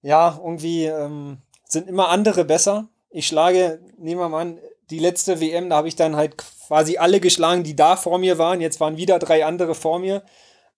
ja, 0.00 0.38
irgendwie 0.42 0.86
ähm, 0.86 1.38
sind 1.64 1.88
immer 1.88 2.08
andere 2.08 2.44
besser. 2.44 2.88
Ich 3.10 3.26
schlage, 3.26 3.80
nehmen 3.98 4.20
wir 4.20 4.28
mal 4.28 4.40
an, 4.40 4.58
die 4.90 4.98
letzte 4.98 5.40
WM, 5.40 5.70
da 5.70 5.76
habe 5.76 5.88
ich 5.88 5.96
dann 5.96 6.16
halt 6.16 6.36
quasi 6.36 6.98
alle 6.98 7.20
geschlagen, 7.20 7.64
die 7.64 7.76
da 7.76 7.96
vor 7.96 8.18
mir 8.18 8.38
waren. 8.38 8.60
Jetzt 8.60 8.80
waren 8.80 8.96
wieder 8.96 9.18
drei 9.18 9.44
andere 9.44 9.74
vor 9.74 9.98
mir. 9.98 10.22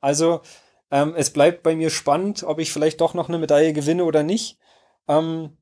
Also 0.00 0.40
ähm, 0.90 1.14
es 1.16 1.30
bleibt 1.30 1.62
bei 1.62 1.74
mir 1.74 1.90
spannend, 1.90 2.44
ob 2.44 2.58
ich 2.58 2.72
vielleicht 2.72 3.00
doch 3.00 3.14
noch 3.14 3.28
eine 3.28 3.38
Medaille 3.38 3.72
gewinne 3.72 4.04
oder 4.04 4.22
nicht. 4.22 4.58
Ähm, 5.08 5.56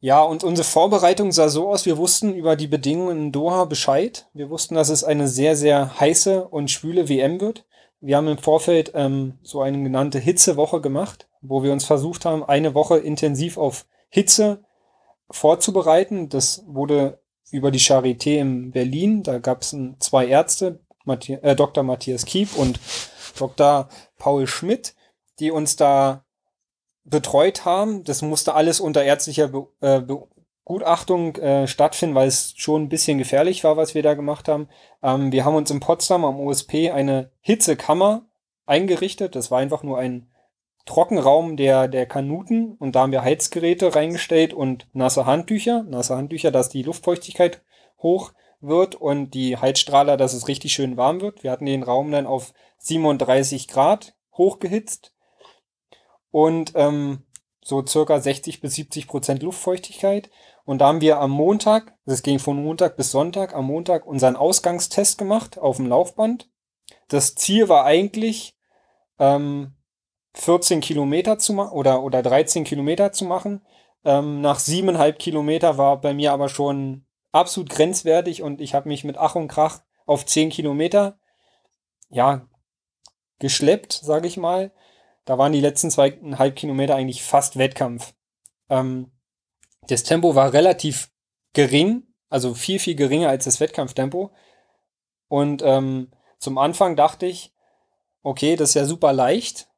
ja, 0.00 0.22
und 0.22 0.44
unsere 0.44 0.68
Vorbereitung 0.68 1.32
sah 1.32 1.48
so 1.48 1.70
aus, 1.70 1.86
wir 1.86 1.96
wussten 1.96 2.34
über 2.34 2.56
die 2.56 2.66
Bedingungen 2.66 3.18
in 3.18 3.32
Doha 3.32 3.64
Bescheid. 3.64 4.28
Wir 4.34 4.50
wussten, 4.50 4.74
dass 4.74 4.90
es 4.90 5.02
eine 5.02 5.28
sehr, 5.28 5.56
sehr 5.56 5.98
heiße 5.98 6.46
und 6.46 6.70
schwüle 6.70 7.08
WM 7.08 7.40
wird. 7.40 7.64
Wir 8.00 8.18
haben 8.18 8.28
im 8.28 8.36
Vorfeld 8.36 8.92
ähm, 8.94 9.38
so 9.42 9.62
eine 9.62 9.82
genannte 9.82 10.18
Hitzewoche 10.18 10.82
gemacht, 10.82 11.26
wo 11.40 11.62
wir 11.62 11.72
uns 11.72 11.86
versucht 11.86 12.26
haben, 12.26 12.44
eine 12.44 12.74
Woche 12.74 12.98
intensiv 12.98 13.56
auf 13.56 13.86
Hitze 14.10 14.62
vorzubereiten. 15.30 16.28
Das 16.28 16.64
wurde 16.66 17.20
über 17.50 17.70
die 17.70 17.80
Charité 17.80 18.36
in 18.40 18.72
Berlin. 18.72 19.22
Da 19.22 19.38
gab 19.38 19.62
es 19.62 19.74
zwei 20.00 20.26
Ärzte, 20.26 20.80
Matthias, 21.06 21.40
äh, 21.42 21.56
Dr. 21.56 21.82
Matthias 21.82 22.26
Kiep 22.26 22.54
und 22.56 22.78
Dr. 23.38 23.88
Paul 24.18 24.46
Schmidt, 24.46 24.94
die 25.38 25.50
uns 25.50 25.76
da 25.76 26.24
betreut 27.04 27.64
haben. 27.64 28.04
Das 28.04 28.22
musste 28.22 28.54
alles 28.54 28.80
unter 28.80 29.04
ärztlicher 29.04 29.48
Be 29.48 29.66
äh, 29.80 30.00
Begutachtung 30.00 31.36
äh, 31.36 31.66
stattfinden, 31.66 32.14
weil 32.14 32.28
es 32.28 32.54
schon 32.56 32.84
ein 32.84 32.88
bisschen 32.88 33.18
gefährlich 33.18 33.64
war, 33.64 33.76
was 33.76 33.94
wir 33.94 34.02
da 34.02 34.14
gemacht 34.14 34.48
haben. 34.48 34.68
Ähm, 35.02 35.30
wir 35.30 35.44
haben 35.44 35.56
uns 35.56 35.70
in 35.70 35.80
Potsdam 35.80 36.24
am 36.24 36.40
OSP 36.40 36.90
eine 36.90 37.30
Hitzekammer 37.40 38.26
eingerichtet. 38.64 39.36
Das 39.36 39.50
war 39.50 39.58
einfach 39.58 39.82
nur 39.82 39.98
ein 39.98 40.30
Trockenraum 40.86 41.56
der, 41.56 41.88
der 41.88 42.06
Kanuten 42.06 42.76
und 42.78 42.94
da 42.94 43.00
haben 43.00 43.12
wir 43.12 43.22
Heizgeräte 43.22 43.94
reingestellt 43.94 44.52
und 44.52 44.86
nasse 44.92 45.26
Handtücher. 45.26 45.82
Nasse 45.82 46.16
Handtücher, 46.16 46.50
dass 46.50 46.68
die 46.68 46.82
Luftfeuchtigkeit 46.82 47.62
hoch 47.98 48.32
wird 48.60 48.94
und 48.94 49.30
die 49.30 49.56
Heizstrahler, 49.56 50.16
dass 50.16 50.32
es 50.32 50.48
richtig 50.48 50.72
schön 50.72 50.96
warm 50.96 51.20
wird. 51.20 51.42
Wir 51.42 51.50
hatten 51.50 51.66
den 51.66 51.82
Raum 51.82 52.10
dann 52.10 52.26
auf 52.26 52.54
37 52.84 53.68
Grad 53.68 54.14
hochgehitzt 54.36 55.14
und 56.30 56.72
ähm, 56.74 57.24
so 57.62 57.84
circa 57.86 58.20
60 58.20 58.60
bis 58.60 58.74
70 58.74 59.08
Prozent 59.08 59.42
Luftfeuchtigkeit. 59.42 60.30
Und 60.64 60.78
da 60.78 60.88
haben 60.88 61.00
wir 61.00 61.18
am 61.18 61.30
Montag, 61.30 61.94
das 62.04 62.22
ging 62.22 62.38
von 62.38 62.62
Montag 62.62 62.96
bis 62.96 63.10
Sonntag, 63.10 63.54
am 63.54 63.66
Montag 63.66 64.06
unseren 64.06 64.36
Ausgangstest 64.36 65.18
gemacht 65.18 65.58
auf 65.58 65.76
dem 65.76 65.86
Laufband. 65.86 66.50
Das 67.08 67.34
Ziel 67.34 67.68
war 67.68 67.84
eigentlich, 67.84 68.56
ähm, 69.18 69.74
14 70.34 70.80
Kilometer 70.80 71.38
zu 71.38 71.52
machen 71.52 71.72
oder, 71.72 72.02
oder 72.02 72.22
13 72.22 72.64
Kilometer 72.64 73.12
zu 73.12 73.24
machen. 73.24 73.64
Ähm, 74.04 74.40
nach 74.40 74.58
siebeneinhalb 74.58 75.18
Kilometer 75.18 75.78
war 75.78 76.00
bei 76.00 76.12
mir 76.12 76.32
aber 76.32 76.48
schon 76.48 77.06
absolut 77.32 77.70
grenzwertig 77.70 78.42
und 78.42 78.60
ich 78.60 78.74
habe 78.74 78.88
mich 78.88 79.04
mit 79.04 79.16
Ach 79.16 79.34
und 79.34 79.48
Krach 79.48 79.80
auf 80.06 80.26
10 80.26 80.50
Kilometer 80.50 81.18
ja 82.10 82.46
geschleppt, 83.38 83.92
sage 83.92 84.26
ich 84.26 84.36
mal. 84.36 84.72
Da 85.24 85.38
waren 85.38 85.52
die 85.52 85.60
letzten 85.60 85.90
zweieinhalb 85.90 86.56
Kilometer 86.56 86.94
eigentlich 86.94 87.22
fast 87.22 87.56
Wettkampf. 87.56 88.14
Ähm, 88.68 89.10
das 89.88 90.02
Tempo 90.02 90.34
war 90.34 90.52
relativ 90.52 91.10
gering, 91.52 92.04
also 92.28 92.54
viel, 92.54 92.78
viel 92.78 92.94
geringer 92.94 93.28
als 93.28 93.44
das 93.44 93.60
Wettkampftempo. 93.60 94.30
Und 95.28 95.62
ähm, 95.64 96.10
zum 96.38 96.58
Anfang 96.58 96.96
dachte 96.96 97.26
ich, 97.26 97.54
okay, 98.22 98.56
das 98.56 98.70
ist 98.70 98.74
ja 98.74 98.84
super 98.84 99.12
leicht, 99.12 99.68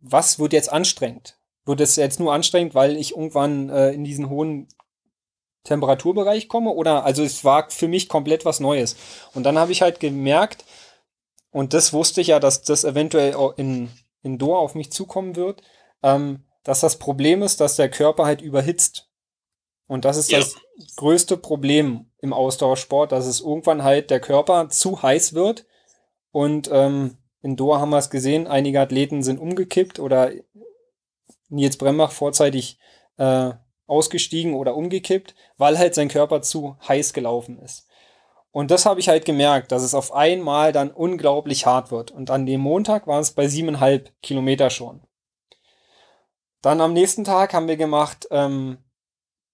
was 0.00 0.38
wird 0.38 0.52
jetzt 0.52 0.72
anstrengend? 0.72 1.38
Wird 1.64 1.80
es 1.80 1.96
jetzt 1.96 2.18
nur 2.18 2.34
anstrengend, 2.34 2.74
weil 2.74 2.96
ich 2.96 3.12
irgendwann 3.12 3.70
äh, 3.70 3.92
in 3.92 4.04
diesen 4.04 4.28
hohen 4.28 4.68
Temperaturbereich 5.64 6.48
komme? 6.48 6.70
Oder 6.70 7.04
also 7.04 7.22
es 7.22 7.44
war 7.44 7.70
für 7.70 7.88
mich 7.88 8.08
komplett 8.08 8.44
was 8.44 8.58
Neues. 8.58 8.96
Und 9.32 9.44
dann 9.44 9.58
habe 9.58 9.70
ich 9.72 9.80
halt 9.80 10.00
gemerkt, 10.00 10.64
und 11.52 11.74
das 11.74 11.92
wusste 11.92 12.20
ich 12.20 12.28
ja, 12.28 12.40
dass 12.40 12.62
das 12.62 12.84
eventuell 12.84 13.36
in, 13.56 13.90
in 14.22 14.38
Doha 14.38 14.58
auf 14.58 14.74
mich 14.74 14.90
zukommen 14.90 15.36
wird, 15.36 15.62
ähm, 16.02 16.44
dass 16.64 16.80
das 16.80 16.98
Problem 16.98 17.42
ist, 17.42 17.60
dass 17.60 17.76
der 17.76 17.90
Körper 17.90 18.24
halt 18.24 18.40
überhitzt. 18.40 19.08
Und 19.86 20.04
das 20.04 20.16
ist 20.16 20.30
ja. 20.30 20.38
das 20.38 20.56
größte 20.96 21.36
Problem 21.36 22.10
im 22.18 22.32
Ausdauersport, 22.32 23.12
dass 23.12 23.26
es 23.26 23.40
irgendwann 23.40 23.84
halt 23.84 24.10
der 24.10 24.20
Körper 24.20 24.68
zu 24.70 25.02
heiß 25.02 25.34
wird 25.34 25.66
und 26.32 26.70
ähm, 26.72 27.18
in 27.42 27.56
Doha 27.56 27.80
haben 27.80 27.90
wir 27.90 27.98
es 27.98 28.10
gesehen, 28.10 28.46
einige 28.46 28.80
Athleten 28.80 29.22
sind 29.22 29.38
umgekippt 29.38 29.98
oder 29.98 30.32
Nils 31.48 31.76
Brembach 31.76 32.12
vorzeitig 32.12 32.78
äh, 33.18 33.50
ausgestiegen 33.86 34.54
oder 34.54 34.74
umgekippt, 34.74 35.34
weil 35.58 35.78
halt 35.78 35.94
sein 35.94 36.08
Körper 36.08 36.40
zu 36.40 36.76
heiß 36.88 37.12
gelaufen 37.12 37.58
ist. 37.58 37.86
Und 38.52 38.70
das 38.70 38.84
habe 38.84 39.00
ich 39.00 39.08
halt 39.08 39.24
gemerkt, 39.24 39.72
dass 39.72 39.82
es 39.82 39.94
auf 39.94 40.12
einmal 40.12 40.72
dann 40.72 40.90
unglaublich 40.90 41.66
hart 41.66 41.90
wird. 41.90 42.10
Und 42.10 42.30
an 42.30 42.44
dem 42.46 42.60
Montag 42.60 43.06
war 43.06 43.18
es 43.18 43.32
bei 43.32 43.48
siebeneinhalb 43.48 44.12
Kilometer 44.22 44.68
schon. 44.68 45.00
Dann 46.60 46.80
am 46.80 46.92
nächsten 46.92 47.24
Tag 47.24 47.54
haben 47.54 47.66
wir 47.66 47.78
gemacht, 47.78 48.28
ähm, 48.30 48.78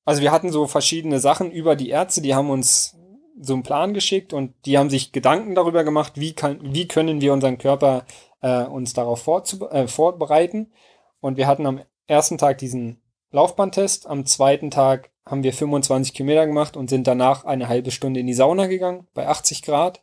also 0.05 0.21
wir 0.21 0.33
hatten 0.33 0.51
so 0.51 0.67
verschiedene 0.67 1.21
Sachen 1.21 1.51
über 1.51 1.77
die 1.77 1.91
Ärzte, 1.91 2.21
die 2.21 2.35
haben 2.35 2.51
uns 2.51 2.97
so 3.41 3.55
einen 3.55 3.63
Plan 3.63 3.95
geschickt 3.95 4.33
und 4.33 4.55
die 4.67 4.79
haben 4.79 4.91
sich 4.91 5.13
Gedanken 5.13 5.55
darüber 5.55 5.85
gemacht, 5.85 6.15
wie, 6.17 6.33
kann, 6.33 6.59
wie 6.63 6.89
können 6.89 7.21
wir 7.21 7.33
unseren 7.33 7.59
Körper 7.59 8.05
äh, 8.41 8.65
uns 8.65 8.95
darauf 8.95 9.27
äh, 9.71 9.87
vorbereiten. 9.87 10.73
Und 11.21 11.37
wir 11.37 11.47
hatten 11.47 11.67
am 11.67 11.83
ersten 12.07 12.37
Tag 12.37 12.59
diesen 12.59 13.01
Laufbahntest. 13.31 14.07
Am 14.07 14.27
zweiten 14.27 14.71
Tag 14.71 15.11
haben 15.31 15.43
wir 15.43 15.53
25 15.53 16.15
Kilometer 16.15 16.47
gemacht 16.47 16.77
und 16.77 16.89
sind 16.91 17.07
danach 17.07 17.45
eine 17.45 17.69
halbe 17.69 17.91
Stunde 17.91 18.21
in 18.21 18.27
die 18.27 18.35
Sauna 18.35 18.67
gegangen 18.67 19.07
bei 19.15 19.29
80 19.29 19.63
Grad. 19.63 20.03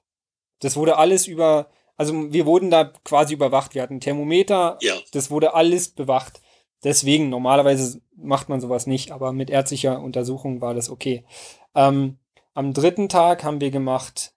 Das 0.59 0.77
wurde 0.77 0.97
alles 0.97 1.27
über, 1.27 1.69
also 1.97 2.31
wir 2.31 2.45
wurden 2.45 2.69
da 2.71 2.85
quasi 3.03 3.33
überwacht. 3.33 3.75
Wir 3.75 3.81
hatten 3.81 3.99
Thermometer, 3.99 4.77
Ja. 4.81 4.93
das 5.11 5.31
wurde 5.31 5.53
alles 5.53 5.89
bewacht. 5.89 6.41
Deswegen, 6.83 7.29
normalerweise 7.29 8.01
macht 8.15 8.47
man 8.49 8.61
sowas 8.61 8.85
nicht, 8.85 9.11
aber 9.11 9.31
mit 9.33 9.49
ärztlicher 9.49 9.99
Untersuchung 9.99 10.61
war 10.61 10.73
das 10.73 10.89
okay. 10.89 11.25
Ähm, 11.73 12.17
am 12.53 12.73
dritten 12.73 13.09
Tag 13.09 13.43
haben 13.43 13.59
wir 13.59 13.71
gemacht 13.71 14.33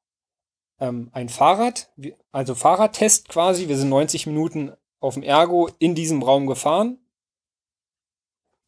ähm, 0.81 1.11
ein 1.13 1.29
Fahrrad, 1.29 1.93
also 2.33 2.55
Fahrradtest 2.55 3.29
quasi. 3.29 3.69
Wir 3.69 3.77
sind 3.77 3.91
90 3.91 4.27
Minuten 4.27 4.73
auf 5.01 5.15
dem 5.15 5.23
Ergo 5.23 5.69
in 5.79 5.95
diesem 5.95 6.23
Raum 6.23 6.47
gefahren. 6.47 6.99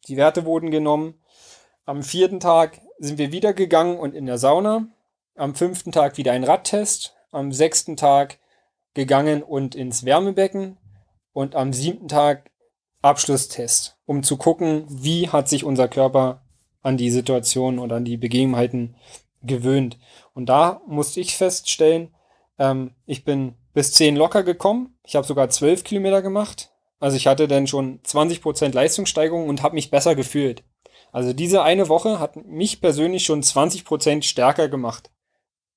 Die 0.07 0.17
Werte 0.17 0.45
wurden 0.45 0.71
genommen. 0.71 1.20
Am 1.85 2.03
vierten 2.03 2.39
Tag 2.39 2.79
sind 2.99 3.17
wir 3.17 3.31
wieder 3.31 3.53
gegangen 3.53 3.97
und 3.97 4.13
in 4.13 4.27
der 4.27 4.37
Sauna. 4.37 4.87
Am 5.35 5.55
fünften 5.55 5.91
Tag 5.91 6.17
wieder 6.17 6.31
ein 6.31 6.43
Radtest. 6.43 7.15
Am 7.31 7.51
sechsten 7.51 7.97
Tag 7.97 8.37
gegangen 8.93 9.41
und 9.41 9.73
ins 9.73 10.05
Wärmebecken. 10.05 10.77
Und 11.33 11.55
am 11.55 11.73
siebten 11.73 12.07
Tag 12.07 12.51
Abschlusstest, 13.01 13.97
um 14.05 14.21
zu 14.21 14.37
gucken, 14.37 14.85
wie 14.87 15.29
hat 15.29 15.49
sich 15.49 15.63
unser 15.63 15.87
Körper 15.87 16.43
an 16.83 16.97
die 16.97 17.09
Situation 17.09 17.79
oder 17.79 17.95
an 17.95 18.05
die 18.05 18.17
Begebenheiten 18.17 18.95
gewöhnt. 19.41 19.97
Und 20.35 20.49
da 20.49 20.81
musste 20.85 21.19
ich 21.19 21.35
feststellen, 21.35 22.13
ähm, 22.59 22.93
ich 23.07 23.23
bin 23.23 23.55
bis 23.73 23.91
10 23.93 24.15
locker 24.15 24.43
gekommen. 24.43 24.99
Ich 25.03 25.15
habe 25.15 25.25
sogar 25.25 25.49
12 25.49 25.83
Kilometer 25.83 26.21
gemacht. 26.21 26.71
Also 26.99 27.17
ich 27.17 27.25
hatte 27.25 27.47
dann 27.47 27.65
schon 27.65 28.01
20% 28.03 28.75
Leistungssteigerung 28.75 29.49
und 29.49 29.63
habe 29.63 29.73
mich 29.73 29.89
besser 29.89 30.13
gefühlt. 30.13 30.63
Also 31.11 31.33
diese 31.33 31.61
eine 31.63 31.89
Woche 31.89 32.19
hat 32.19 32.35
mich 32.37 32.81
persönlich 32.81 33.25
schon 33.25 33.41
20% 33.41 34.23
stärker 34.23 34.69
gemacht. 34.69 35.11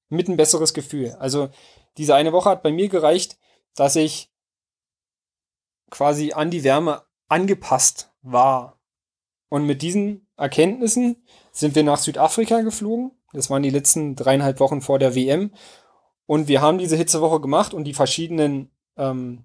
Mit 0.08 0.28
ein 0.28 0.36
besseres 0.36 0.74
Gefühl. 0.74 1.16
Also 1.18 1.48
diese 1.96 2.14
eine 2.14 2.32
Woche 2.32 2.50
hat 2.50 2.62
bei 2.62 2.72
mir 2.72 2.88
gereicht, 2.88 3.38
dass 3.74 3.96
ich 3.96 4.30
quasi 5.90 6.32
an 6.32 6.50
die 6.50 6.64
Wärme 6.64 7.02
angepasst 7.28 8.12
war. 8.22 8.78
Und 9.48 9.66
mit 9.66 9.82
diesen 9.82 10.26
Erkenntnissen 10.36 11.24
sind 11.52 11.74
wir 11.74 11.84
nach 11.84 11.98
Südafrika 11.98 12.60
geflogen. 12.60 13.12
Das 13.32 13.50
waren 13.50 13.62
die 13.62 13.70
letzten 13.70 14.16
dreieinhalb 14.16 14.60
Wochen 14.60 14.80
vor 14.80 14.98
der 14.98 15.14
WM. 15.14 15.52
Und 16.26 16.48
wir 16.48 16.60
haben 16.60 16.78
diese 16.78 16.96
Hitzewoche 16.96 17.40
gemacht 17.40 17.74
und 17.74 17.84
die 17.84 17.94
verschiedenen 17.94 18.70
ähm, 18.96 19.44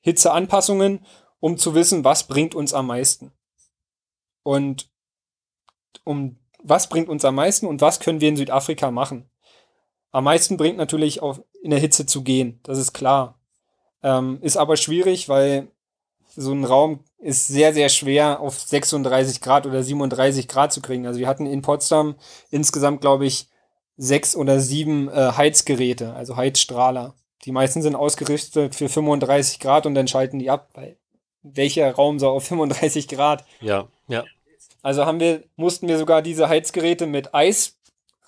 Hitzeanpassungen, 0.00 1.04
um 1.40 1.56
zu 1.56 1.74
wissen, 1.74 2.04
was 2.04 2.26
bringt 2.26 2.54
uns 2.54 2.74
am 2.74 2.86
meisten. 2.86 3.32
Und 4.42 4.90
um 6.04 6.36
was 6.62 6.88
bringt 6.88 7.08
uns 7.08 7.24
am 7.24 7.36
meisten 7.36 7.66
und 7.66 7.80
was 7.80 8.00
können 8.00 8.20
wir 8.20 8.28
in 8.28 8.36
Südafrika 8.36 8.90
machen. 8.90 9.28
Am 10.10 10.24
meisten 10.24 10.56
bringt 10.56 10.78
natürlich 10.78 11.22
auch 11.22 11.38
in 11.62 11.70
der 11.70 11.78
Hitze 11.78 12.06
zu 12.06 12.22
gehen, 12.22 12.60
das 12.62 12.78
ist 12.78 12.92
klar. 12.92 13.38
Ähm, 14.02 14.38
ist 14.40 14.56
aber 14.56 14.76
schwierig, 14.76 15.28
weil 15.28 15.68
so 16.34 16.52
ein 16.52 16.64
Raum 16.64 17.00
ist 17.18 17.48
sehr, 17.48 17.72
sehr 17.72 17.88
schwer 17.88 18.40
auf 18.40 18.58
36 18.60 19.40
Grad 19.40 19.66
oder 19.66 19.82
37 19.82 20.48
Grad 20.48 20.72
zu 20.72 20.82
kriegen. 20.82 21.06
Also 21.06 21.18
wir 21.18 21.28
hatten 21.28 21.46
in 21.46 21.62
Potsdam 21.62 22.16
insgesamt, 22.50 23.00
glaube 23.00 23.26
ich, 23.26 23.48
sechs 23.96 24.36
oder 24.36 24.60
sieben 24.60 25.08
äh, 25.08 25.32
Heizgeräte, 25.36 26.14
also 26.14 26.36
Heizstrahler. 26.36 27.14
Die 27.44 27.52
meisten 27.52 27.80
sind 27.80 27.94
ausgerüstet 27.94 28.74
für 28.74 28.88
35 28.88 29.60
Grad 29.60 29.86
und 29.86 29.94
dann 29.94 30.08
schalten 30.08 30.38
die 30.38 30.50
ab, 30.50 30.70
weil 30.74 30.98
welcher 31.42 31.92
Raum 31.94 32.18
soll 32.18 32.30
auf 32.30 32.44
35 32.44 33.08
Grad? 33.08 33.44
Ja, 33.60 33.88
ja. 34.08 34.24
Also 34.86 35.04
haben 35.04 35.18
wir, 35.18 35.42
mussten 35.56 35.88
wir 35.88 35.98
sogar 35.98 36.22
diese 36.22 36.48
Heizgeräte 36.48 37.08
mit 37.08 37.34
Eis 37.34 37.76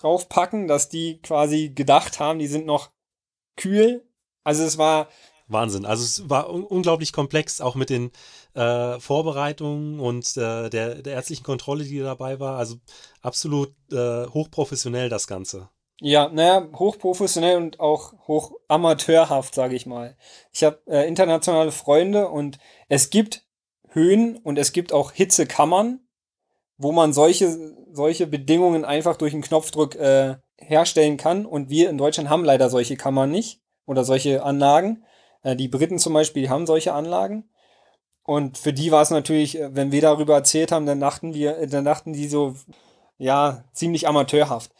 raufpacken, 0.03 0.67
dass 0.67 0.89
die 0.89 1.21
quasi 1.21 1.69
gedacht 1.69 2.19
haben, 2.19 2.37
die 2.37 2.47
sind 2.47 2.65
noch 2.65 2.91
kühl. 3.55 4.05
Also 4.43 4.65
es 4.65 4.77
war, 4.77 5.07
Wahnsinn. 5.47 5.85
Also 5.85 6.03
es 6.03 6.29
war 6.29 6.49
un 6.49 6.65
unglaublich 6.65 7.13
komplex, 7.13 7.61
auch 7.61 7.75
mit 7.75 7.89
den 7.89 8.11
äh, 8.55 8.99
Vorbereitungen 8.99 10.01
und 10.01 10.35
äh, 10.35 10.69
der, 10.69 10.95
der 10.95 11.13
ärztlichen 11.13 11.45
Kontrolle, 11.45 11.85
die 11.85 11.99
dabei 11.99 12.41
war. 12.41 12.57
Also 12.57 12.75
absolut 13.21 13.73
äh, 13.93 14.27
hochprofessionell 14.27 15.07
das 15.07 15.27
Ganze. 15.27 15.69
ja, 16.01 16.27
naja, 16.27 16.67
hochprofessionell 16.77 17.55
und 17.55 17.79
auch 17.79 18.11
hoch 18.27 18.51
amateurhaft, 18.67 19.55
sage 19.55 19.77
ich 19.77 19.85
mal. 19.85 20.17
Ich 20.51 20.65
habe 20.65 20.81
äh, 20.87 21.07
internationale 21.07 21.71
Freunde 21.71 22.27
und 22.27 22.57
es 22.89 23.11
gibt 23.11 23.47
Höhen 23.87 24.35
und 24.35 24.59
es 24.59 24.73
gibt 24.73 24.91
auch 24.91 25.13
Hitzekammern, 25.13 26.01
wo 26.79 26.93
man 26.93 27.13
solche, 27.13 27.75
solche 27.91 28.25
Bedingungen 28.25 28.85
einfach 28.85 29.17
durch 29.17 29.33
einen 29.33 29.43
Knopfdruck 29.43 29.95
äh, 29.95 30.37
herstellen 30.57 31.17
kann. 31.17 31.45
Und 31.45 31.69
wir 31.69 31.89
in 31.89 31.97
Deutschland 31.97 32.29
haben 32.29 32.45
leider 32.45 32.69
solche 32.69 32.95
Kammern 32.95 33.29
nicht 33.29 33.61
oder 33.85 34.05
solche 34.05 34.43
Anlagen. 34.43 35.03
Äh, 35.43 35.57
die 35.57 35.67
Briten 35.67 35.99
zum 35.99 36.13
Beispiel 36.13 36.49
haben 36.49 36.65
solche 36.65 36.93
Anlagen. 36.93 37.49
Und 38.23 38.57
für 38.57 38.71
die 38.71 38.91
war 38.91 39.01
es 39.01 39.09
natürlich, 39.09 39.59
äh, 39.59 39.75
wenn 39.75 39.91
wir 39.91 40.01
darüber 40.01 40.35
erzählt 40.35 40.71
haben, 40.71 40.85
dann 40.85 41.01
dachten 41.01 41.33
wir, 41.33 41.57
äh, 41.57 41.67
dann 41.67 41.83
dachten 41.83 42.13
die 42.13 42.29
so, 42.29 42.55
ja, 43.17 43.65
ziemlich 43.73 44.07
amateurhaft. 44.07 44.71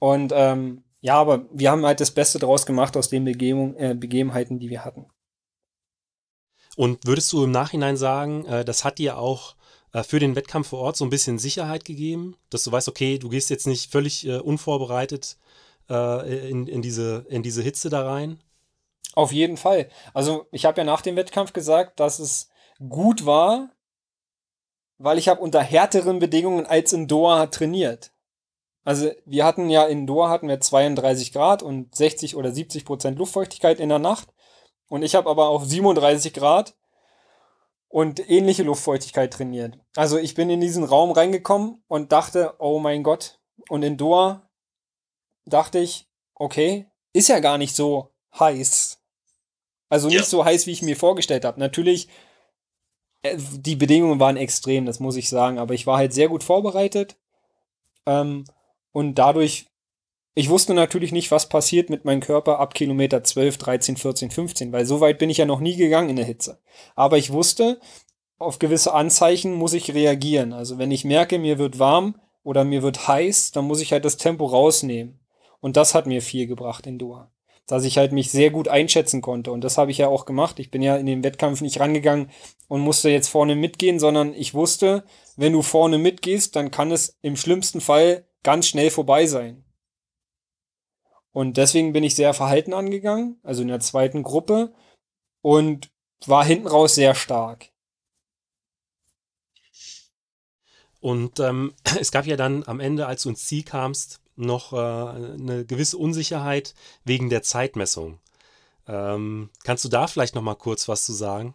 Und 0.00 0.32
ähm, 0.34 0.82
ja, 1.00 1.14
aber 1.14 1.46
wir 1.52 1.70
haben 1.70 1.86
halt 1.86 2.00
das 2.00 2.10
Beste 2.10 2.40
draus 2.40 2.66
gemacht 2.66 2.96
aus 2.96 3.08
den 3.08 3.24
Begebung, 3.24 3.76
äh, 3.76 3.94
Begebenheiten, 3.94 4.58
die 4.58 4.70
wir 4.70 4.84
hatten. 4.84 5.06
Und 6.76 7.06
würdest 7.06 7.32
du 7.32 7.44
im 7.44 7.52
Nachhinein 7.52 7.96
sagen, 7.96 8.44
äh, 8.46 8.64
das 8.64 8.84
hat 8.84 8.98
dir 8.98 9.18
auch 9.18 9.54
für 10.02 10.18
den 10.18 10.36
Wettkampf 10.36 10.68
vor 10.68 10.80
Ort 10.80 10.96
so 10.96 11.04
ein 11.04 11.10
bisschen 11.10 11.38
Sicherheit 11.38 11.84
gegeben, 11.84 12.36
dass 12.50 12.64
du 12.64 12.72
weißt, 12.72 12.88
okay, 12.88 13.18
du 13.18 13.28
gehst 13.28 13.50
jetzt 13.50 13.66
nicht 13.66 13.90
völlig 13.90 14.26
äh, 14.26 14.38
unvorbereitet 14.38 15.36
äh, 15.88 16.48
in, 16.50 16.66
in, 16.66 16.82
diese, 16.82 17.26
in 17.28 17.42
diese 17.42 17.62
Hitze 17.62 17.90
da 17.90 18.08
rein? 18.08 18.40
Auf 19.14 19.32
jeden 19.32 19.56
Fall. 19.56 19.88
Also 20.14 20.46
ich 20.52 20.64
habe 20.64 20.80
ja 20.80 20.84
nach 20.84 21.00
dem 21.00 21.16
Wettkampf 21.16 21.52
gesagt, 21.52 21.98
dass 22.00 22.18
es 22.18 22.48
gut 22.88 23.26
war, 23.26 23.70
weil 24.98 25.18
ich 25.18 25.28
habe 25.28 25.40
unter 25.40 25.60
härteren 25.60 26.18
Bedingungen 26.18 26.66
als 26.66 26.92
in 26.92 27.08
Doha 27.08 27.46
trainiert. 27.46 28.12
Also 28.84 29.10
wir 29.24 29.44
hatten 29.44 29.68
ja 29.70 29.84
in 29.86 30.06
Doha 30.06 30.28
hatten 30.30 30.48
wir 30.48 30.60
32 30.60 31.32
Grad 31.32 31.62
und 31.62 31.94
60 31.94 32.36
oder 32.36 32.52
70 32.52 32.84
Prozent 32.84 33.18
Luftfeuchtigkeit 33.18 33.80
in 33.80 33.88
der 33.88 33.98
Nacht. 33.98 34.28
Und 34.88 35.02
ich 35.02 35.14
habe 35.14 35.28
aber 35.28 35.48
auf 35.48 35.64
37 35.64 36.32
Grad 36.32 36.74
und 37.88 38.28
ähnliche 38.30 38.62
Luftfeuchtigkeit 38.62 39.32
trainiert. 39.32 39.78
Also 39.96 40.18
ich 40.18 40.34
bin 40.34 40.50
in 40.50 40.60
diesen 40.60 40.84
Raum 40.84 41.10
reingekommen 41.10 41.82
und 41.88 42.12
dachte, 42.12 42.54
oh 42.58 42.78
mein 42.78 43.02
Gott. 43.02 43.40
Und 43.68 43.82
in 43.82 43.96
Doha 43.96 44.48
dachte 45.46 45.78
ich, 45.78 46.08
okay, 46.34 46.86
ist 47.12 47.28
ja 47.28 47.40
gar 47.40 47.58
nicht 47.58 47.74
so 47.74 48.10
heiß. 48.38 49.02
Also 49.88 50.08
nicht 50.08 50.18
Ja. 50.18 50.24
so 50.24 50.44
heiß, 50.44 50.66
wie 50.66 50.72
ich 50.72 50.82
mir 50.82 50.96
vorgestellt 50.96 51.44
habe. 51.44 51.58
Natürlich, 51.58 52.08
äh, 53.22 53.36
die 53.38 53.76
Bedingungen 53.76 54.20
waren 54.20 54.36
extrem, 54.36 54.84
das 54.84 55.00
muss 55.00 55.16
ich 55.16 55.30
sagen, 55.30 55.58
aber 55.58 55.72
ich 55.74 55.86
war 55.86 55.96
halt 55.96 56.12
sehr 56.12 56.28
gut 56.28 56.44
vorbereitet. 56.44 57.16
Ähm, 58.06 58.44
und 58.92 59.14
dadurch, 59.14 59.67
ich 60.34 60.48
wusste 60.48 60.74
natürlich 60.74 61.12
nicht, 61.12 61.30
was 61.30 61.48
passiert 61.48 61.90
mit 61.90 62.04
meinem 62.04 62.20
Körper 62.20 62.60
ab 62.60 62.74
Kilometer 62.74 63.24
12, 63.24 63.58
13, 63.58 63.96
14, 63.96 64.30
15, 64.30 64.72
weil 64.72 64.86
so 64.86 65.00
weit 65.00 65.18
bin 65.18 65.30
ich 65.30 65.38
ja 65.38 65.46
noch 65.46 65.60
nie 65.60 65.76
gegangen 65.76 66.10
in 66.10 66.16
der 66.16 66.24
Hitze. 66.24 66.60
Aber 66.94 67.18
ich 67.18 67.32
wusste, 67.32 67.80
auf 68.38 68.58
gewisse 68.58 68.94
Anzeichen 68.94 69.52
muss 69.52 69.72
ich 69.72 69.92
reagieren. 69.94 70.52
Also 70.52 70.78
wenn 70.78 70.90
ich 70.90 71.04
merke, 71.04 71.38
mir 71.38 71.58
wird 71.58 71.78
warm 71.78 72.20
oder 72.44 72.64
mir 72.64 72.82
wird 72.82 73.08
heiß, 73.08 73.50
dann 73.52 73.64
muss 73.64 73.80
ich 73.80 73.92
halt 73.92 74.04
das 74.04 74.16
Tempo 74.16 74.46
rausnehmen. 74.46 75.18
Und 75.60 75.76
das 75.76 75.94
hat 75.94 76.06
mir 76.06 76.22
viel 76.22 76.46
gebracht 76.46 76.86
in 76.86 76.98
Doha. 76.98 77.32
Dass 77.66 77.84
ich 77.84 77.98
halt 77.98 78.12
mich 78.12 78.30
sehr 78.30 78.50
gut 78.50 78.68
einschätzen 78.68 79.20
konnte. 79.20 79.50
Und 79.50 79.62
das 79.62 79.76
habe 79.76 79.90
ich 79.90 79.98
ja 79.98 80.08
auch 80.08 80.24
gemacht. 80.24 80.58
Ich 80.58 80.70
bin 80.70 80.80
ja 80.80 80.96
in 80.96 81.06
den 81.06 81.24
Wettkampf 81.24 81.60
nicht 81.60 81.80
rangegangen 81.80 82.30
und 82.68 82.80
musste 82.80 83.10
jetzt 83.10 83.28
vorne 83.28 83.56
mitgehen, 83.56 83.98
sondern 83.98 84.32
ich 84.34 84.54
wusste, 84.54 85.04
wenn 85.36 85.52
du 85.52 85.62
vorne 85.62 85.98
mitgehst, 85.98 86.54
dann 86.54 86.70
kann 86.70 86.92
es 86.92 87.18
im 87.22 87.36
schlimmsten 87.36 87.80
Fall 87.80 88.24
ganz 88.44 88.68
schnell 88.68 88.90
vorbei 88.90 89.26
sein. 89.26 89.64
Und 91.38 91.56
deswegen 91.56 91.92
bin 91.92 92.02
ich 92.02 92.16
sehr 92.16 92.34
verhalten 92.34 92.74
angegangen, 92.74 93.38
also 93.44 93.62
in 93.62 93.68
der 93.68 93.78
zweiten 93.78 94.24
Gruppe, 94.24 94.74
und 95.40 95.88
war 96.26 96.44
hinten 96.44 96.66
raus 96.66 96.96
sehr 96.96 97.14
stark. 97.14 97.70
Und 100.98 101.38
ähm, 101.38 101.74
es 102.00 102.10
gab 102.10 102.26
ja 102.26 102.34
dann 102.34 102.64
am 102.66 102.80
Ende, 102.80 103.06
als 103.06 103.22
du 103.22 103.28
ins 103.28 103.46
Ziel 103.46 103.62
kamst, 103.62 104.20
noch 104.34 104.72
äh, 104.72 104.76
eine 104.78 105.64
gewisse 105.64 105.96
Unsicherheit 105.96 106.74
wegen 107.04 107.30
der 107.30 107.44
Zeitmessung. 107.44 108.18
Ähm, 108.88 109.50
kannst 109.62 109.84
du 109.84 109.88
da 109.88 110.08
vielleicht 110.08 110.34
noch 110.34 110.42
mal 110.42 110.56
kurz 110.56 110.88
was 110.88 111.04
zu 111.04 111.12
sagen? 111.12 111.54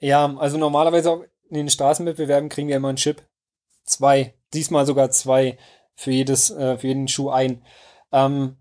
Ja, 0.00 0.36
also 0.36 0.58
normalerweise 0.58 1.30
in 1.48 1.54
den 1.54 1.70
Straßenwettbewerben 1.70 2.50
kriegen 2.50 2.68
wir 2.68 2.76
immer 2.76 2.88
einen 2.88 2.98
Chip. 2.98 3.26
Zwei. 3.84 4.34
Diesmal 4.52 4.84
sogar 4.84 5.08
zwei 5.08 5.56
für 5.94 6.10
jedes, 6.10 6.50
äh, 6.50 6.76
für 6.76 6.88
jeden 6.88 7.08
Schuh 7.08 7.30
ein. 7.30 7.64
Ähm, 8.12 8.58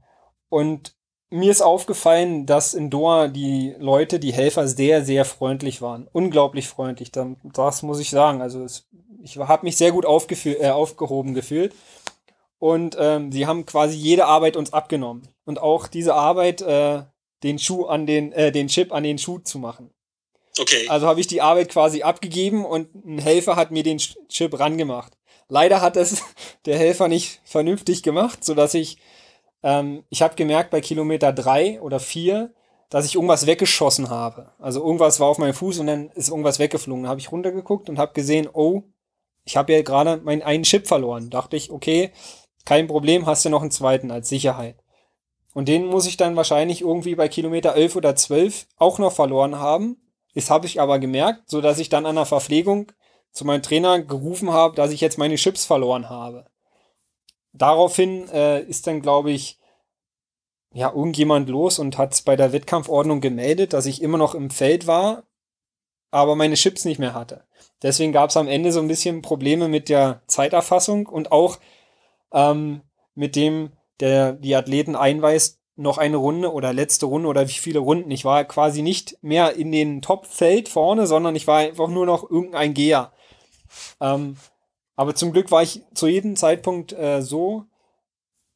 und 0.54 0.96
mir 1.32 1.50
ist 1.50 1.64
aufgefallen, 1.64 2.46
dass 2.46 2.76
in 2.76 2.92
Doha 2.92 3.28
die 3.28 3.74
Leute, 3.80 4.20
die 4.20 4.32
Helfer 4.32 4.68
sehr, 4.68 5.04
sehr 5.04 5.26
freundlich 5.26 5.82
waren. 5.82 6.08
Unglaublich 6.12 6.68
freundlich. 6.68 7.12
Das 7.12 7.82
muss 7.82 8.00
ich 8.00 8.12
sagen. 8.12 8.40
Also 8.40 8.64
es, 8.64 8.88
ich 9.24 9.38
habe 9.38 9.66
mich 9.66 9.78
sehr 9.78 9.92
gut 9.92 10.06
äh, 10.06 10.70
aufgehoben 10.70 11.34
gefühlt. 11.34 11.74
Und 12.60 12.96
ähm, 13.00 13.32
sie 13.32 13.48
haben 13.48 13.66
quasi 13.66 13.98
jede 13.98 14.26
Arbeit 14.26 14.56
uns 14.56 14.74
abgenommen. 14.74 15.28
Und 15.44 15.60
auch 15.60 15.88
diese 15.88 16.14
Arbeit, 16.14 16.62
äh, 16.62 17.02
den 17.42 17.58
Schuh 17.58 17.86
an 17.86 18.06
den, 18.06 18.32
äh, 18.32 18.52
den 18.52 18.68
Chip 18.68 18.94
an 18.94 19.02
den 19.02 19.18
Schuh 19.18 19.40
zu 19.40 19.58
machen. 19.58 19.90
Okay. 20.60 20.88
Also 20.88 21.08
habe 21.08 21.20
ich 21.20 21.26
die 21.26 21.42
Arbeit 21.42 21.70
quasi 21.70 22.04
abgegeben 22.04 22.64
und 22.64 22.94
ein 22.94 23.18
Helfer 23.18 23.56
hat 23.56 23.72
mir 23.72 23.82
den 23.82 23.98
Chip 23.98 24.60
rangemacht. 24.60 25.14
Leider 25.50 25.82
hat 25.82 25.98
es 25.98 26.22
der 26.66 26.78
Helfer 26.78 27.08
nicht 27.08 27.42
vernünftig 27.44 28.04
gemacht, 28.04 28.44
so 28.46 28.54
dass 28.54 28.76
ich, 28.76 29.00
ähm, 29.64 30.04
ich 30.10 30.22
habe 30.22 30.36
gemerkt 30.36 30.70
bei 30.70 30.82
Kilometer 30.82 31.34
drei 31.34 31.82
oder 31.82 32.00
vier, 32.00 32.54
dass 32.90 33.06
ich 33.06 33.16
irgendwas 33.16 33.48
weggeschossen 33.48 34.10
habe. 34.10 34.52
Also 34.60 34.84
irgendwas 34.84 35.20
war 35.20 35.28
auf 35.28 35.40
meinem 35.40 35.56
Fuß 35.56 35.80
und 35.80 35.88
dann 35.88 36.10
ist 36.10 36.30
irgendwas 36.30 36.60
weggeflogen. 36.60 37.04
Da 37.04 37.10
habe 37.10 37.20
ich 37.20 37.32
runtergeguckt 37.32 37.90
und 37.90 37.98
habe 37.98 38.14
gesehen, 38.14 38.48
oh, 38.54 38.84
ich 39.46 39.58
habe 39.58 39.74
ja 39.74 39.82
gerade 39.82 40.18
meinen 40.18 40.44
einen 40.44 40.64
Chip 40.64 40.88
verloren. 40.88 41.30
Dachte 41.30 41.56
ich, 41.56 41.72
okay, 41.72 42.12
kein 42.66 42.88
Problem, 42.88 43.26
hast 43.26 43.46
du 43.46 43.50
noch 43.50 43.62
einen 43.62 43.72
zweiten 43.72 44.12
als 44.12 44.30
Sicherheit. 44.30 44.78
Und 45.54 45.68
den 45.68 45.86
muss 45.86 46.08
ich 46.08 46.18
dann 46.18 46.36
wahrscheinlich 46.36 46.82
irgendwie 46.82 47.16
bei 47.16 47.28
Kilometer 47.28 47.76
11 47.76 47.96
oder 47.96 48.16
12 48.16 48.68
auch 48.78 49.00
noch 49.00 49.12
verloren 49.12 49.60
haben. 49.60 49.98
Das 50.36 50.50
habe 50.50 50.66
ich 50.66 50.82
aber 50.82 51.00
gemerkt, 51.00 51.50
so 51.50 51.62
dass 51.62 51.80
ich 51.80 51.90
dann 51.90 52.06
an 52.06 52.16
der 52.16 52.26
Verpflegung 52.26 52.92
zu 53.32 53.46
meinem 53.46 53.62
Trainer 53.62 54.02
gerufen 54.02 54.52
habe, 54.52 54.76
dass 54.76 54.92
ich 54.92 55.02
jetzt 55.02 55.18
meine 55.18 55.36
Chips 55.36 55.66
verloren 55.66 56.10
habe. 56.10 56.46
Daraufhin 57.54 58.28
äh, 58.30 58.62
ist 58.64 58.88
dann, 58.88 59.02
glaube 59.02 59.32
ich, 59.32 59.60
ja, 60.74 60.92
irgendjemand 60.92 61.50
los 61.50 61.78
und 61.78 61.98
hat 61.98 62.14
es 62.14 62.24
bei 62.24 62.36
der 62.36 62.52
Wettkampfordnung 62.52 63.22
gemeldet, 63.22 63.74
dass 63.74 63.86
ich 63.86 64.02
immer 64.02 64.18
noch 64.18 64.34
im 64.34 64.50
Feld 64.50 64.88
war, 64.88 65.24
aber 66.10 66.36
meine 66.36 66.56
Chips 66.56 66.84
nicht 66.84 67.00
mehr 67.00 67.14
hatte. 67.14 67.46
Deswegen 67.84 68.12
gab 68.12 68.32
es 68.32 68.38
am 68.38 68.48
Ende 68.48 68.72
so 68.72 68.80
ein 68.80 68.88
bisschen 68.88 69.22
Probleme 69.22 69.68
mit 69.68 69.88
der 69.88 70.24
Zeiterfassung 70.28 71.06
und 71.06 71.32
auch 71.32 71.60
ähm, 72.32 72.82
mit 73.14 73.36
dem, 73.36 73.72
der 74.00 74.34
die 74.34 74.56
Athleten 74.56 74.96
einweist, 74.96 75.60
noch 75.76 75.98
eine 75.98 76.18
Runde 76.18 76.52
oder 76.52 76.72
letzte 76.72 77.08
Runde 77.08 77.28
oder 77.28 77.48
wie 77.48 77.54
viele 77.54 77.80
Runden. 77.80 78.12
Ich 78.12 78.26
war 78.26 78.44
quasi 78.46 78.82
nicht 78.82 79.18
mehr 79.22 79.56
in 79.56 79.72
den 79.72 80.02
Top-Feld 80.02 80.70
vorne, 80.70 81.08
sondern 81.08 81.36
ich 81.36 81.48
war 81.48 81.60
einfach 81.60 81.88
nur 81.88 82.06
noch 82.06 82.30
irgendein 82.30 82.74
Geher. 82.74 83.12
Ähm, 84.00 84.38
aber 84.96 85.16
zum 85.16 85.32
Glück 85.32 85.52
war 85.52 85.64
ich 85.64 85.82
zu 85.94 86.08
jedem 86.08 86.36
Zeitpunkt 86.36 86.94
äh, 86.94 87.22
so 87.22 87.66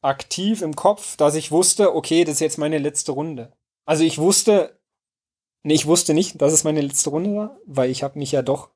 aktiv 0.00 0.62
im 0.62 0.76
Kopf, 0.76 1.16
dass 1.16 1.34
ich 1.34 1.50
wusste, 1.50 1.94
okay, 1.94 2.24
das 2.24 2.34
ist 2.34 2.40
jetzt 2.40 2.58
meine 2.58 2.78
letzte 2.78 3.12
Runde. 3.12 3.52
Also 3.84 4.04
ich 4.04 4.18
wusste, 4.18 4.78
nee, 5.62 5.74
ich 5.74 5.86
wusste 5.86 6.14
nicht, 6.14 6.40
dass 6.40 6.52
es 6.52 6.64
meine 6.64 6.80
letzte 6.80 7.10
Runde 7.10 7.34
war, 7.34 7.58
weil 7.66 7.90
ich 7.90 8.02
habe 8.02 8.18
mich 8.18 8.32
ja 8.32 8.42
doch, 8.42 8.70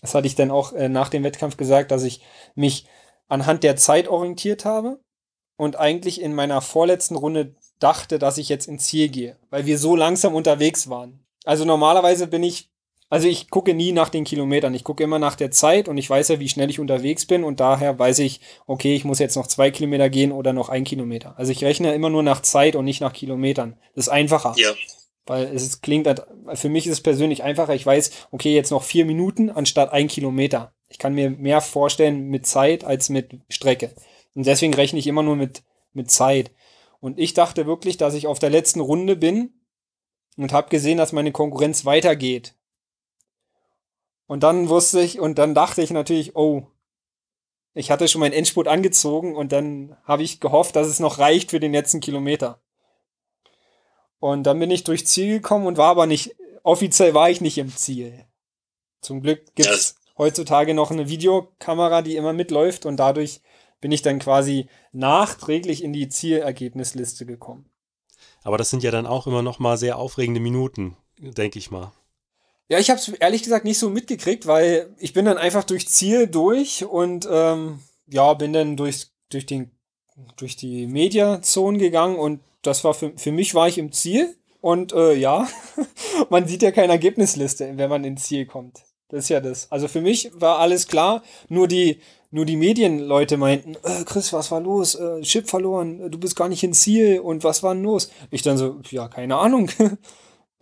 das 0.00 0.14
hatte 0.14 0.26
ich 0.26 0.34
dann 0.34 0.50
auch 0.50 0.72
äh, 0.72 0.88
nach 0.88 1.08
dem 1.08 1.24
Wettkampf 1.24 1.56
gesagt, 1.56 1.90
dass 1.90 2.04
ich 2.04 2.22
mich 2.54 2.86
anhand 3.28 3.64
der 3.64 3.76
Zeit 3.76 4.08
orientiert 4.08 4.64
habe 4.64 5.00
und 5.56 5.76
eigentlich 5.76 6.20
in 6.20 6.34
meiner 6.34 6.60
vorletzten 6.60 7.16
Runde 7.16 7.54
dachte, 7.78 8.18
dass 8.18 8.38
ich 8.38 8.48
jetzt 8.48 8.68
ins 8.68 8.86
Ziel 8.86 9.08
gehe, 9.08 9.38
weil 9.50 9.66
wir 9.66 9.78
so 9.78 9.96
langsam 9.96 10.34
unterwegs 10.34 10.88
waren. 10.88 11.26
Also 11.44 11.64
normalerweise 11.64 12.26
bin 12.28 12.42
ich, 12.42 12.71
also 13.12 13.28
ich 13.28 13.50
gucke 13.50 13.74
nie 13.74 13.92
nach 13.92 14.08
den 14.08 14.24
Kilometern, 14.24 14.72
ich 14.72 14.84
gucke 14.84 15.04
immer 15.04 15.18
nach 15.18 15.36
der 15.36 15.50
Zeit 15.50 15.86
und 15.86 15.98
ich 15.98 16.08
weiß 16.08 16.28
ja, 16.28 16.40
wie 16.40 16.48
schnell 16.48 16.70
ich 16.70 16.80
unterwegs 16.80 17.26
bin 17.26 17.44
und 17.44 17.60
daher 17.60 17.98
weiß 17.98 18.20
ich, 18.20 18.40
okay, 18.66 18.94
ich 18.94 19.04
muss 19.04 19.18
jetzt 19.18 19.36
noch 19.36 19.46
zwei 19.46 19.70
Kilometer 19.70 20.08
gehen 20.08 20.32
oder 20.32 20.54
noch 20.54 20.70
ein 20.70 20.84
Kilometer. 20.84 21.34
Also 21.36 21.52
ich 21.52 21.62
rechne 21.62 21.92
immer 21.92 22.08
nur 22.08 22.22
nach 22.22 22.40
Zeit 22.40 22.74
und 22.74 22.86
nicht 22.86 23.02
nach 23.02 23.12
Kilometern. 23.12 23.76
Das 23.94 24.06
ist 24.06 24.08
einfacher. 24.08 24.54
Ja. 24.56 24.70
Weil 25.26 25.54
es 25.54 25.82
klingt, 25.82 26.08
für 26.54 26.70
mich 26.70 26.86
ist 26.86 26.92
es 26.94 27.00
persönlich 27.02 27.42
einfacher. 27.42 27.74
Ich 27.74 27.84
weiß, 27.84 28.28
okay, 28.30 28.54
jetzt 28.54 28.70
noch 28.70 28.82
vier 28.82 29.04
Minuten 29.04 29.50
anstatt 29.50 29.92
ein 29.92 30.08
Kilometer. 30.08 30.72
Ich 30.88 30.96
kann 30.96 31.12
mir 31.12 31.28
mehr 31.28 31.60
vorstellen 31.60 32.28
mit 32.28 32.46
Zeit 32.46 32.82
als 32.82 33.10
mit 33.10 33.40
Strecke. 33.50 33.94
Und 34.34 34.46
deswegen 34.46 34.72
rechne 34.72 34.98
ich 34.98 35.06
immer 35.06 35.22
nur 35.22 35.36
mit, 35.36 35.64
mit 35.92 36.10
Zeit. 36.10 36.50
Und 36.98 37.18
ich 37.18 37.34
dachte 37.34 37.66
wirklich, 37.66 37.98
dass 37.98 38.14
ich 38.14 38.26
auf 38.26 38.38
der 38.38 38.48
letzten 38.48 38.80
Runde 38.80 39.16
bin 39.16 39.50
und 40.38 40.54
habe 40.54 40.70
gesehen, 40.70 40.96
dass 40.96 41.12
meine 41.12 41.30
Konkurrenz 41.30 41.84
weitergeht. 41.84 42.54
Und 44.26 44.42
dann 44.42 44.68
wusste 44.68 45.00
ich, 45.00 45.20
und 45.20 45.38
dann 45.38 45.54
dachte 45.54 45.82
ich 45.82 45.90
natürlich, 45.90 46.36
oh, 46.36 46.66
ich 47.74 47.90
hatte 47.90 48.08
schon 48.08 48.20
meinen 48.20 48.32
Endspurt 48.32 48.68
angezogen 48.68 49.34
und 49.34 49.52
dann 49.52 49.96
habe 50.04 50.22
ich 50.22 50.40
gehofft, 50.40 50.76
dass 50.76 50.86
es 50.86 51.00
noch 51.00 51.18
reicht 51.18 51.50
für 51.50 51.60
den 51.60 51.72
letzten 51.72 52.00
Kilometer. 52.00 52.60
Und 54.18 54.44
dann 54.44 54.58
bin 54.58 54.70
ich 54.70 54.84
durchs 54.84 55.10
Ziel 55.10 55.40
gekommen 55.40 55.66
und 55.66 55.78
war 55.78 55.90
aber 55.90 56.06
nicht, 56.06 56.36
offiziell 56.62 57.14
war 57.14 57.30
ich 57.30 57.40
nicht 57.40 57.58
im 57.58 57.74
Ziel. 57.74 58.26
Zum 59.00 59.22
Glück 59.22 59.54
gibt 59.54 59.68
es 59.68 59.96
heutzutage 60.16 60.74
noch 60.74 60.90
eine 60.90 61.08
Videokamera, 61.08 62.02
die 62.02 62.16
immer 62.16 62.32
mitläuft 62.32 62.86
und 62.86 62.98
dadurch 62.98 63.40
bin 63.80 63.90
ich 63.90 64.02
dann 64.02 64.20
quasi 64.20 64.68
nachträglich 64.92 65.82
in 65.82 65.92
die 65.92 66.08
Zielergebnisliste 66.08 67.26
gekommen. 67.26 67.68
Aber 68.44 68.58
das 68.58 68.70
sind 68.70 68.82
ja 68.82 68.90
dann 68.90 69.06
auch 69.06 69.26
immer 69.26 69.42
noch 69.42 69.58
mal 69.58 69.76
sehr 69.76 69.98
aufregende 69.98 70.40
Minuten, 70.40 70.96
denke 71.18 71.58
ich 71.58 71.70
mal. 71.70 71.92
Ja, 72.72 72.78
ich 72.78 72.88
habe 72.88 72.98
es 72.98 73.06
ehrlich 73.06 73.42
gesagt 73.42 73.66
nicht 73.66 73.78
so 73.78 73.90
mitgekriegt, 73.90 74.46
weil 74.46 74.88
ich 74.96 75.12
bin 75.12 75.26
dann 75.26 75.36
einfach 75.36 75.62
durch 75.62 75.88
Ziel 75.88 76.26
durch 76.26 76.86
und 76.86 77.28
ähm, 77.30 77.80
ja, 78.06 78.32
bin 78.32 78.54
dann 78.54 78.78
durch, 78.78 79.08
durch, 79.28 79.44
den, 79.44 79.72
durch 80.38 80.56
die 80.56 80.86
Mediazone 80.86 81.76
gegangen 81.76 82.16
und 82.16 82.40
das 82.62 82.82
war 82.82 82.94
für, 82.94 83.12
für 83.14 83.30
mich 83.30 83.54
war 83.54 83.68
ich 83.68 83.76
im 83.76 83.92
Ziel 83.92 84.34
und 84.62 84.94
äh, 84.94 85.12
ja, 85.12 85.46
man 86.30 86.48
sieht 86.48 86.62
ja 86.62 86.70
keine 86.70 86.92
Ergebnisliste, 86.92 87.76
wenn 87.76 87.90
man 87.90 88.04
ins 88.04 88.22
Ziel 88.22 88.46
kommt. 88.46 88.78
Das 89.10 89.24
ist 89.24 89.28
ja 89.28 89.40
das. 89.40 89.70
Also 89.70 89.86
für 89.86 90.00
mich 90.00 90.30
war 90.32 90.58
alles 90.58 90.88
klar, 90.88 91.22
nur 91.50 91.68
die, 91.68 92.00
nur 92.30 92.46
die 92.46 92.56
Medienleute 92.56 93.36
meinten, 93.36 93.74
äh, 93.82 94.02
Chris, 94.06 94.32
was 94.32 94.50
war 94.50 94.62
los? 94.62 94.94
Äh, 94.94 95.20
Chip 95.20 95.50
verloren, 95.50 96.10
du 96.10 96.18
bist 96.18 96.36
gar 96.36 96.48
nicht 96.48 96.64
ins 96.64 96.80
Ziel 96.80 97.20
und 97.20 97.44
was 97.44 97.62
war 97.62 97.74
denn 97.74 97.82
los? 97.82 98.10
Ich 98.30 98.40
dann 98.40 98.56
so, 98.56 98.80
ja, 98.88 99.08
keine 99.08 99.36
Ahnung. 99.36 99.68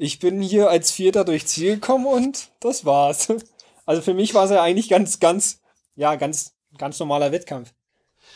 Ich 0.03 0.19
bin 0.19 0.41
hier 0.41 0.71
als 0.71 0.91
Vierter 0.91 1.27
durch 1.27 1.47
Ziel 1.47 1.75
gekommen 1.75 2.07
und 2.07 2.49
das 2.61 2.85
war's. 2.85 3.29
Also 3.87 4.03
für 4.03 4.15
mich 4.15 4.35
war 4.35 4.45
es 4.45 4.53
ja 4.53 4.63
eigentlich 4.63 4.89
ganz, 4.89 5.19
ganz, 5.19 5.63
ja, 5.97 6.15
ganz, 6.15 6.55
ganz 6.79 7.01
normaler 7.01 7.33
Wettkampf. 7.33 7.73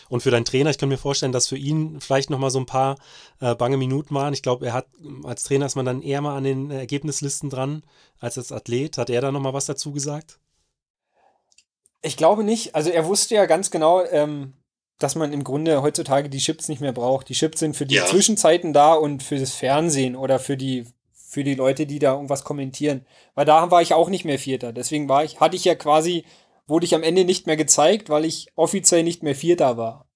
Und 0.08 0.22
für 0.22 0.32
deinen 0.32 0.46
Trainer, 0.46 0.70
ich 0.70 0.78
kann 0.78 0.88
mir 0.88 0.98
vorstellen, 0.98 1.30
dass 1.30 1.46
für 1.46 1.56
ihn 1.56 2.00
vielleicht 2.00 2.28
nochmal 2.28 2.50
so 2.50 2.58
ein 2.58 2.66
paar 2.66 2.96
äh, 3.40 3.54
bange 3.54 3.76
Minuten 3.76 4.16
waren. 4.16 4.34
Ich 4.34 4.42
glaube, 4.42 4.66
er 4.66 4.72
hat 4.72 4.88
als 5.22 5.44
Trainer 5.44 5.66
ist 5.66 5.76
man 5.76 5.86
dann 5.86 6.02
eher 6.02 6.20
mal 6.22 6.36
an 6.36 6.42
den 6.42 6.72
Ergebnislisten 6.72 7.50
dran 7.50 7.84
als 8.18 8.36
als 8.36 8.50
Athlet. 8.50 8.98
Hat 8.98 9.10
er 9.10 9.20
da 9.20 9.30
nochmal 9.30 9.52
was 9.52 9.66
dazu 9.66 9.92
gesagt? 9.92 10.40
Ich 12.02 12.16
glaube 12.16 12.42
nicht. 12.42 12.74
Also 12.74 12.90
er 12.90 13.06
wusste 13.06 13.36
ja 13.36 13.46
ganz 13.46 13.70
genau, 13.70 14.02
ähm, 14.06 14.54
dass 14.98 15.14
man 15.14 15.32
im 15.32 15.44
Grunde 15.44 15.82
heutzutage 15.82 16.28
die 16.28 16.38
Chips 16.38 16.68
nicht 16.68 16.80
mehr 16.80 16.92
braucht. 16.92 17.28
Die 17.28 17.34
Chips 17.34 17.60
sind 17.60 17.76
für 17.76 17.86
die 17.86 17.96
ja. 17.96 18.06
Zwischenzeiten 18.06 18.72
da 18.72 18.94
und 18.94 19.22
für 19.22 19.38
das 19.38 19.52
Fernsehen 19.52 20.16
oder 20.16 20.40
für 20.40 20.56
die 20.56 20.86
für 21.34 21.44
die 21.44 21.54
Leute, 21.54 21.86
die 21.86 21.98
da 21.98 22.14
irgendwas 22.14 22.44
kommentieren. 22.44 23.04
Weil 23.34 23.44
da 23.44 23.70
war 23.70 23.82
ich 23.82 23.92
auch 23.92 24.08
nicht 24.08 24.24
mehr 24.24 24.38
Vierter. 24.38 24.72
Deswegen 24.72 25.08
war 25.08 25.24
ich, 25.24 25.40
hatte 25.40 25.56
ich 25.56 25.64
ja 25.64 25.74
quasi 25.74 26.24
wurde 26.66 26.86
ich 26.86 26.94
am 26.94 27.02
Ende 27.02 27.24
nicht 27.24 27.46
mehr 27.46 27.56
gezeigt, 27.56 28.08
weil 28.08 28.24
ich 28.24 28.48
offiziell 28.56 29.02
nicht 29.02 29.22
mehr 29.22 29.34
Vierter 29.34 29.76
war. 29.76 30.08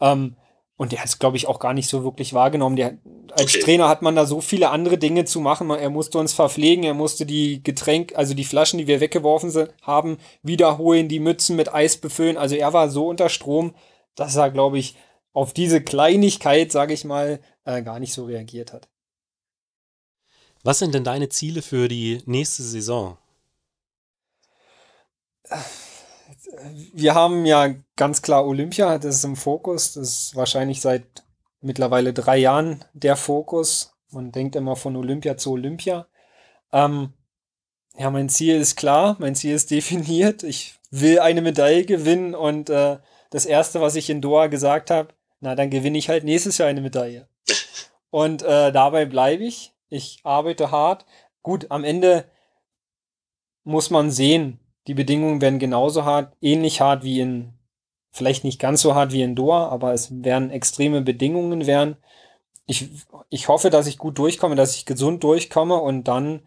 Ähm, 0.00 0.36
und 0.76 0.92
der 0.92 1.00
hat 1.00 1.08
es, 1.08 1.18
glaube 1.18 1.36
ich, 1.36 1.48
auch 1.48 1.58
gar 1.58 1.74
nicht 1.74 1.88
so 1.88 2.04
wirklich 2.04 2.34
wahrgenommen. 2.34 2.76
Der, 2.76 2.98
als 3.32 3.54
okay. 3.54 3.64
Trainer 3.64 3.88
hat 3.88 4.02
man 4.02 4.14
da 4.14 4.26
so 4.26 4.40
viele 4.40 4.70
andere 4.70 4.96
Dinge 4.96 5.24
zu 5.24 5.40
machen. 5.40 5.70
Er 5.70 5.90
musste 5.90 6.18
uns 6.18 6.32
verpflegen, 6.32 6.84
er 6.84 6.94
musste 6.94 7.26
die 7.26 7.62
Getränke, 7.62 8.16
also 8.16 8.34
die 8.34 8.44
Flaschen, 8.44 8.78
die 8.78 8.86
wir 8.86 9.00
weggeworfen 9.00 9.52
haben, 9.82 10.18
wiederholen, 10.42 11.08
die 11.08 11.18
Mützen 11.18 11.56
mit 11.56 11.74
Eis 11.74 11.96
befüllen. 11.96 12.36
Also 12.36 12.54
er 12.54 12.72
war 12.72 12.90
so 12.90 13.08
unter 13.08 13.28
Strom, 13.28 13.74
dass 14.14 14.36
er, 14.36 14.50
glaube 14.50 14.78
ich, 14.78 14.96
auf 15.32 15.52
diese 15.52 15.80
Kleinigkeit, 15.80 16.70
sage 16.70 16.94
ich 16.94 17.04
mal, 17.04 17.40
äh, 17.64 17.82
gar 17.82 17.98
nicht 17.98 18.12
so 18.12 18.26
reagiert 18.26 18.72
hat. 18.72 18.88
Was 20.68 20.80
sind 20.80 20.94
denn 20.94 21.02
deine 21.02 21.30
Ziele 21.30 21.62
für 21.62 21.88
die 21.88 22.20
nächste 22.26 22.62
Saison? 22.62 23.16
wir 26.92 27.14
haben 27.14 27.46
ja 27.46 27.74
ganz 27.96 28.20
klar 28.20 28.46
Olympia, 28.46 28.98
das 28.98 29.14
ist 29.16 29.24
im 29.24 29.36
Fokus. 29.36 29.94
Das 29.94 30.08
ist 30.08 30.36
wahrscheinlich 30.36 30.82
seit 30.82 31.06
mittlerweile 31.62 32.12
drei 32.12 32.36
Jahren 32.36 32.84
der 32.92 33.16
Fokus. 33.16 33.94
Man 34.10 34.30
denkt 34.30 34.56
immer 34.56 34.76
von 34.76 34.94
Olympia 34.96 35.38
zu 35.38 35.52
Olympia. 35.52 36.06
Ähm, 36.70 37.14
ja, 37.96 38.10
mein 38.10 38.28
Ziel 38.28 38.56
ist 38.56 38.76
klar, 38.76 39.16
mein 39.20 39.34
Ziel 39.34 39.54
ist 39.54 39.70
definiert. 39.70 40.42
Ich 40.42 40.74
will 40.90 41.20
eine 41.20 41.40
Medaille 41.40 41.86
gewinnen 41.86 42.34
und 42.34 42.68
äh, 42.68 42.98
das 43.30 43.46
Erste, 43.46 43.80
was 43.80 43.94
ich 43.94 44.10
in 44.10 44.20
Doha 44.20 44.48
gesagt 44.48 44.90
habe, 44.90 45.14
na, 45.40 45.54
dann 45.54 45.70
gewinne 45.70 45.96
ich 45.96 46.10
halt 46.10 46.24
nächstes 46.24 46.58
Jahr 46.58 46.68
eine 46.68 46.82
Medaille. 46.82 47.26
Und 48.10 48.42
äh, 48.42 48.70
dabei 48.70 49.06
bleibe 49.06 49.44
ich. 49.44 49.72
Ich 49.88 50.20
arbeite 50.24 50.70
hart. 50.70 51.06
Gut, 51.42 51.70
am 51.70 51.84
Ende 51.84 52.30
muss 53.64 53.90
man 53.90 54.10
sehen, 54.10 54.60
die 54.86 54.94
Bedingungen 54.94 55.40
werden 55.40 55.58
genauso 55.58 56.04
hart, 56.04 56.34
ähnlich 56.40 56.80
hart 56.80 57.04
wie 57.04 57.20
in, 57.20 57.52
vielleicht 58.10 58.44
nicht 58.44 58.58
ganz 58.58 58.80
so 58.80 58.94
hart 58.94 59.12
wie 59.12 59.22
in 59.22 59.34
Doha, 59.34 59.68
aber 59.68 59.92
es 59.92 60.22
werden 60.22 60.50
extreme 60.50 61.02
Bedingungen 61.02 61.66
werden. 61.66 61.96
Ich, 62.66 62.88
ich 63.28 63.48
hoffe, 63.48 63.70
dass 63.70 63.86
ich 63.86 63.98
gut 63.98 64.18
durchkomme, 64.18 64.56
dass 64.56 64.74
ich 64.74 64.86
gesund 64.86 65.22
durchkomme 65.24 65.76
und 65.76 66.04
dann, 66.04 66.46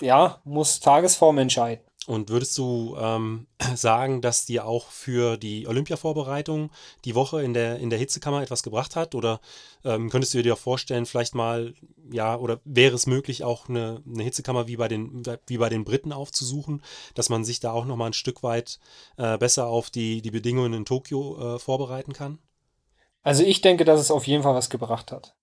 ja, 0.00 0.40
muss 0.44 0.80
Tagesform 0.80 1.38
entscheiden. 1.38 1.84
Und 2.06 2.28
würdest 2.28 2.56
du 2.58 2.96
ähm, 2.98 3.46
sagen, 3.74 4.20
dass 4.20 4.46
dir 4.46 4.66
auch 4.66 4.90
für 4.90 5.36
die 5.36 5.66
Olympia-Vorbereitung 5.66 6.70
die 7.04 7.14
Woche 7.14 7.42
in 7.42 7.54
der, 7.54 7.78
in 7.78 7.90
der 7.90 7.98
Hitzekammer 7.98 8.42
etwas 8.42 8.62
gebracht 8.62 8.96
hat? 8.96 9.14
Oder 9.14 9.40
ähm, 9.84 10.10
könntest 10.10 10.34
du 10.34 10.42
dir 10.42 10.54
auch 10.54 10.58
vorstellen, 10.58 11.06
vielleicht 11.06 11.34
mal, 11.34 11.74
ja, 12.10 12.36
oder 12.36 12.60
wäre 12.64 12.94
es 12.94 13.06
möglich, 13.06 13.44
auch 13.44 13.68
eine, 13.68 14.02
eine 14.06 14.22
Hitzekammer 14.22 14.66
wie 14.66 14.76
bei, 14.76 14.88
den, 14.88 15.22
wie 15.46 15.58
bei 15.58 15.68
den 15.68 15.84
Briten 15.84 16.12
aufzusuchen, 16.12 16.82
dass 17.14 17.30
man 17.30 17.44
sich 17.44 17.60
da 17.60 17.72
auch 17.72 17.86
nochmal 17.86 18.10
ein 18.10 18.14
Stück 18.14 18.42
weit 18.42 18.78
äh, 19.16 19.38
besser 19.38 19.66
auf 19.66 19.90
die, 19.90 20.20
die 20.20 20.30
Bedingungen 20.30 20.74
in 20.74 20.84
Tokio 20.84 21.56
äh, 21.56 21.58
vorbereiten 21.58 22.12
kann? 22.12 22.38
Also 23.22 23.42
ich 23.42 23.62
denke, 23.62 23.86
dass 23.86 24.00
es 24.00 24.10
auf 24.10 24.26
jeden 24.26 24.42
Fall 24.42 24.54
was 24.54 24.68
gebracht 24.68 25.10
hat. 25.10 25.34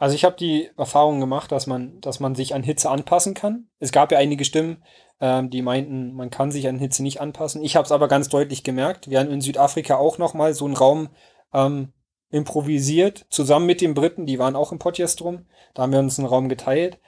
Also 0.00 0.14
ich 0.14 0.24
habe 0.24 0.34
die 0.34 0.70
Erfahrung 0.78 1.20
gemacht, 1.20 1.52
dass 1.52 1.66
man, 1.66 2.00
dass 2.00 2.20
man 2.20 2.34
sich 2.34 2.54
an 2.54 2.62
Hitze 2.62 2.88
anpassen 2.88 3.34
kann. 3.34 3.68
Es 3.80 3.92
gab 3.92 4.10
ja 4.10 4.16
einige 4.16 4.46
Stimmen, 4.46 4.82
ähm, 5.20 5.50
die 5.50 5.60
meinten, 5.60 6.14
man 6.14 6.30
kann 6.30 6.50
sich 6.50 6.66
an 6.68 6.78
Hitze 6.78 7.02
nicht 7.02 7.20
anpassen. 7.20 7.62
Ich 7.62 7.76
habe 7.76 7.84
es 7.84 7.92
aber 7.92 8.08
ganz 8.08 8.30
deutlich 8.30 8.64
gemerkt. 8.64 9.10
Wir 9.10 9.20
haben 9.20 9.30
in 9.30 9.42
Südafrika 9.42 9.96
auch 9.96 10.16
noch 10.16 10.32
mal 10.32 10.54
so 10.54 10.64
einen 10.64 10.76
Raum 10.76 11.10
ähm, 11.52 11.92
improvisiert, 12.30 13.26
zusammen 13.28 13.66
mit 13.66 13.82
den 13.82 13.92
Briten. 13.92 14.24
Die 14.24 14.38
waren 14.38 14.56
auch 14.56 14.72
im 14.72 14.78
Potjestrum. 14.78 15.44
Da 15.74 15.82
haben 15.82 15.92
wir 15.92 15.98
uns 15.98 16.18
einen 16.18 16.28
Raum 16.28 16.48
geteilt. 16.48 16.98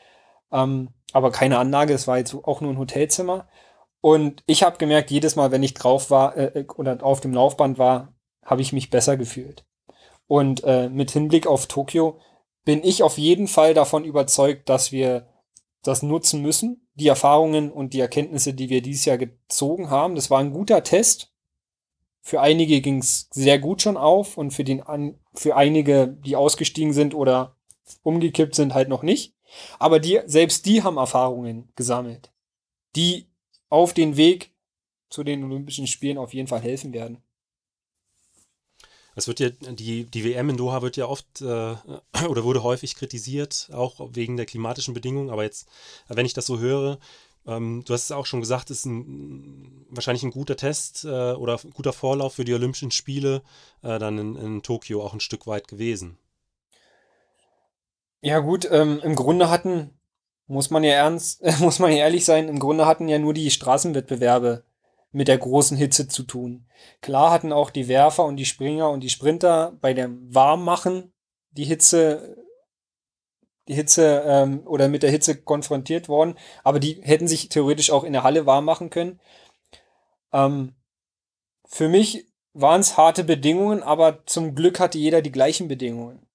Ähm, 0.52 0.90
aber 1.14 1.30
keine 1.30 1.58
Anlage, 1.58 1.94
es 1.94 2.06
war 2.06 2.18
jetzt 2.18 2.34
auch 2.34 2.60
nur 2.60 2.72
ein 2.72 2.78
Hotelzimmer. 2.78 3.48
Und 4.02 4.42
ich 4.46 4.62
habe 4.62 4.76
gemerkt, 4.76 5.10
jedes 5.10 5.34
Mal, 5.34 5.50
wenn 5.50 5.62
ich 5.62 5.72
drauf 5.72 6.10
war 6.10 6.36
äh, 6.36 6.60
äh 6.60 6.66
oder 6.76 7.02
auf 7.02 7.20
dem 7.20 7.32
Laufband 7.32 7.78
war, 7.78 8.12
habe 8.44 8.60
ich 8.60 8.74
mich 8.74 8.90
besser 8.90 9.16
gefühlt. 9.16 9.64
Und 10.26 10.62
äh, 10.64 10.90
mit 10.90 11.10
Hinblick 11.10 11.46
auf 11.46 11.68
Tokio 11.68 12.18
bin 12.64 12.84
ich 12.84 13.02
auf 13.02 13.18
jeden 13.18 13.48
Fall 13.48 13.74
davon 13.74 14.04
überzeugt, 14.04 14.68
dass 14.68 14.92
wir 14.92 15.28
das 15.82 16.02
nutzen 16.02 16.42
müssen. 16.42 16.88
Die 16.94 17.08
Erfahrungen 17.08 17.70
und 17.72 17.94
die 17.94 18.00
Erkenntnisse, 18.00 18.54
die 18.54 18.68
wir 18.68 18.82
dieses 18.82 19.04
Jahr 19.04 19.18
gezogen 19.18 19.90
haben. 19.90 20.14
Das 20.14 20.30
war 20.30 20.38
ein 20.38 20.52
guter 20.52 20.82
Test. 20.82 21.32
Für 22.20 22.40
einige 22.40 22.80
ging 22.80 22.98
es 22.98 23.28
sehr 23.32 23.58
gut 23.58 23.82
schon 23.82 23.96
auf 23.96 24.36
und 24.38 24.52
für, 24.52 24.62
den, 24.62 24.82
für 25.34 25.56
einige, 25.56 26.08
die 26.08 26.36
ausgestiegen 26.36 26.92
sind 26.92 27.14
oder 27.14 27.56
umgekippt 28.02 28.54
sind, 28.54 28.74
halt 28.74 28.88
noch 28.88 29.02
nicht. 29.02 29.34
Aber 29.78 29.98
die, 29.98 30.20
selbst 30.26 30.66
die 30.66 30.82
haben 30.82 30.98
Erfahrungen 30.98 31.72
gesammelt, 31.74 32.32
die 32.94 33.28
auf 33.68 33.92
den 33.92 34.16
Weg 34.16 34.54
zu 35.08 35.24
den 35.24 35.42
Olympischen 35.44 35.86
Spielen 35.86 36.18
auf 36.18 36.32
jeden 36.32 36.48
Fall 36.48 36.60
helfen 36.60 36.92
werden. 36.92 37.22
Es 39.14 39.28
wird 39.28 39.40
ja, 39.40 39.50
die, 39.50 40.04
die 40.04 40.24
WM 40.24 40.50
in 40.50 40.56
Doha 40.56 40.82
wird 40.82 40.96
ja 40.96 41.06
oft 41.06 41.42
äh, 41.42 41.44
oder 42.28 42.44
wurde 42.44 42.62
häufig 42.62 42.94
kritisiert, 42.94 43.70
auch 43.72 44.08
wegen 44.14 44.36
der 44.36 44.46
klimatischen 44.46 44.94
Bedingungen. 44.94 45.30
Aber 45.30 45.42
jetzt, 45.42 45.68
wenn 46.08 46.26
ich 46.26 46.34
das 46.34 46.46
so 46.46 46.58
höre, 46.58 46.98
ähm, 47.46 47.82
du 47.84 47.92
hast 47.92 48.04
es 48.04 48.12
auch 48.12 48.26
schon 48.26 48.40
gesagt, 48.40 48.70
ist 48.70 48.86
ein, 48.86 49.86
wahrscheinlich 49.90 50.22
ein 50.22 50.30
guter 50.30 50.56
Test 50.56 51.04
äh, 51.04 51.32
oder 51.32 51.58
guter 51.74 51.92
Vorlauf 51.92 52.34
für 52.34 52.44
die 52.44 52.54
Olympischen 52.54 52.90
Spiele 52.90 53.42
äh, 53.82 53.98
dann 53.98 54.18
in, 54.18 54.36
in, 54.36 54.62
Tokio 54.62 55.02
auch 55.02 55.12
ein 55.12 55.20
Stück 55.20 55.46
weit 55.46 55.68
gewesen. 55.68 56.18
Ja, 58.20 58.38
gut, 58.38 58.68
ähm, 58.70 59.00
im 59.02 59.16
Grunde 59.16 59.50
hatten, 59.50 59.90
muss 60.46 60.70
man 60.70 60.84
ja 60.84 60.92
ernst, 60.92 61.42
muss 61.58 61.80
man 61.80 61.90
ja 61.90 61.98
ehrlich 61.98 62.24
sein, 62.24 62.48
im 62.48 62.60
Grunde 62.60 62.86
hatten 62.86 63.08
ja 63.08 63.18
nur 63.18 63.34
die 63.34 63.50
Straßenwettbewerbe 63.50 64.64
mit 65.12 65.28
der 65.28 65.38
großen 65.38 65.76
Hitze 65.76 66.08
zu 66.08 66.24
tun. 66.24 66.66
Klar 67.00 67.30
hatten 67.30 67.52
auch 67.52 67.70
die 67.70 67.88
Werfer 67.88 68.24
und 68.24 68.36
die 68.36 68.46
Springer 68.46 68.90
und 68.90 69.00
die 69.00 69.10
Sprinter 69.10 69.76
bei 69.80 69.94
dem 69.94 70.34
Warmmachen 70.34 71.12
die 71.52 71.64
Hitze, 71.64 72.36
die 73.68 73.74
Hitze 73.74 74.24
ähm, 74.26 74.66
oder 74.66 74.88
mit 74.88 75.02
der 75.02 75.10
Hitze 75.10 75.40
konfrontiert 75.40 76.08
worden, 76.08 76.36
aber 76.64 76.80
die 76.80 77.00
hätten 77.02 77.28
sich 77.28 77.48
theoretisch 77.48 77.90
auch 77.90 78.04
in 78.04 78.12
der 78.12 78.22
Halle 78.22 78.46
warm 78.46 78.64
machen 78.64 78.90
können. 78.90 79.20
Ähm, 80.32 80.74
für 81.66 81.88
mich 81.88 82.26
waren 82.54 82.80
es 82.80 82.96
harte 82.96 83.24
Bedingungen, 83.24 83.82
aber 83.82 84.24
zum 84.26 84.54
Glück 84.54 84.80
hatte 84.80 84.98
jeder 84.98 85.22
die 85.22 85.32
gleichen 85.32 85.68
Bedingungen. 85.68 86.26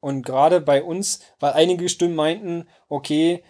Und 0.00 0.22
gerade 0.22 0.60
bei 0.60 0.82
uns, 0.82 1.20
weil 1.38 1.52
einige 1.52 1.88
Stimmen 1.88 2.14
meinten, 2.14 2.68
okay, 2.88 3.44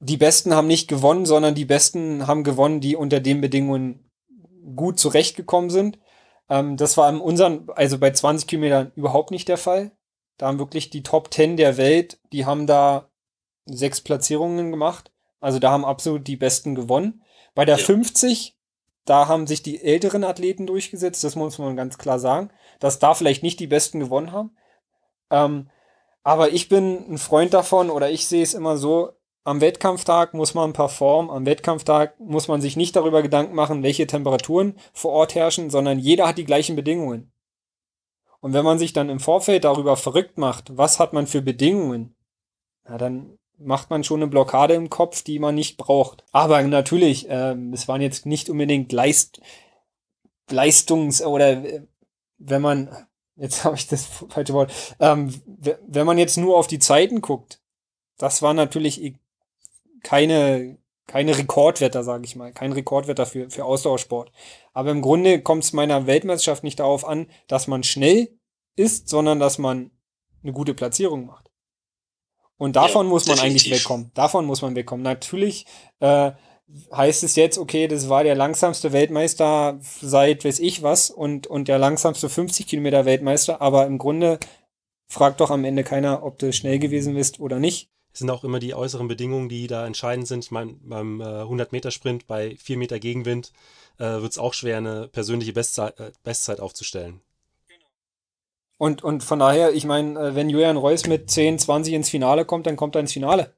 die 0.00 0.16
Besten 0.16 0.54
haben 0.54 0.66
nicht 0.66 0.88
gewonnen, 0.88 1.26
sondern 1.26 1.54
die 1.54 1.64
Besten 1.64 2.26
haben 2.26 2.44
gewonnen, 2.44 2.80
die 2.80 2.96
unter 2.96 3.20
den 3.20 3.40
Bedingungen 3.40 4.10
gut 4.76 4.98
zurechtgekommen 4.98 5.70
sind. 5.70 5.98
Ähm, 6.48 6.76
das 6.76 6.96
war 6.96 7.08
in 7.08 7.20
unseren, 7.20 7.68
also 7.74 7.98
bei 7.98 8.10
20 8.10 8.46
Kilometern 8.46 8.92
überhaupt 8.96 9.30
nicht 9.30 9.48
der 9.48 9.58
Fall. 9.58 9.92
Da 10.36 10.46
haben 10.46 10.58
wirklich 10.58 10.90
die 10.90 11.02
Top 11.02 11.32
10 11.32 11.56
der 11.56 11.76
Welt, 11.76 12.18
die 12.32 12.44
haben 12.44 12.66
da 12.66 13.10
sechs 13.66 14.00
Platzierungen 14.00 14.70
gemacht. 14.70 15.12
Also 15.40 15.58
da 15.58 15.70
haben 15.70 15.84
absolut 15.84 16.26
die 16.26 16.36
Besten 16.36 16.74
gewonnen. 16.74 17.22
Bei 17.54 17.64
der 17.64 17.76
ja. 17.76 17.84
50, 17.84 18.56
da 19.04 19.28
haben 19.28 19.46
sich 19.46 19.62
die 19.62 19.82
älteren 19.82 20.24
Athleten 20.24 20.66
durchgesetzt, 20.66 21.22
das 21.22 21.36
muss 21.36 21.58
man 21.58 21.76
ganz 21.76 21.98
klar 21.98 22.18
sagen, 22.18 22.50
dass 22.80 22.98
da 22.98 23.14
vielleicht 23.14 23.42
nicht 23.42 23.60
die 23.60 23.66
Besten 23.66 24.00
gewonnen 24.00 24.32
haben. 24.32 24.56
Ähm, 25.30 25.70
aber 26.22 26.52
ich 26.52 26.68
bin 26.68 27.12
ein 27.12 27.18
Freund 27.18 27.52
davon 27.52 27.90
oder 27.90 28.10
ich 28.10 28.26
sehe 28.26 28.42
es 28.42 28.54
immer 28.54 28.78
so, 28.78 29.12
am 29.44 29.60
Wettkampftag 29.60 30.32
muss 30.34 30.54
man 30.54 30.72
performen. 30.72 31.30
Am 31.30 31.46
Wettkampftag 31.46 32.18
muss 32.18 32.48
man 32.48 32.60
sich 32.62 32.76
nicht 32.76 32.96
darüber 32.96 33.22
Gedanken 33.22 33.54
machen, 33.54 33.82
welche 33.82 34.06
Temperaturen 34.06 34.74
vor 34.92 35.12
Ort 35.12 35.34
herrschen, 35.34 35.70
sondern 35.70 35.98
jeder 35.98 36.26
hat 36.26 36.38
die 36.38 36.46
gleichen 36.46 36.76
Bedingungen. 36.76 37.30
Und 38.40 38.54
wenn 38.54 38.64
man 38.64 38.78
sich 38.78 38.92
dann 38.92 39.10
im 39.10 39.20
Vorfeld 39.20 39.64
darüber 39.64 39.96
verrückt 39.96 40.38
macht, 40.38 40.76
was 40.76 40.98
hat 40.98 41.12
man 41.12 41.26
für 41.26 41.42
Bedingungen, 41.42 42.14
na, 42.86 42.98
dann 42.98 43.38
macht 43.58 43.90
man 43.90 44.02
schon 44.02 44.20
eine 44.20 44.30
Blockade 44.30 44.74
im 44.74 44.90
Kopf, 44.90 45.22
die 45.22 45.38
man 45.38 45.54
nicht 45.54 45.76
braucht. 45.76 46.24
Aber 46.32 46.60
natürlich, 46.62 47.26
ähm, 47.28 47.72
es 47.72 47.86
waren 47.86 48.00
jetzt 48.00 48.26
nicht 48.26 48.50
unbedingt 48.50 48.92
Leist 48.92 49.40
Leistungs- 50.50 51.22
oder 51.22 51.64
äh, 51.64 51.82
wenn 52.38 52.62
man, 52.62 53.06
jetzt 53.36 53.64
habe 53.64 53.76
ich 53.76 53.86
das 53.86 54.06
falsche 54.06 54.52
Wort, 54.54 54.72
ähm, 55.00 55.34
wenn 55.86 56.06
man 56.06 56.18
jetzt 56.18 56.36
nur 56.36 56.56
auf 56.56 56.66
die 56.66 56.78
Zeiten 56.78 57.20
guckt, 57.20 57.60
das 58.18 58.42
war 58.42 58.54
natürlich 58.54 59.02
keine, 60.04 60.78
keine 61.06 61.36
Rekordwetter, 61.36 62.04
sage 62.04 62.24
ich 62.24 62.36
mal, 62.36 62.52
kein 62.52 62.72
Rekordwetter 62.72 63.26
für, 63.26 63.50
für 63.50 63.64
Ausdauersport. 63.64 64.30
Aber 64.72 64.90
im 64.90 65.02
Grunde 65.02 65.42
kommt 65.42 65.64
es 65.64 65.72
meiner 65.72 66.06
Weltmeisterschaft 66.06 66.62
nicht 66.62 66.78
darauf 66.78 67.04
an, 67.04 67.26
dass 67.48 67.66
man 67.66 67.82
schnell 67.82 68.38
ist, 68.76 69.08
sondern 69.08 69.40
dass 69.40 69.58
man 69.58 69.90
eine 70.42 70.52
gute 70.52 70.74
Platzierung 70.74 71.26
macht. 71.26 71.50
Und 72.56 72.76
davon 72.76 73.06
ja, 73.06 73.10
muss 73.10 73.26
man 73.26 73.36
definitiv. 73.36 73.66
eigentlich 73.66 73.80
wegkommen. 73.80 74.10
Davon 74.14 74.46
muss 74.46 74.62
man 74.62 74.76
wegkommen. 74.76 75.02
Natürlich 75.02 75.66
äh, 75.98 76.32
heißt 76.92 77.24
es 77.24 77.36
jetzt, 77.36 77.58
okay, 77.58 77.88
das 77.88 78.08
war 78.08 78.24
der 78.24 78.34
langsamste 78.34 78.92
Weltmeister 78.92 79.78
seit 79.80 80.44
weiß 80.44 80.60
ich 80.60 80.82
was 80.82 81.10
und, 81.10 81.46
und 81.46 81.68
der 81.68 81.78
langsamste 81.78 82.28
50 82.28 82.66
Kilometer 82.66 83.04
Weltmeister, 83.04 83.60
aber 83.60 83.86
im 83.86 83.98
Grunde 83.98 84.38
fragt 85.08 85.40
doch 85.40 85.50
am 85.50 85.64
Ende 85.64 85.84
keiner, 85.84 86.22
ob 86.22 86.38
du 86.38 86.52
schnell 86.52 86.78
gewesen 86.78 87.14
bist 87.14 87.40
oder 87.40 87.58
nicht 87.58 87.90
sind 88.18 88.30
auch 88.30 88.44
immer 88.44 88.60
die 88.60 88.74
äußeren 88.74 89.08
Bedingungen, 89.08 89.48
die 89.48 89.66
da 89.66 89.86
entscheidend 89.86 90.28
sind. 90.28 90.44
Ich 90.44 90.50
meine, 90.50 90.74
beim 90.82 91.20
äh, 91.20 91.24
100-Meter-Sprint 91.24 92.26
bei 92.26 92.56
4 92.56 92.78
Meter 92.78 92.98
Gegenwind 92.98 93.52
äh, 93.98 94.04
wird 94.04 94.32
es 94.32 94.38
auch 94.38 94.54
schwer, 94.54 94.78
eine 94.78 95.08
persönliche 95.08 95.52
Bestzeit, 95.52 95.98
äh, 96.00 96.12
Bestzeit 96.22 96.60
aufzustellen. 96.60 97.20
Und, 98.78 99.02
und 99.04 99.22
von 99.22 99.38
daher, 99.38 99.72
ich 99.72 99.84
meine, 99.84 100.18
äh, 100.18 100.34
wenn 100.34 100.50
Julian 100.50 100.76
Reus 100.76 101.06
mit 101.06 101.30
10, 101.30 101.58
20 101.58 101.94
ins 101.94 102.10
Finale 102.10 102.44
kommt, 102.44 102.66
dann 102.66 102.76
kommt 102.76 102.96
er 102.96 103.00
ins 103.00 103.12
Finale. 103.12 103.52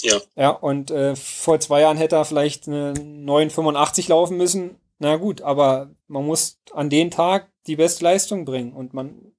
Ja. 0.00 0.20
Ja, 0.36 0.50
und 0.50 0.90
äh, 0.90 1.16
vor 1.16 1.60
zwei 1.60 1.80
Jahren 1.80 1.96
hätte 1.96 2.16
er 2.16 2.24
vielleicht 2.24 2.68
eine 2.68 2.92
9,85 2.92 4.08
laufen 4.10 4.36
müssen. 4.36 4.76
Na 4.98 5.16
gut, 5.16 5.42
aber 5.42 5.90
man 6.06 6.26
muss 6.26 6.60
an 6.72 6.90
den 6.90 7.10
Tag 7.10 7.50
die 7.66 7.76
beste 7.76 8.04
Leistung 8.04 8.44
bringen. 8.44 8.72
Und 8.72 8.94
man 8.94 9.32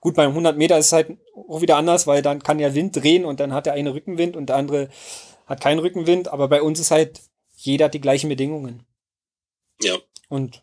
Gut, 0.00 0.14
beim 0.14 0.30
100 0.30 0.56
Meter 0.56 0.78
ist 0.78 0.86
es 0.86 0.92
halt 0.92 1.18
auch 1.48 1.60
wieder 1.60 1.76
anders, 1.76 2.06
weil 2.06 2.22
dann 2.22 2.42
kann 2.42 2.58
ja 2.58 2.74
Wind 2.74 2.96
drehen 2.96 3.24
und 3.24 3.40
dann 3.40 3.52
hat 3.52 3.66
der 3.66 3.72
eine 3.74 3.94
Rückenwind 3.94 4.36
und 4.36 4.46
der 4.46 4.56
andere 4.56 4.88
hat 5.46 5.60
keinen 5.60 5.80
Rückenwind. 5.80 6.28
Aber 6.28 6.48
bei 6.48 6.62
uns 6.62 6.80
ist 6.80 6.90
halt, 6.90 7.20
jeder 7.56 7.86
hat 7.86 7.94
die 7.94 8.00
gleichen 8.00 8.28
Bedingungen. 8.28 8.84
Ja. 9.80 9.96
Und 10.28 10.62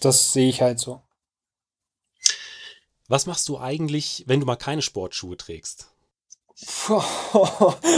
das 0.00 0.32
sehe 0.32 0.48
ich 0.48 0.62
halt 0.62 0.78
so. 0.78 1.02
Was 3.08 3.26
machst 3.26 3.48
du 3.48 3.58
eigentlich, 3.58 4.24
wenn 4.26 4.40
du 4.40 4.46
mal 4.46 4.56
keine 4.56 4.82
Sportschuhe 4.82 5.36
trägst? 5.36 5.92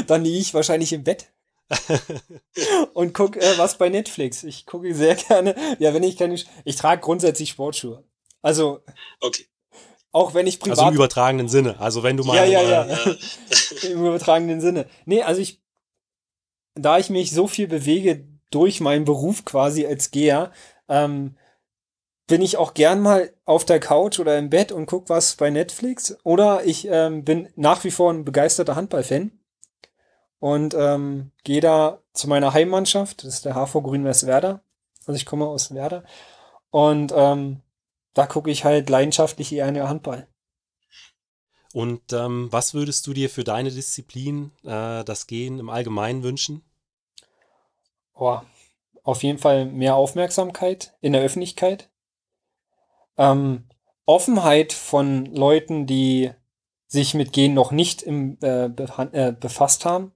dann 0.06 0.24
liege 0.24 0.38
ich 0.38 0.54
wahrscheinlich 0.54 0.92
im 0.92 1.04
Bett. 1.04 1.30
und 2.94 3.14
gucke 3.14 3.40
äh, 3.40 3.58
was 3.58 3.78
bei 3.78 3.88
Netflix. 3.88 4.42
Ich 4.42 4.66
gucke 4.66 4.94
sehr 4.94 5.14
gerne. 5.14 5.54
Ja, 5.78 5.94
wenn 5.94 6.02
ich 6.02 6.16
keine. 6.16 6.38
Ich 6.64 6.76
trage 6.76 7.00
grundsätzlich 7.00 7.50
Sportschuhe. 7.50 8.04
Also. 8.42 8.82
Okay. 9.20 9.46
Auch 10.14 10.32
wenn 10.32 10.46
ich 10.46 10.60
privat. 10.60 10.78
Also 10.78 10.90
im 10.90 10.94
übertragenen 10.94 11.48
Sinne. 11.48 11.80
Also 11.80 12.04
wenn 12.04 12.16
du 12.16 12.22
mal. 12.22 12.36
Ja, 12.36 12.44
ja, 12.44 12.86
ja. 12.86 12.96
Im 13.90 14.06
übertragenen 14.06 14.60
Sinne. 14.60 14.86
Nee, 15.06 15.22
also 15.22 15.40
ich, 15.40 15.60
da 16.76 16.98
ich 16.98 17.10
mich 17.10 17.32
so 17.32 17.48
viel 17.48 17.66
bewege 17.66 18.24
durch 18.52 18.80
meinen 18.80 19.04
Beruf 19.04 19.44
quasi 19.44 19.84
als 19.84 20.12
Geher, 20.12 20.52
ähm, 20.88 21.36
bin 22.28 22.42
ich 22.42 22.56
auch 22.58 22.74
gern 22.74 23.00
mal 23.00 23.32
auf 23.44 23.64
der 23.64 23.80
Couch 23.80 24.20
oder 24.20 24.38
im 24.38 24.50
Bett 24.50 24.70
und 24.70 24.86
guck 24.86 25.08
was 25.08 25.34
bei 25.34 25.50
Netflix. 25.50 26.16
Oder 26.22 26.64
ich 26.64 26.86
ähm, 26.88 27.24
bin 27.24 27.48
nach 27.56 27.82
wie 27.82 27.90
vor 27.90 28.12
ein 28.12 28.24
begeisterter 28.24 28.76
Handballfan. 28.76 29.32
und 30.38 30.74
ähm, 30.74 31.32
gehe 31.42 31.60
da 31.60 31.98
zu 32.12 32.28
meiner 32.28 32.54
Heimmannschaft, 32.54 33.24
das 33.24 33.34
ist 33.34 33.46
der 33.46 33.54
HV 33.54 33.82
Grün-West 33.82 34.28
Werder. 34.28 34.62
Also 35.06 35.16
ich 35.16 35.26
komme 35.26 35.46
aus 35.46 35.74
Werder. 35.74 36.04
Und 36.70 37.12
ähm, 37.16 37.63
da 38.14 38.26
gucke 38.26 38.50
ich 38.50 38.64
halt 38.64 38.88
leidenschaftlich 38.88 39.52
eher 39.52 39.68
in 39.68 39.74
der 39.74 39.88
Handball. 39.88 40.28
Und 41.72 42.12
ähm, 42.12 42.48
was 42.52 42.72
würdest 42.72 43.06
du 43.08 43.12
dir 43.12 43.28
für 43.28 43.42
deine 43.42 43.70
Disziplin, 43.70 44.52
äh, 44.62 45.02
das 45.04 45.26
Gehen 45.26 45.58
im 45.58 45.68
Allgemeinen 45.68 46.22
wünschen? 46.22 46.62
Oh, 48.14 48.38
auf 49.02 49.24
jeden 49.24 49.38
Fall 49.38 49.66
mehr 49.66 49.96
Aufmerksamkeit 49.96 50.96
in 51.00 51.12
der 51.12 51.22
Öffentlichkeit. 51.22 51.90
Ähm, 53.18 53.68
Offenheit 54.06 54.72
von 54.72 55.26
Leuten, 55.26 55.86
die 55.86 56.30
sich 56.86 57.14
mit 57.14 57.32
Gehen 57.32 57.54
noch 57.54 57.72
nicht 57.72 58.02
im, 58.02 58.38
äh, 58.40 58.66
äh, 58.66 59.32
befasst 59.32 59.84
haben. 59.84 60.12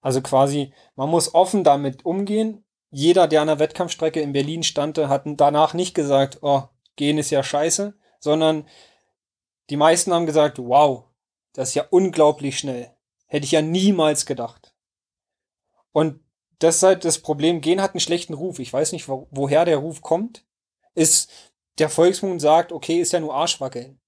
Also 0.00 0.22
quasi, 0.22 0.72
man 0.96 1.10
muss 1.10 1.34
offen 1.34 1.64
damit 1.64 2.06
umgehen. 2.06 2.64
Jeder, 2.90 3.28
der 3.28 3.42
an 3.42 3.48
der 3.48 3.58
Wettkampfstrecke 3.58 4.20
in 4.20 4.32
Berlin 4.32 4.62
stand, 4.62 4.96
hat 4.98 5.24
danach 5.26 5.74
nicht 5.74 5.94
gesagt, 5.94 6.38
oh, 6.42 6.62
Gehen 6.96 7.18
ist 7.18 7.30
ja 7.30 7.42
scheiße, 7.42 7.94
sondern 8.20 8.68
die 9.70 9.76
meisten 9.76 10.12
haben 10.12 10.26
gesagt, 10.26 10.58
wow, 10.58 11.04
das 11.52 11.70
ist 11.70 11.74
ja 11.74 11.86
unglaublich 11.90 12.58
schnell. 12.58 12.90
Hätte 13.26 13.44
ich 13.46 13.52
ja 13.52 13.62
niemals 13.62 14.26
gedacht. 14.26 14.74
Und 15.92 16.20
das 16.58 16.76
ist 16.76 16.82
halt 16.82 17.04
das 17.04 17.18
Problem. 17.18 17.60
Gehen 17.60 17.80
hat 17.80 17.92
einen 17.94 18.00
schlechten 18.00 18.34
Ruf. 18.34 18.58
Ich 18.58 18.72
weiß 18.72 18.92
nicht, 18.92 19.08
wo, 19.08 19.28
woher 19.30 19.64
der 19.64 19.78
Ruf 19.78 20.02
kommt. 20.02 20.44
Ist, 20.94 21.30
der 21.78 21.88
Volksmund 21.88 22.40
sagt, 22.40 22.72
okay, 22.72 23.00
ist 23.00 23.12
ja 23.12 23.20
nur 23.20 23.34
Arschwackeln. 23.34 24.00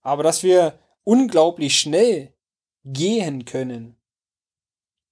Aber 0.00 0.22
dass 0.22 0.42
wir 0.42 0.78
unglaublich 1.04 1.78
schnell 1.78 2.34
gehen 2.84 3.44
können, 3.44 3.98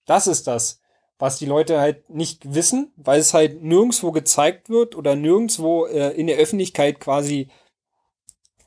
das 0.07 0.27
ist 0.27 0.47
das, 0.47 0.81
was 1.19 1.39
die 1.39 1.47
Leute 1.47 1.81
halt 1.81 2.11
nicht 2.11 2.55
wissen, 2.55 2.93
weil 2.97 3.21
es 3.21 3.35
halt 3.35 3.63
nirgendwo 3.63 4.13
gezeigt 4.13 4.69
wird 4.69 4.97
oder 4.97 5.15
nirgendwo 5.15 5.87
äh, 5.87 6.11
in 6.11 6.27
der 6.27 6.39
Öffentlichkeit 6.39 7.01
quasi 7.01 7.49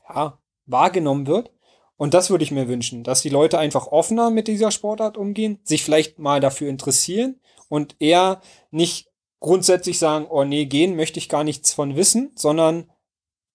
ja, 0.08 0.38
wahrgenommen 0.66 1.26
wird. 1.26 1.52
Und 1.96 2.14
das 2.14 2.30
würde 2.30 2.44
ich 2.44 2.52
mir 2.52 2.68
wünschen, 2.68 3.02
dass 3.04 3.22
die 3.22 3.28
Leute 3.28 3.58
einfach 3.58 3.88
offener 3.88 4.30
mit 4.30 4.48
dieser 4.48 4.70
Sportart 4.70 5.16
umgehen, 5.16 5.58
sich 5.64 5.82
vielleicht 5.82 6.18
mal 6.18 6.40
dafür 6.40 6.68
interessieren 6.68 7.40
und 7.68 7.96
eher 7.98 8.40
nicht 8.70 9.10
grundsätzlich 9.40 9.98
sagen, 9.98 10.26
oh 10.28 10.44
nee, 10.44 10.66
gehen 10.66 10.96
möchte 10.96 11.18
ich 11.18 11.28
gar 11.28 11.44
nichts 11.44 11.72
von 11.72 11.96
wissen, 11.96 12.32
sondern 12.34 12.90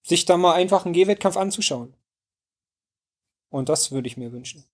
sich 0.04 0.26
da 0.26 0.38
mal 0.38 0.54
einfach 0.54 0.86
einen 0.86 0.94
Gehwettkampf 0.94 1.38
anzuschauen. 1.38 1.96
Und 3.50 3.70
das 3.70 3.92
würde 3.92 4.08
ich 4.08 4.18
mir 4.18 4.32
wünschen. 4.32 4.66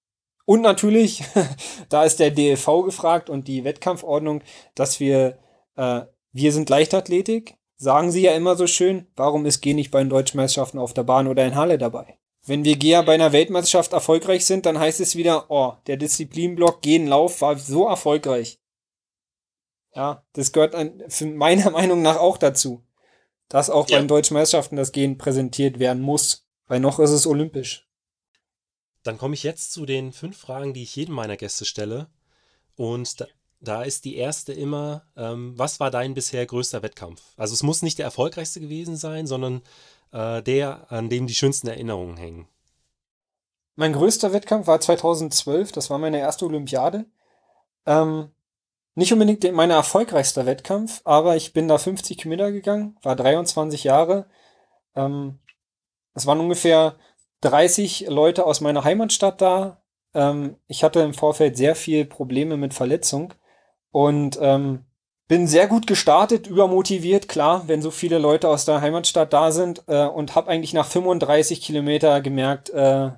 Und 0.49 0.61
natürlich, 0.61 1.23
da 1.89 2.03
ist 2.05 2.19
der 2.19 2.31
DLV 2.31 2.83
gefragt 2.83 3.29
und 3.29 3.47
die 3.47 3.63
Wettkampfordnung, 3.65 4.41
dass 4.73 4.99
wir, 4.99 5.37
äh, 5.75 6.01
wir 6.31 6.51
sind 6.51 6.71
Leichtathletik, 6.71 7.55
sagen 7.75 8.09
sie 8.09 8.23
ja 8.23 8.31
immer 8.31 8.55
so 8.55 8.65
schön, 8.65 9.05
warum 9.15 9.45
ist 9.45 9.61
G 9.61 9.75
nicht 9.75 9.91
bei 9.91 9.99
den 9.99 10.09
Deutschen 10.09 10.37
Meisterschaften 10.37 10.79
auf 10.79 10.95
der 10.95 11.03
Bahn 11.03 11.27
oder 11.27 11.45
in 11.45 11.53
Halle 11.53 11.77
dabei? 11.77 12.17
Wenn 12.47 12.65
wir 12.65 12.77
Geher 12.77 13.03
bei 13.03 13.13
einer 13.13 13.31
Weltmeisterschaft 13.31 13.93
erfolgreich 13.93 14.43
sind, 14.43 14.65
dann 14.65 14.79
heißt 14.79 14.99
es 15.01 15.15
wieder, 15.15 15.51
oh, 15.51 15.73
der 15.85 15.97
Disziplinblock 15.97 16.81
Gehen 16.81 17.05
Lauf 17.05 17.41
war 17.41 17.55
so 17.55 17.87
erfolgreich. 17.87 18.59
Ja, 19.93 20.25
das 20.33 20.51
gehört 20.51 20.73
an, 20.73 21.03
meiner 21.35 21.69
Meinung 21.69 22.01
nach 22.01 22.17
auch 22.17 22.37
dazu, 22.37 22.83
dass 23.49 23.69
auch 23.69 23.87
ja. 23.87 23.97
bei 23.97 24.01
den 24.01 24.07
Deutschen 24.07 24.33
Meisterschaften 24.33 24.77
das 24.77 24.93
Gehen 24.93 25.19
präsentiert 25.19 25.77
werden 25.77 26.01
muss, 26.01 26.47
weil 26.65 26.79
noch 26.79 26.97
ist 26.97 27.11
es 27.11 27.27
olympisch. 27.27 27.88
Dann 29.03 29.17
komme 29.17 29.33
ich 29.33 29.43
jetzt 29.43 29.71
zu 29.71 29.85
den 29.85 30.11
fünf 30.11 30.37
Fragen, 30.37 30.73
die 30.73 30.83
ich 30.83 30.95
jedem 30.95 31.15
meiner 31.15 31.37
Gäste 31.37 31.65
stelle. 31.65 32.07
Und 32.75 33.21
da, 33.21 33.27
da 33.61 33.83
ist 33.83 34.05
die 34.05 34.15
erste 34.15 34.53
immer, 34.53 35.03
ähm, 35.15 35.53
was 35.57 35.79
war 35.79 35.91
dein 35.91 36.13
bisher 36.13 36.45
größter 36.45 36.81
Wettkampf? 36.81 37.21
Also 37.37 37.53
es 37.53 37.63
muss 37.63 37.81
nicht 37.81 37.97
der 37.97 38.05
erfolgreichste 38.05 38.59
gewesen 38.59 38.95
sein, 38.95 39.27
sondern 39.27 39.61
äh, 40.11 40.41
der, 40.41 40.91
an 40.91 41.09
dem 41.09 41.27
die 41.27 41.35
schönsten 41.35 41.67
Erinnerungen 41.67 42.17
hängen. 42.17 42.47
Mein 43.75 43.93
größter 43.93 44.33
Wettkampf 44.33 44.67
war 44.67 44.81
2012, 44.81 45.71
das 45.71 45.89
war 45.89 45.97
meine 45.97 46.19
erste 46.19 46.45
Olympiade. 46.45 47.05
Ähm, 47.85 48.29
nicht 48.95 49.13
unbedingt 49.13 49.49
mein 49.53 49.69
erfolgreichster 49.69 50.45
Wettkampf, 50.45 51.01
aber 51.05 51.37
ich 51.37 51.53
bin 51.53 51.69
da 51.69 51.77
50 51.77 52.17
Kilometer 52.17 52.51
gegangen, 52.51 52.97
war 53.01 53.15
23 53.15 53.85
Jahre. 53.85 54.25
Ähm, 54.95 55.39
es 56.13 56.25
waren 56.25 56.41
ungefähr 56.41 56.97
30 57.41 58.07
Leute 58.09 58.45
aus 58.45 58.61
meiner 58.61 58.83
Heimatstadt 58.83 59.41
da. 59.41 59.81
Ähm, 60.13 60.55
ich 60.67 60.83
hatte 60.83 60.99
im 61.01 61.13
Vorfeld 61.13 61.57
sehr 61.57 61.75
viel 61.75 62.05
Probleme 62.05 62.57
mit 62.57 62.73
Verletzung 62.73 63.33
und 63.91 64.37
ähm, 64.41 64.85
bin 65.29 65.47
sehr 65.47 65.67
gut 65.67 65.85
gestartet, 65.85 66.47
übermotiviert, 66.47 67.29
klar, 67.29 67.67
wenn 67.67 67.83
so 67.83 67.91
viele 67.91 68.17
Leute 68.17 68.49
aus 68.49 68.65
der 68.65 68.81
Heimatstadt 68.81 69.31
da 69.31 69.51
sind 69.51 69.83
äh, 69.87 70.07
und 70.07 70.33
habe 70.35 70.49
eigentlich 70.49 70.73
nach 70.73 70.87
35 70.87 71.61
Kilometer 71.61 72.19
gemerkt, 72.21 72.71
äh, 72.71 73.11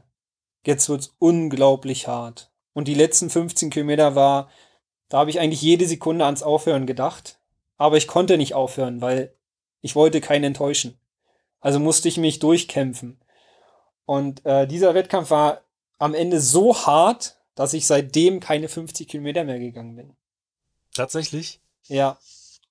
jetzt 0.66 0.90
wird's 0.90 1.16
unglaublich 1.20 2.10
hart. 2.10 2.52
Und 2.74 2.90
die 2.90 2.96
letzten 2.96 3.30
15 3.30 3.70
Kilometer 3.70 4.14
war, 4.14 4.50
da 5.08 5.20
habe 5.20 5.30
ich 5.30 5.40
eigentlich 5.40 5.62
jede 5.62 5.88
Sekunde 5.88 6.26
ans 6.26 6.44
Aufhören 6.44 6.86
gedacht, 6.86 7.40
aber 7.78 7.96
ich 7.96 8.08
konnte 8.08 8.38
nicht 8.38 8.56
aufhören, 8.56 9.00
weil 9.00 9.34
ich 9.80 9.96
wollte 9.96 10.20
keinen 10.20 10.44
enttäuschen. 10.44 11.00
Also 11.62 11.80
musste 11.80 12.10
ich 12.10 12.18
mich 12.18 12.40
durchkämpfen. 12.40 13.21
Und 14.06 14.46
äh, 14.46 14.68
dieser 14.68 14.94
Wettkampf 14.94 15.30
war 15.30 15.62
am 15.98 16.14
Ende 16.14 16.42
so 16.42 16.76
hart, 16.86 17.38
dass 17.56 17.74
ich 17.74 17.86
seitdem 17.86 18.40
keine 18.40 18.68
50 18.68 19.08
Kilometer 19.08 19.44
mehr 19.44 19.60
gegangen 19.60 19.96
bin. 19.96 20.16
Tatsächlich? 20.94 21.60
Ja. 21.88 22.18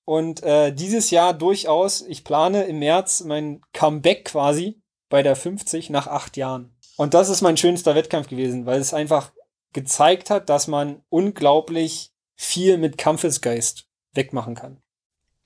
Und 0.05 0.43
äh, 0.43 0.73
dieses 0.73 1.11
Jahr 1.11 1.33
durchaus, 1.33 2.01
ich 2.01 2.23
plane 2.23 2.63
im 2.63 2.79
März 2.79 3.23
mein 3.23 3.61
Comeback 3.73 4.25
quasi 4.25 4.81
bei 5.09 5.23
der 5.23 5.35
50 5.35 5.89
nach 5.89 6.07
acht 6.07 6.37
Jahren. 6.37 6.75
Und 6.97 7.13
das 7.13 7.29
ist 7.29 7.41
mein 7.41 7.57
schönster 7.57 7.95
Wettkampf 7.95 8.27
gewesen, 8.27 8.65
weil 8.65 8.79
es 8.79 8.93
einfach 8.93 9.31
gezeigt 9.73 10.29
hat, 10.29 10.49
dass 10.49 10.67
man 10.67 11.01
unglaublich 11.09 12.11
viel 12.35 12.77
mit 12.77 12.97
Kampfesgeist 12.97 13.87
wegmachen 14.13 14.55
kann. 14.55 14.81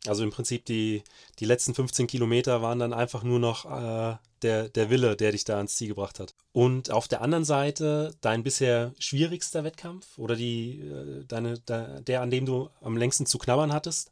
Also 0.10 0.24
im 0.24 0.32
Prinzip 0.32 0.66
die, 0.66 1.04
die 1.40 1.46
letzten 1.46 1.74
15 1.74 2.08
Kilometer 2.08 2.62
waren 2.62 2.80
dann 2.80 2.94
einfach 2.94 3.24
nur 3.24 3.40
noch 3.40 3.66
äh, 3.66 4.18
der, 4.42 4.70
der 4.70 4.90
Wille, 4.90 5.16
der 5.16 5.32
dich 5.32 5.44
da 5.44 5.58
ans 5.58 5.76
Ziel 5.76 5.90
gebracht 5.90 6.20
hat. 6.20 6.36
Und 6.52 6.92
auf 6.92 7.08
der 7.08 7.22
anderen 7.22 7.46
Seite 7.46 8.16
dein 8.22 8.44
bisher 8.44 8.94
schwierigster 9.00 9.64
Wettkampf 9.64 10.18
oder 10.18 10.36
die, 10.36 10.82
äh, 10.82 11.26
deine, 11.26 11.60
der, 11.60 12.02
der, 12.02 12.22
an 12.22 12.30
dem 12.30 12.46
du 12.46 12.70
am 12.82 12.98
längsten 12.98 13.26
zu 13.26 13.38
knabbern 13.38 13.74
hattest? 13.74 14.12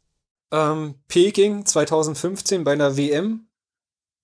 Ähm, 0.50 0.96
Peking 1.08 1.66
2015 1.66 2.64
bei 2.64 2.72
einer 2.72 2.96
WM. 2.96 3.48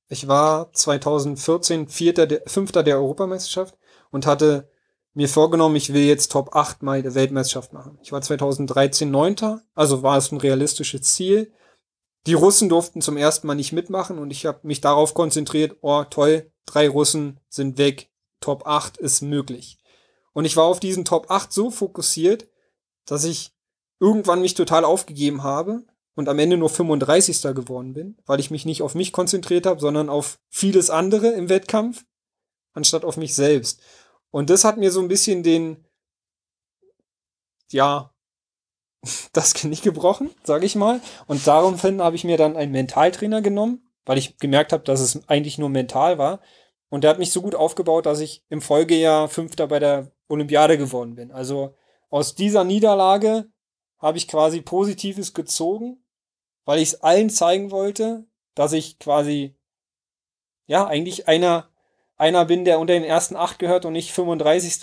Ich 0.09 0.27
war 0.27 0.73
2014 0.73 1.89
Vierter 1.89 2.27
der, 2.27 2.43
Fünfter 2.47 2.83
der 2.83 2.97
Europameisterschaft 2.97 3.77
und 4.11 4.27
hatte 4.27 4.69
mir 5.15 5.29
vorgenommen, 5.29 5.77
ich 5.77 5.93
will 5.93 6.05
jetzt 6.05 6.33
Top 6.33 6.55
8 6.55 6.83
mal 6.83 7.03
der 7.03 7.15
Weltmeisterschaft 7.15 7.73
machen. 7.73 7.99
Ich 8.03 8.13
war 8.13 8.23
2013 8.23 9.11
Neunter, 9.11 9.63
also 9.75 10.03
war 10.03 10.17
es 10.17 10.31
ein 10.31 10.39
realistisches 10.39 11.03
Ziel. 11.03 11.53
Die 12.27 12.35
Russen 12.35 12.69
durften 12.69 13.01
zum 13.01 13.17
ersten 13.17 13.47
Mal 13.47 13.55
nicht 13.55 13.73
mitmachen 13.73 14.19
und 14.19 14.31
ich 14.31 14.47
habe 14.47 14.61
mich 14.63 14.81
darauf 14.81 15.15
konzentriert, 15.15 15.77
oh 15.81 16.05
toll, 16.05 16.53
drei 16.67 16.89
Russen 16.89 17.41
sind 17.49 17.79
weg, 17.79 18.11
Top 18.41 18.67
8 18.67 18.97
ist 18.97 19.23
möglich. 19.23 19.79
Und 20.33 20.45
ich 20.45 20.57
war 20.57 20.65
auf 20.65 20.81
diesen 20.81 21.05
Top 21.05 21.31
8 21.31 21.53
so 21.53 21.71
fokussiert, 21.71 22.49
dass 23.05 23.25
ich 23.25 23.53
irgendwann 23.99 24.41
mich 24.41 24.55
total 24.55 24.85
aufgegeben 24.85 25.43
habe 25.43 25.85
und 26.15 26.29
am 26.29 26.39
Ende 26.39 26.57
nur 26.57 26.71
35. 26.71 27.43
geworden 27.55 27.93
bin, 27.93 28.17
weil 28.27 28.41
ich 28.41 28.51
mich 28.51 28.65
nicht 28.65 28.83
auf 28.83 28.95
mich 28.95 29.13
konzentriert 29.13 29.67
habe, 29.67 29.81
sondern 29.81 30.09
auf 30.09 30.39
vieles 30.49 30.91
andere 30.91 31.29
im 31.29 31.49
Wettkampf, 31.49 32.05
anstatt 32.73 33.05
auf 33.05 33.17
mich 33.17 33.35
selbst. 33.35 33.81
Und 34.31 34.51
das 34.51 34.65
hat 34.65 34.77
mir 34.77 34.91
so 34.91 35.01
ein 35.01 35.09
bisschen 35.09 35.43
den, 35.43 35.85
ja, 37.71 38.10
das 39.33 39.55
Knie 39.55 39.77
gebrochen, 39.77 40.31
sage 40.43 40.67
ich 40.67 40.77
mal. 40.77 41.01
Und 41.27 41.47
daraufhin 41.47 42.03
habe 42.03 42.17
ich 42.17 42.25
mir 42.25 42.37
dann 42.37 42.57
einen 42.57 42.73
Mentaltrainer 42.73 43.43
genommen, 43.43 43.91
weil 44.05 44.19
ich 44.19 44.39
gemerkt 44.39 44.73
habe, 44.73 44.85
dass 44.85 45.01
es 45.01 45.29
eigentlich 45.29 45.59
nur 45.59 45.69
mental 45.69 46.19
war. 46.19 46.41
Und 46.89 47.05
der 47.05 47.11
hat 47.11 47.19
mich 47.19 47.33
so 47.33 47.41
gut 47.41 47.55
aufgebaut, 47.55 48.07
dass 48.07 48.21
ich 48.21 48.45
im 48.49 48.61
Folgejahr 48.61 49.29
Fünfter 49.29 49.69
bei 49.69 49.79
der 49.79 50.11
Olympiade 50.29 50.77
geworden 50.77 51.15
bin. 51.15 51.31
Also 51.31 51.75
aus 52.09 52.35
dieser 52.35 52.65
Niederlage 52.65 53.51
habe 53.99 54.19
ich 54.19 54.29
quasi 54.29 54.61
Positives 54.61 55.35
gezogen, 55.35 56.05
weil 56.65 56.79
ich 56.79 56.89
es 56.89 57.03
allen 57.03 57.31
zeigen 57.31 57.71
wollte, 57.71 58.27
dass 58.55 58.73
ich 58.73 58.99
quasi, 58.99 59.57
ja, 60.67 60.87
eigentlich 60.87 61.29
einer, 61.29 61.71
einer 62.17 62.45
bin, 62.45 62.65
der 62.65 62.81
unter 62.81 62.95
den 62.95 63.05
ersten 63.05 63.37
acht 63.37 63.59
gehört 63.59 63.85
und 63.85 63.93
nicht 63.93 64.13
35. 64.13 64.83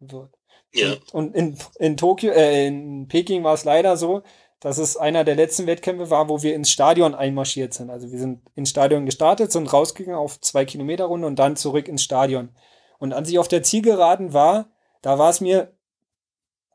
wird. 0.00 0.38
Ja. 0.72 0.94
Und 1.12 1.34
in, 1.34 1.58
in 1.78 1.96
Tokio, 1.96 2.32
äh, 2.32 2.66
in 2.66 3.08
Peking 3.08 3.44
war 3.44 3.54
es 3.54 3.64
leider 3.64 3.96
so, 3.96 4.22
dass 4.60 4.78
es 4.78 4.96
einer 4.96 5.24
der 5.24 5.34
letzten 5.34 5.66
Wettkämpfe 5.66 6.08
war, 6.10 6.28
wo 6.28 6.42
wir 6.42 6.54
ins 6.54 6.70
Stadion 6.70 7.14
einmarschiert 7.14 7.74
sind. 7.74 7.90
Also 7.90 8.10
wir 8.10 8.18
sind 8.18 8.40
ins 8.54 8.70
Stadion 8.70 9.06
gestartet, 9.06 9.52
sind 9.52 9.72
rausgegangen 9.72 10.18
auf 10.18 10.40
zwei 10.40 10.64
Kilometer 10.64 11.04
Runde 11.06 11.26
und 11.26 11.38
dann 11.38 11.56
zurück 11.56 11.88
ins 11.88 12.02
Stadion. 12.02 12.50
Und 12.98 13.12
als 13.12 13.28
ich 13.28 13.38
auf 13.38 13.48
der 13.48 13.62
Zielgeraden 13.62 14.32
war, 14.32 14.70
da 15.02 15.18
war 15.18 15.30
es 15.30 15.40
mir 15.40 15.72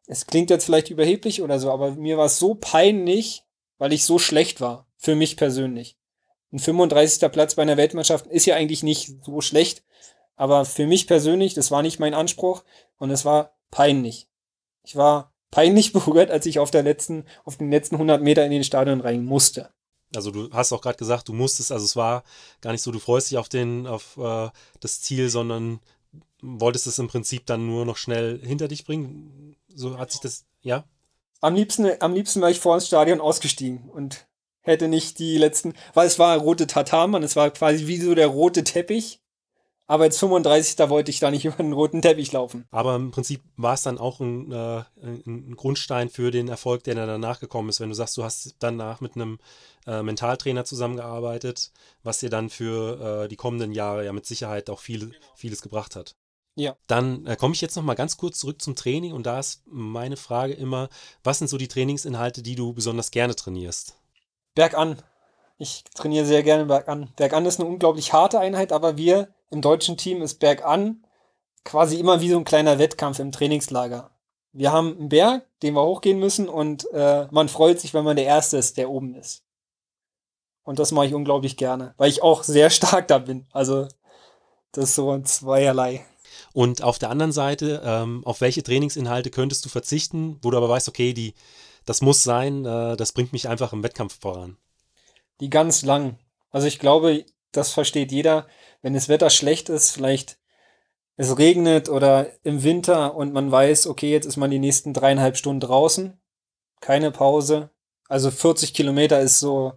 es 0.08 0.26
klingt 0.26 0.50
jetzt 0.50 0.66
vielleicht 0.66 0.90
überheblich 0.90 1.42
oder 1.42 1.60
so, 1.60 1.70
aber 1.70 1.92
mir 1.92 2.18
war 2.18 2.26
es 2.26 2.40
so 2.40 2.56
peinlich, 2.56 3.44
weil 3.78 3.94
ich 3.94 4.06
so 4.06 4.18
schlecht 4.18 4.62
war. 4.62 4.88
Für 4.98 5.16
mich 5.16 5.38
persönlich. 5.38 5.98
Ein 6.52 6.60
35. 6.60 7.30
Platz 7.32 7.56
bei 7.56 7.62
einer 7.62 7.78
Weltmannschaft 7.78 8.26
ist 8.26 8.46
ja 8.46 8.56
eigentlich 8.56 8.82
nicht 8.82 9.24
so 9.24 9.42
schlecht, 9.42 9.84
aber 10.36 10.66
für 10.66 10.88
mich 10.88 11.06
persönlich, 11.06 11.54
das 11.54 11.72
war 11.72 11.82
nicht 11.82 12.00
mein 12.00 12.14
Anspruch 12.14 12.64
und 12.98 13.12
es 13.12 13.26
war 13.26 13.57
peinlich. 13.72 14.28
Ich 14.84 14.96
war 14.96 15.34
peinlich 15.52 15.94
berührt, 15.94 16.32
als 16.32 16.46
ich 16.46 16.60
auf 16.60 16.72
der 16.72 16.84
letzten, 16.84 17.26
auf 17.46 17.58
den 17.58 17.72
letzten 17.72 17.96
100 17.96 18.22
Meter 18.22 18.46
in 18.46 18.52
den 18.52 18.64
Stadion 18.64 19.02
rein 19.02 19.24
musste. 19.24 19.72
Also 20.16 20.32
du 20.32 20.50
hast 20.52 20.72
auch 20.72 20.82
gerade 20.82 20.98
gesagt, 20.98 21.28
du 21.28 21.34
musstest, 21.34 21.72
also 21.72 21.84
es 21.84 21.96
war 21.96 22.24
gar 22.62 22.72
nicht 22.72 22.82
so, 22.82 22.92
du 22.92 23.00
freust 23.00 23.30
dich 23.30 23.38
auf 23.38 23.50
den, 23.50 23.88
auf 23.88 24.18
äh, 24.18 24.50
das 24.80 25.02
Ziel, 25.02 25.30
sondern 25.30 25.82
wolltest 26.42 26.88
es 26.88 27.00
im 27.00 27.08
Prinzip 27.08 27.46
dann 27.46 27.66
nur 27.66 27.86
noch 27.86 27.98
schnell 27.98 28.40
hinter 28.42 28.68
dich 28.68 28.86
bringen. 28.86 29.56
So 29.68 29.98
hat 29.98 30.12
sich 30.12 30.22
das, 30.22 30.46
ja? 30.62 30.86
Am 31.42 31.56
liebsten, 31.56 31.90
am 32.00 32.14
liebsten 32.14 32.42
wäre 32.42 32.52
ich 32.52 32.60
vor 32.60 32.76
ins 32.76 32.88
Stadion 32.88 33.22
ausgestiegen 33.22 33.90
und 33.90 34.28
hätte 34.62 34.88
nicht 34.88 35.20
die 35.20 35.38
letzten, 35.38 35.74
weil 35.94 36.08
es 36.08 36.20
war 36.20 36.38
rote 36.38 36.68
Tatarmann, 36.68 37.24
es 37.24 37.36
war 37.36 37.50
quasi 37.52 37.88
wie 37.88 37.98
so 37.98 38.16
der 38.16 38.28
rote 38.28 38.64
Teppich. 38.64 39.22
Aber 39.90 40.04
jetzt 40.04 40.20
35, 40.20 40.76
da 40.76 40.90
wollte 40.90 41.12
ich 41.12 41.20
da 41.20 41.32
nicht 41.32 41.46
über 41.46 41.58
den 41.58 41.74
roten 41.74 42.02
Teppich 42.02 42.32
laufen. 42.34 42.66
Aber 42.72 42.96
im 42.96 43.12
Prinzip 43.12 43.42
war 43.56 43.74
es 43.74 43.84
dann 43.84 43.98
auch 43.98 44.20
ein, 44.20 44.52
äh, 44.52 44.84
ein, 45.02 45.56
Grundstein 45.56 46.10
für 46.10 46.30
den 46.30 46.50
Erfolg, 46.50 46.84
der 46.84 46.96
dann 46.96 47.08
danach 47.08 47.40
gekommen 47.40 47.70
ist. 47.70 47.80
Wenn 47.80 47.90
du 47.90 47.96
sagst, 47.96 48.18
du 48.18 48.24
hast 48.24 48.56
danach 48.60 49.02
mit 49.02 49.16
einem 49.16 49.40
äh, 49.88 50.04
Mentaltrainer 50.04 50.66
zusammengearbeitet, 50.66 51.72
was 52.04 52.20
dir 52.20 52.30
dann 52.30 52.50
für 52.50 53.24
äh, 53.24 53.28
die 53.30 53.38
kommenden 53.38 53.72
Jahre 53.72 54.06
ja 54.06 54.14
mit 54.14 54.26
Sicherheit 54.26 54.70
auch 54.70 54.80
viel, 54.80 55.14
vieles 55.36 55.62
gebracht 55.62 55.96
hat. 55.96 56.16
Ja. 56.56 56.76
Dann 56.88 57.26
äh, 57.28 57.36
komme 57.36 57.54
ich 57.54 57.62
jetzt 57.62 57.76
noch 57.76 57.84
mal 57.84 57.94
ganz 57.94 58.18
kurz 58.18 58.40
zurück 58.40 58.62
zum 58.62 58.76
Training 58.76 59.14
und 59.14 59.26
da 59.26 59.40
ist 59.40 59.62
meine 59.68 60.18
Frage 60.18 60.54
immer, 60.54 60.90
was 61.24 61.38
sind 61.38 61.50
so 61.50 61.58
die 61.58 61.68
Trainingsinhalte, 61.68 62.42
die 62.42 62.56
du 62.56 62.74
besonders 62.74 63.12
gerne 63.12 63.36
trainierst? 63.36 63.96
Bergan. 64.56 64.98
Ich 65.60 65.84
trainiere 65.96 66.26
sehr 66.26 66.42
gerne 66.42 66.66
Bergan. 66.66 67.12
Bergan 67.16 67.46
ist 67.46 67.60
eine 67.60 67.70
unglaublich 67.70 68.12
harte 68.12 68.40
Einheit, 68.40 68.72
aber 68.72 68.98
wir 68.98 69.30
im 69.50 69.62
deutschen 69.62 69.98
Team 69.98 70.22
ist 70.22 70.40
Bergan 70.40 71.04
quasi 71.64 72.00
immer 72.00 72.22
wie 72.22 72.30
so 72.30 72.38
ein 72.38 72.46
kleiner 72.46 72.80
Wettkampf 72.80 73.20
im 73.20 73.32
Trainingslager. 73.32 74.12
Wir 74.54 74.72
haben 74.72 74.98
einen 74.98 75.10
Berg, 75.10 75.46
den 75.62 75.74
wir 75.74 75.84
hochgehen 75.84 76.20
müssen 76.20 76.48
und 76.48 76.90
äh, 76.94 77.28
man 77.30 77.50
freut 77.50 77.80
sich, 77.80 77.94
wenn 77.94 78.06
man 78.06 78.16
der 78.16 78.26
Erste 78.26 78.58
ist, 78.58 78.78
der 78.78 78.90
oben 78.90 79.16
ist. 79.16 79.44
Und 80.64 80.80
das 80.80 80.92
mache 80.92 81.08
ich 81.08 81.14
unglaublich 81.14 81.58
gerne, 81.58 81.94
weil 81.98 82.10
ich 82.10 82.24
auch 82.24 82.44
sehr 82.44 82.70
stark 82.72 83.08
da 83.08 83.20
bin. 83.20 83.46
Also 83.52 83.88
das 84.72 84.86
ist 84.86 84.96
so 84.96 85.12
ein 85.12 85.26
zweierlei. 85.26 86.06
Und 86.54 86.84
auf 86.84 87.00
der 87.00 87.10
anderen 87.10 87.32
Seite, 87.32 87.82
ähm, 87.84 88.22
auf 88.26 88.42
welche 88.42 88.64
Trainingsinhalte 88.64 89.30
könntest 89.30 89.66
du 89.66 89.70
verzichten, 89.70 90.40
wo 90.42 90.52
du 90.52 90.58
aber 90.58 90.70
weißt, 90.70 90.88
okay, 90.88 91.14
die, 91.14 91.34
das 91.86 92.02
muss 92.02 92.24
sein, 92.24 92.66
äh, 92.66 92.96
das 92.96 93.12
bringt 93.12 93.34
mich 93.34 93.50
einfach 93.50 93.74
im 93.74 93.84
Wettkampf 93.84 94.20
voran? 94.20 94.58
Die 95.40 95.50
ganz 95.50 95.84
lang. 95.84 96.18
Also 96.50 96.68
ich 96.68 96.80
glaube, 96.80 97.26
das 97.52 97.72
versteht 97.72 98.12
jeder. 98.12 98.48
Wenn 98.88 98.94
das 98.94 99.10
Wetter 99.10 99.30
schlecht 99.30 99.68
ist, 99.68 99.92
vielleicht 99.92 100.38
es 101.18 101.38
regnet 101.38 101.90
oder 101.90 102.32
im 102.46 102.64
Winter 102.64 103.16
und 103.16 103.34
man 103.34 103.52
weiß, 103.52 103.88
okay, 103.88 104.14
jetzt 104.14 104.24
ist 104.24 104.38
man 104.38 104.50
die 104.50 104.60
nächsten 104.60 104.94
dreieinhalb 104.94 105.36
Stunden 105.36 105.60
draußen, 105.60 106.18
keine 106.80 107.12
Pause. 107.12 107.70
Also 108.08 108.32
40 108.32 108.74
Kilometer 108.74 109.20
ist 109.20 109.42
so, 109.42 109.74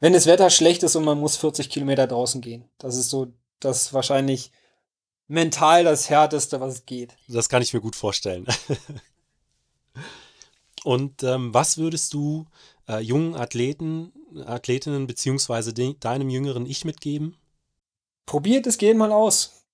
wenn 0.00 0.14
das 0.14 0.26
Wetter 0.26 0.50
schlecht 0.50 0.82
ist 0.82 0.96
und 0.96 1.04
man 1.04 1.20
muss 1.20 1.36
40 1.36 1.70
Kilometer 1.70 2.08
draußen 2.08 2.40
gehen. 2.40 2.68
Das 2.78 2.96
ist 2.96 3.08
so, 3.08 3.28
das 3.60 3.94
wahrscheinlich 3.94 4.50
mental 5.28 5.84
das 5.84 6.10
Härteste, 6.10 6.60
was 6.60 6.86
geht. 6.86 7.16
Das 7.28 7.48
kann 7.48 7.62
ich 7.62 7.72
mir 7.72 7.80
gut 7.80 7.94
vorstellen. 7.94 8.48
Und 10.82 11.22
ähm, 11.22 11.54
was 11.54 11.78
würdest 11.78 12.14
du 12.14 12.46
äh, 12.88 12.98
jungen 12.98 13.36
Athleten, 13.36 14.12
Athletinnen 14.44 15.06
beziehungsweise 15.06 15.72
de 15.72 15.94
deinem 16.00 16.30
jüngeren 16.30 16.66
Ich 16.66 16.84
mitgeben? 16.84 17.36
Probiert 18.28 18.66
es 18.66 18.76
gehen 18.76 18.98
mal 18.98 19.10
aus. 19.10 19.64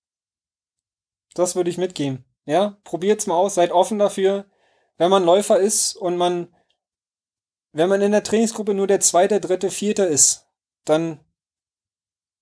Das 1.33 1.55
würde 1.55 1.69
ich 1.69 1.77
mitgeben. 1.77 2.23
Ja, 2.45 2.77
probiert 2.85 3.19
es 3.19 3.27
mal 3.27 3.35
aus, 3.35 3.55
seid 3.55 3.71
offen 3.71 3.99
dafür. 3.99 4.45
Wenn 4.97 5.11
man 5.11 5.25
Läufer 5.25 5.59
ist 5.59 5.95
und 5.97 6.15
man, 6.15 6.55
wenn 7.73 7.89
man 7.89 8.01
in 8.01 8.13
der 8.13 8.23
Trainingsgruppe 8.23 8.73
nur 8.73 8.87
der 8.87 9.01
zweite, 9.01 9.41
dritte, 9.41 9.69
vierte 9.69 10.05
ist, 10.05 10.47
dann 10.85 11.19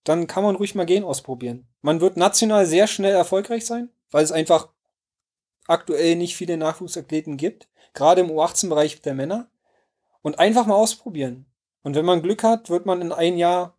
dann 0.04 0.28
kann 0.28 0.44
man 0.44 0.56
ruhig 0.56 0.76
mal 0.76 0.86
gehen 0.86 1.04
ausprobieren. 1.04 1.68
Man 1.82 2.02
wird 2.02 2.16
national 2.16 2.66
sehr 2.68 2.88
schnell 2.88 3.16
erfolgreich 3.16 3.66
sein, 3.66 3.90
weil 4.12 4.24
es 4.24 4.32
einfach 4.32 4.70
aktuell 5.66 6.16
nicht 6.16 6.36
viele 6.36 6.58
Nachwuchsathleten 6.58 7.38
gibt, 7.38 7.70
gerade 7.94 8.22
im 8.22 8.30
U18-Bereich 8.30 9.02
der 9.02 9.16
Männer. 9.16 9.50
Und 10.22 10.40
einfach 10.40 10.66
mal 10.68 10.76
ausprobieren. 10.76 11.46
Und 11.82 11.96
wenn 11.96 12.06
man 12.06 12.22
Glück 12.22 12.44
hat, 12.44 12.70
wird 12.70 12.86
man 12.86 13.02
in 13.02 13.12
ein 13.12 13.38
Jahr, 13.38 13.78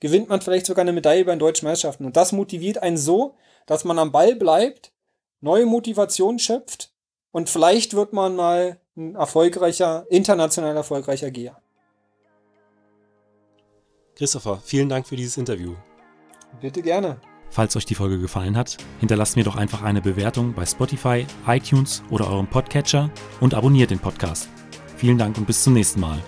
gewinnt 0.00 0.28
man 0.28 0.40
vielleicht 0.40 0.66
sogar 0.66 0.82
eine 0.82 0.92
Medaille 0.92 1.24
bei 1.24 1.32
den 1.32 1.38
deutschen 1.38 1.66
Meisterschaften. 1.66 2.04
Und 2.04 2.16
das 2.16 2.32
motiviert 2.32 2.78
einen 2.82 2.96
so, 2.96 3.36
dass 3.66 3.84
man 3.84 3.98
am 3.98 4.12
Ball 4.12 4.36
bleibt, 4.36 4.92
neue 5.40 5.66
Motivation 5.66 6.38
schöpft 6.38 6.92
und 7.32 7.50
vielleicht 7.50 7.94
wird 7.94 8.12
man 8.12 8.36
mal 8.36 8.80
ein 8.96 9.14
erfolgreicher, 9.14 10.06
international 10.08 10.76
erfolgreicher 10.76 11.30
Geher. 11.30 11.60
Christopher, 14.16 14.60
vielen 14.64 14.88
Dank 14.88 15.06
für 15.06 15.16
dieses 15.16 15.36
Interview. 15.36 15.74
Bitte 16.60 16.80
gerne. 16.80 17.20
Falls 17.50 17.76
euch 17.76 17.84
die 17.84 17.94
Folge 17.94 18.18
gefallen 18.18 18.56
hat, 18.56 18.76
hinterlasst 19.00 19.36
mir 19.36 19.44
doch 19.44 19.56
einfach 19.56 19.82
eine 19.82 20.00
Bewertung 20.00 20.54
bei 20.54 20.64
Spotify, 20.64 21.26
iTunes 21.46 22.02
oder 22.10 22.28
eurem 22.28 22.48
Podcatcher 22.48 23.10
und 23.40 23.54
abonniert 23.54 23.90
den 23.90 23.98
Podcast. 23.98 24.48
Vielen 24.96 25.18
Dank 25.18 25.36
und 25.36 25.46
bis 25.46 25.62
zum 25.62 25.74
nächsten 25.74 26.00
Mal. 26.00 26.22